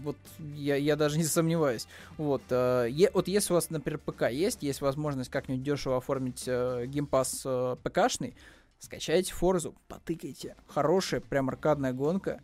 вот, 0.01 0.17
я, 0.55 0.77
я 0.77 0.95
даже 0.95 1.17
не 1.17 1.25
сомневаюсь, 1.25 1.87
вот, 2.17 2.41
э, 2.49 2.89
вот 3.13 3.27
если 3.27 3.51
у 3.51 3.55
вас, 3.55 3.69
например, 3.69 3.99
ПК 3.99 4.31
есть, 4.31 4.63
есть 4.63 4.79
возможность 4.79 5.29
как-нибудь 5.29 5.56
очень 5.57 5.63
дешево 5.63 5.97
оформить 5.97 6.43
э, 6.47 6.85
геймпас 6.87 7.41
э, 7.45 7.75
ПКшный, 7.83 8.35
скачайте 8.79 9.33
Форзу, 9.33 9.75
потыкайте. 9.87 10.55
Хорошая, 10.67 11.21
прям 11.21 11.49
аркадная 11.49 11.93
гонка, 11.93 12.41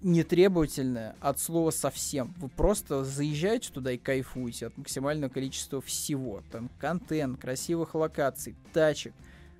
нетребовательная 0.00 1.16
от 1.20 1.40
слова 1.40 1.70
совсем. 1.70 2.34
Вы 2.38 2.48
просто 2.48 3.04
заезжаете 3.04 3.72
туда 3.72 3.92
и 3.92 3.98
кайфуете 3.98 4.66
от 4.66 4.76
максимального 4.76 5.30
количества 5.30 5.80
всего. 5.80 6.42
Там 6.50 6.70
контент, 6.78 7.40
красивых 7.40 7.94
локаций, 7.94 8.56
тачек. 8.72 9.14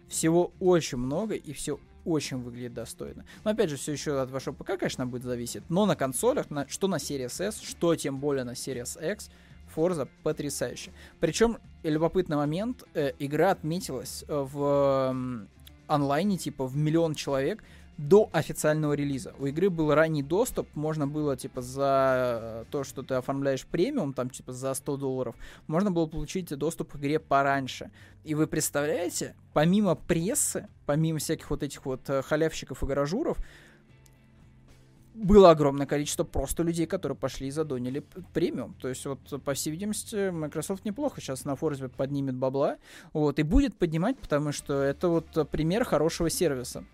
Всего 0.08 0.52
очень 0.60 0.98
много 0.98 1.34
и 1.34 1.52
все 1.52 1.80
очень 2.04 2.36
выглядит 2.36 2.74
достойно. 2.74 3.24
Но 3.42 3.52
опять 3.52 3.70
же, 3.70 3.76
все 3.76 3.92
еще 3.92 4.20
от 4.20 4.30
вашего 4.30 4.54
ПК, 4.54 4.78
конечно, 4.78 5.06
будет 5.06 5.22
зависеть. 5.22 5.62
Но 5.70 5.86
на 5.86 5.96
консолях, 5.96 6.50
на, 6.50 6.68
что 6.68 6.86
на 6.86 6.96
Series 6.96 7.42
S, 7.42 7.60
что 7.60 7.96
тем 7.96 8.20
более 8.20 8.44
на 8.44 8.52
Series 8.52 9.12
X– 9.12 9.30
Forza 9.74 10.08
потрясающе. 10.22 10.92
Причем, 11.20 11.58
любопытный 11.82 12.36
момент, 12.36 12.84
э, 12.94 13.12
игра 13.18 13.50
отметилась 13.50 14.24
э, 14.28 14.46
в 14.52 15.12
э, 15.12 15.46
онлайне, 15.86 16.38
типа, 16.38 16.66
в 16.66 16.76
миллион 16.76 17.14
человек 17.14 17.62
до 17.96 18.28
официального 18.32 18.94
релиза. 18.94 19.34
У 19.38 19.46
игры 19.46 19.70
был 19.70 19.94
ранний 19.94 20.22
доступ, 20.22 20.68
можно 20.74 21.06
было, 21.06 21.36
типа, 21.36 21.62
за 21.62 22.66
то, 22.70 22.82
что 22.84 23.02
ты 23.02 23.14
оформляешь 23.14 23.64
премиум, 23.66 24.12
там, 24.14 24.30
типа, 24.30 24.52
за 24.52 24.74
100 24.74 24.96
долларов, 24.96 25.36
можно 25.66 25.90
было 25.90 26.06
получить 26.06 26.48
доступ 26.56 26.92
к 26.92 26.96
игре 26.96 27.18
пораньше. 27.18 27.90
И 28.24 28.34
вы 28.34 28.46
представляете, 28.46 29.36
помимо 29.52 29.94
прессы, 29.94 30.66
помимо 30.86 31.18
всяких 31.18 31.50
вот 31.50 31.62
этих 31.62 31.84
вот 31.86 32.08
э, 32.08 32.22
халявщиков 32.22 32.82
и 32.82 32.86
гаражуров, 32.86 33.38
было 35.14 35.50
огромное 35.50 35.86
количество 35.86 36.24
просто 36.24 36.62
людей, 36.62 36.86
которые 36.86 37.16
пошли 37.16 37.46
и 37.46 37.50
задонили 37.50 38.04
премиум. 38.32 38.74
То 38.80 38.88
есть, 38.88 39.06
вот, 39.06 39.20
по 39.44 39.54
всей 39.54 39.70
видимости, 39.70 40.30
Microsoft 40.30 40.84
неплохо 40.84 41.20
сейчас 41.20 41.44
на 41.44 41.56
форзе 41.56 41.88
поднимет 41.88 42.34
бабла, 42.34 42.76
вот, 43.12 43.38
и 43.38 43.42
будет 43.42 43.76
поднимать, 43.76 44.18
потому 44.18 44.52
что 44.52 44.82
это 44.82 45.08
вот 45.08 45.48
пример 45.50 45.84
хорошего 45.84 46.28
сервиса. 46.28 46.84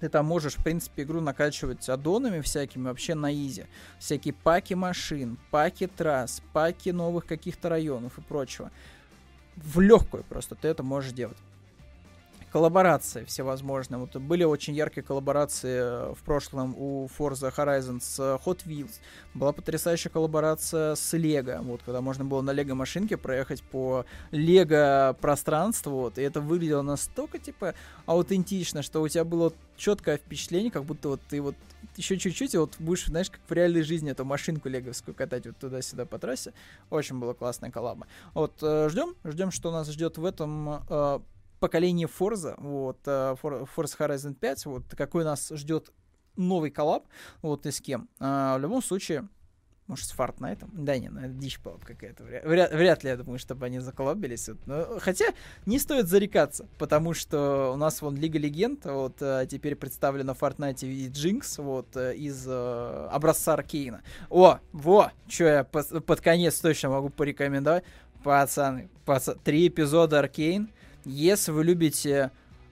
Ты 0.00 0.08
там 0.08 0.26
можешь, 0.26 0.54
в 0.54 0.62
принципе, 0.62 1.02
игру 1.02 1.20
накачивать 1.20 1.88
аддонами 1.88 2.40
всякими 2.40 2.84
вообще 2.84 3.14
на 3.14 3.32
изи. 3.32 3.66
Всякие 3.98 4.34
паки 4.34 4.74
машин, 4.74 5.38
паки 5.50 5.86
трасс, 5.86 6.42
паки 6.52 6.90
новых 6.90 7.26
каких-то 7.26 7.68
районов 7.68 8.18
и 8.18 8.20
прочего. 8.20 8.70
В 9.56 9.80
легкую 9.80 10.24
просто 10.24 10.56
ты 10.56 10.68
это 10.68 10.82
можешь 10.82 11.12
делать 11.12 11.38
коллаборации 12.54 13.24
всевозможные. 13.24 13.98
Вот 13.98 14.14
были 14.14 14.44
очень 14.44 14.74
яркие 14.74 15.02
коллаборации 15.04 16.10
э, 16.10 16.14
в 16.14 16.22
прошлом 16.22 16.76
у 16.78 17.06
Forza 17.06 17.52
Horizon 17.52 18.00
с 18.00 18.20
э, 18.20 18.38
Hot 18.46 18.64
Wheels. 18.64 19.00
Была 19.34 19.50
потрясающая 19.50 20.08
коллаборация 20.08 20.94
с 20.94 21.14
Lego, 21.14 21.60
вот, 21.62 21.80
когда 21.84 22.00
можно 22.00 22.24
было 22.24 22.42
на 22.42 22.52
Лего 22.52 22.76
машинке 22.76 23.16
проехать 23.16 23.64
по 23.64 24.06
Лего 24.30 25.16
пространству, 25.20 26.02
вот, 26.02 26.16
и 26.16 26.22
это 26.22 26.40
выглядело 26.40 26.82
настолько, 26.82 27.40
типа, 27.40 27.74
аутентично, 28.06 28.82
что 28.82 29.02
у 29.02 29.08
тебя 29.08 29.24
было 29.24 29.52
четкое 29.76 30.18
впечатление, 30.18 30.70
как 30.70 30.84
будто 30.84 31.08
вот 31.08 31.22
ты 31.28 31.42
вот 31.42 31.56
еще 31.96 32.16
чуть-чуть, 32.16 32.54
и 32.54 32.58
вот 32.58 32.76
будешь, 32.78 33.06
знаешь, 33.06 33.30
как 33.30 33.40
в 33.48 33.52
реальной 33.52 33.82
жизни 33.82 34.12
эту 34.12 34.24
машинку 34.24 34.68
леговскую 34.68 35.12
катать 35.12 35.44
вот 35.46 35.56
туда-сюда 35.56 36.06
по 36.06 36.20
трассе. 36.20 36.52
Очень 36.88 37.18
было 37.18 37.34
классная 37.34 37.72
коллаба. 37.72 38.06
Вот, 38.32 38.52
э, 38.62 38.88
ждем, 38.90 39.16
ждем, 39.24 39.50
что 39.50 39.72
нас 39.72 39.90
ждет 39.90 40.18
в 40.18 40.24
этом 40.24 41.24
поколение 41.64 42.06
Forza, 42.06 42.54
вот, 42.58 42.98
э, 43.06 43.36
Forza 43.42 43.96
Horizon 43.98 44.34
5, 44.34 44.66
вот, 44.66 44.82
какой 44.94 45.24
нас 45.24 45.48
ждет 45.48 45.92
новый 46.36 46.70
коллаб, 46.70 47.06
вот, 47.40 47.64
и 47.64 47.70
с 47.70 47.80
кем. 47.80 48.10
А, 48.20 48.58
в 48.58 48.60
любом 48.60 48.82
случае, 48.82 49.26
может, 49.86 50.04
с 50.04 50.14
Fortnite? 50.14 50.68
Да 50.72 50.98
не, 50.98 51.08
ну 51.08 51.20
это 51.20 51.30
дичь 51.30 51.58
какая-то. 51.58 52.22
Вряд, 52.24 52.70
вряд 52.70 53.02
ли 53.02 53.08
я 53.08 53.16
думаю, 53.16 53.38
чтобы 53.38 53.64
они 53.64 53.78
заколобились. 53.78 54.50
Но, 54.66 54.98
хотя 54.98 55.26
не 55.64 55.78
стоит 55.78 56.06
зарекаться, 56.06 56.68
потому 56.78 57.14
что 57.14 57.72
у 57.72 57.76
нас 57.76 58.02
вон 58.02 58.14
Лига 58.16 58.38
Легенд, 58.38 58.84
вот 58.84 59.22
э, 59.22 59.46
теперь 59.50 59.74
представлена 59.74 60.34
в 60.34 60.42
Fortnite 60.42 60.86
и 60.86 61.08
Джинкс, 61.08 61.58
вот 61.58 61.96
э, 61.96 62.14
из 62.14 62.44
э, 62.46 63.08
образца 63.10 63.54
Аркейна. 63.54 64.02
О, 64.28 64.58
во, 64.72 65.12
что 65.28 65.44
я 65.44 65.64
под, 65.64 66.04
под 66.04 66.20
конец 66.20 66.60
точно 66.60 66.90
могу 66.90 67.08
порекомендовать. 67.08 67.84
Пацаны, 68.22 68.90
пац... 69.06 69.30
три 69.44 69.68
эпизода 69.68 70.18
Аркейн. 70.18 70.70
Если 71.04 71.52
вы 71.52 71.64
любите... 71.64 72.30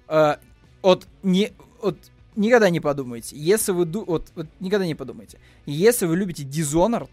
Э, 0.09 0.37
от, 0.83 1.07
не, 1.23 1.53
от, 1.81 1.97
никогда 2.37 2.71
не 2.71 2.81
подумайте. 2.81 3.37
Если 3.37 3.73
вы... 3.73 3.85
Вот, 3.85 4.31
вот, 4.35 4.47
никогда 4.61 4.87
не 4.87 4.95
подумайте. 4.95 5.39
Если 5.67 6.07
вы 6.07 6.17
любите 6.17 6.45
Dishonored, 6.45 7.11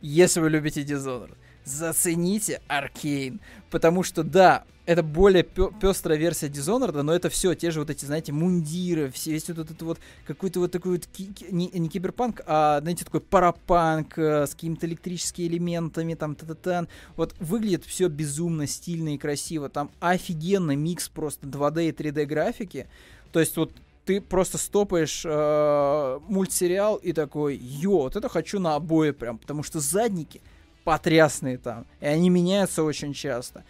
если 0.00 0.40
вы 0.40 0.50
любите 0.50 0.82
Dishonored, 0.82 1.36
зацените 1.64 2.60
Аркейн. 2.68 3.40
Потому 3.70 4.02
что, 4.02 4.22
да, 4.22 4.64
это 4.84 5.02
более 5.02 5.44
пестрая 5.44 6.18
версия 6.18 6.48
Dishonored, 6.48 7.02
но 7.02 7.14
это 7.14 7.28
все 7.28 7.54
те 7.54 7.70
же 7.70 7.80
вот 7.80 7.90
эти, 7.90 8.04
знаете, 8.04 8.32
мундиры, 8.32 9.10
все, 9.10 9.30
весь 9.32 9.48
вот 9.48 9.58
этот 9.58 9.80
вот 9.82 9.98
какой-то 10.26 10.60
вот 10.60 10.72
такой 10.72 10.92
вот, 10.92 11.06
ки- 11.06 11.30
не, 11.50 11.68
не 11.68 11.88
киберпанк, 11.88 12.40
а, 12.46 12.80
знаете, 12.80 13.04
такой 13.04 13.20
парапанк 13.20 14.18
э, 14.18 14.46
с 14.46 14.54
какими-то 14.54 14.86
электрическими 14.86 15.46
элементами, 15.46 16.14
там, 16.14 16.34
та 16.34 16.46
та 16.46 16.54
та 16.54 16.86
Вот 17.16 17.34
выглядит 17.38 17.84
все 17.84 18.08
безумно 18.08 18.66
стильно 18.66 19.14
и 19.14 19.18
красиво. 19.18 19.68
Там 19.68 19.90
офигенный 20.00 20.76
микс 20.76 21.08
просто 21.08 21.46
2D 21.46 21.88
и 21.88 21.92
3D 21.92 22.26
графики. 22.26 22.88
То 23.30 23.40
есть 23.40 23.56
вот 23.56 23.70
ты 24.04 24.20
просто 24.20 24.58
стопаешь 24.58 25.22
э, 25.24 26.18
мультсериал 26.28 26.96
и 26.96 27.12
такой, 27.12 27.56
йо, 27.56 28.02
вот 28.02 28.16
это 28.16 28.28
хочу 28.28 28.58
на 28.58 28.74
обои 28.74 29.12
прям, 29.12 29.38
потому 29.38 29.62
что 29.62 29.78
задники 29.78 30.40
потрясные 30.84 31.58
там, 31.58 31.86
и 32.00 32.06
они 32.06 32.30
меняются 32.30 32.82
очень 32.82 33.12
часто 33.12 33.64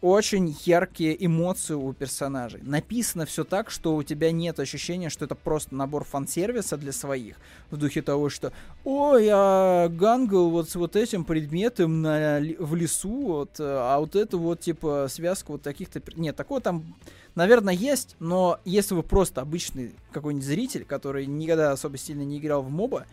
очень 0.00 0.56
яркие 0.64 1.24
эмоции 1.24 1.74
у 1.74 1.92
персонажей. 1.92 2.60
Написано 2.62 3.26
все 3.26 3.44
так, 3.44 3.70
что 3.70 3.96
у 3.96 4.02
тебя 4.02 4.30
нет 4.30 4.60
ощущения, 4.60 5.10
что 5.10 5.24
это 5.24 5.34
просто 5.34 5.74
набор 5.74 6.04
фан-сервиса 6.04 6.76
для 6.76 6.92
своих. 6.92 7.36
В 7.70 7.76
духе 7.76 8.02
того, 8.02 8.28
что 8.28 8.52
«Ой, 8.84 9.26
я 9.26 9.88
гангал 9.90 10.50
вот 10.50 10.70
с 10.70 10.76
вот 10.76 10.94
этим 10.94 11.24
предметом 11.24 12.02
на, 12.02 12.40
в 12.58 12.74
лесу, 12.76 13.26
вот, 13.26 13.56
а 13.58 13.98
вот 13.98 14.14
это 14.14 14.36
вот, 14.36 14.60
типа, 14.60 15.06
связка 15.10 15.52
вот 15.52 15.62
таких-то...» 15.62 16.00
Нет, 16.14 16.36
такого 16.36 16.60
там, 16.60 16.94
наверное, 17.34 17.74
есть, 17.74 18.14
но 18.20 18.60
если 18.64 18.94
вы 18.94 19.02
просто 19.02 19.40
обычный 19.40 19.94
какой-нибудь 20.12 20.46
зритель, 20.46 20.84
который 20.84 21.26
никогда 21.26 21.72
особо 21.72 21.98
сильно 21.98 22.22
не 22.22 22.38
играл 22.38 22.62
в 22.62 22.70
моба, 22.70 23.06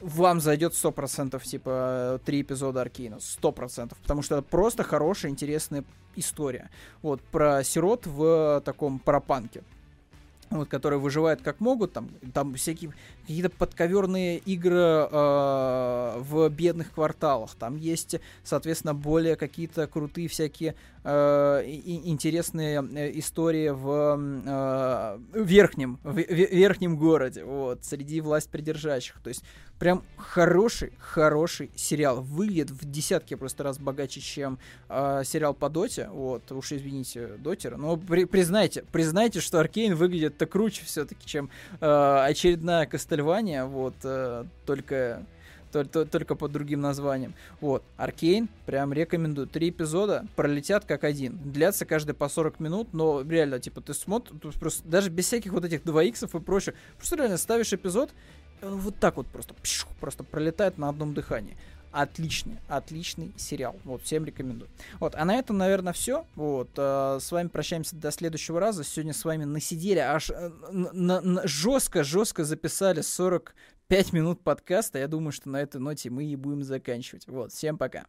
вам 0.00 0.40
зайдет 0.40 0.72
100% 0.72 1.42
типа 1.44 2.20
три 2.24 2.42
эпизода 2.42 2.80
Аркейна. 2.80 3.16
100%. 3.16 3.92
Потому 4.02 4.22
что 4.22 4.36
это 4.36 4.42
просто 4.42 4.82
хорошая, 4.82 5.30
интересная 5.30 5.84
история. 6.16 6.70
Вот, 7.02 7.20
про 7.22 7.62
сирот 7.64 8.06
в 8.06 8.62
таком 8.64 8.98
парапанке 8.98 9.62
вот, 10.50 10.68
которые 10.68 10.98
выживают 10.98 11.42
как 11.42 11.60
могут, 11.60 11.92
там, 11.92 12.08
там 12.34 12.54
всякие 12.54 12.92
какие-то 13.22 13.50
подковерные 13.50 14.38
игры 14.38 15.08
э, 15.10 16.18
в 16.18 16.48
бедных 16.48 16.92
кварталах, 16.92 17.54
там 17.54 17.76
есть, 17.76 18.16
соответственно, 18.42 18.94
более 18.94 19.36
какие-то 19.36 19.86
крутые 19.86 20.28
всякие 20.28 20.74
э, 21.04 21.62
и, 21.64 22.10
интересные 22.10 22.82
э, 22.82 23.18
истории 23.18 23.68
в 23.68 24.18
э, 24.44 25.18
верхнем, 25.40 26.00
в, 26.02 26.14
в, 26.14 26.18
верхнем 26.20 26.96
городе, 26.96 27.44
вот, 27.44 27.84
среди 27.84 28.20
власть 28.20 28.50
придержащих, 28.50 29.20
то 29.22 29.28
есть 29.28 29.44
прям 29.80 30.04
хороший, 30.18 30.92
хороший 30.98 31.70
сериал, 31.74 32.20
выглядит 32.20 32.70
в 32.70 32.88
десятки 32.88 33.34
просто 33.34 33.64
раз 33.64 33.78
богаче, 33.78 34.20
чем 34.20 34.58
э, 34.90 35.22
сериал 35.24 35.54
по 35.54 35.70
Доте, 35.70 36.08
вот, 36.12 36.52
уж 36.52 36.72
извините, 36.72 37.28
Дотера, 37.38 37.78
но 37.78 37.96
при, 37.96 38.26
признайте, 38.26 38.84
признайте, 38.92 39.40
что 39.40 39.58
Аркейн 39.58 39.94
выглядит 39.94 40.36
это 40.36 40.46
круче 40.46 40.84
все-таки, 40.84 41.26
чем 41.26 41.48
э, 41.80 42.24
очередная 42.26 42.84
Кастельвания, 42.84 43.64
вот, 43.64 43.94
э, 44.04 44.44
только, 44.66 45.24
только, 45.72 46.04
только 46.04 46.34
под 46.34 46.52
другим 46.52 46.82
названием. 46.82 47.32
Вот, 47.62 47.82
Аркейн, 47.96 48.50
прям 48.66 48.92
рекомендую. 48.92 49.46
Три 49.46 49.70
эпизода 49.70 50.26
пролетят 50.36 50.84
как 50.84 51.04
один. 51.04 51.38
Длятся 51.42 51.86
каждый 51.86 52.14
по 52.14 52.28
40 52.28 52.60
минут, 52.60 52.88
но 52.92 53.22
реально, 53.22 53.58
типа, 53.58 53.80
ты 53.80 53.94
смотришь, 53.94 54.54
просто 54.60 54.86
даже 54.86 55.08
без 55.08 55.24
всяких 55.24 55.52
вот 55.52 55.64
этих 55.64 55.84
2 55.84 56.02
иксов 56.04 56.34
и 56.34 56.40
прочее, 56.40 56.74
просто 56.98 57.16
реально 57.16 57.38
ставишь 57.38 57.72
эпизод, 57.72 58.10
вот 58.62 58.96
так 58.98 59.16
вот 59.16 59.26
просто, 59.26 59.54
пшу, 59.54 59.86
просто 60.00 60.24
пролетает 60.24 60.78
на 60.78 60.88
одном 60.88 61.14
дыхании 61.14 61.56
отличный, 61.92 62.58
отличный 62.68 63.32
сериал. 63.36 63.76
Вот, 63.84 64.02
всем 64.02 64.24
рекомендую. 64.24 64.70
Вот, 64.98 65.14
а 65.14 65.24
на 65.24 65.36
этом, 65.36 65.58
наверное, 65.58 65.92
все. 65.92 66.24
Вот, 66.36 66.70
э, 66.76 67.18
с 67.20 67.32
вами 67.32 67.48
прощаемся 67.48 67.96
до 67.96 68.10
следующего 68.10 68.60
раза. 68.60 68.84
Сегодня 68.84 69.12
с 69.12 69.24
вами 69.24 69.44
насидели, 69.44 69.98
аж 69.98 70.30
э, 70.30 70.50
жестко-жестко 71.44 72.44
записали 72.44 73.00
45 73.00 74.12
минут 74.12 74.40
подкаста. 74.40 74.98
Я 74.98 75.08
думаю, 75.08 75.32
что 75.32 75.48
на 75.48 75.60
этой 75.60 75.80
ноте 75.80 76.10
мы 76.10 76.24
и 76.24 76.36
будем 76.36 76.62
заканчивать. 76.62 77.26
Вот, 77.26 77.52
всем 77.52 77.76
пока. 77.76 78.06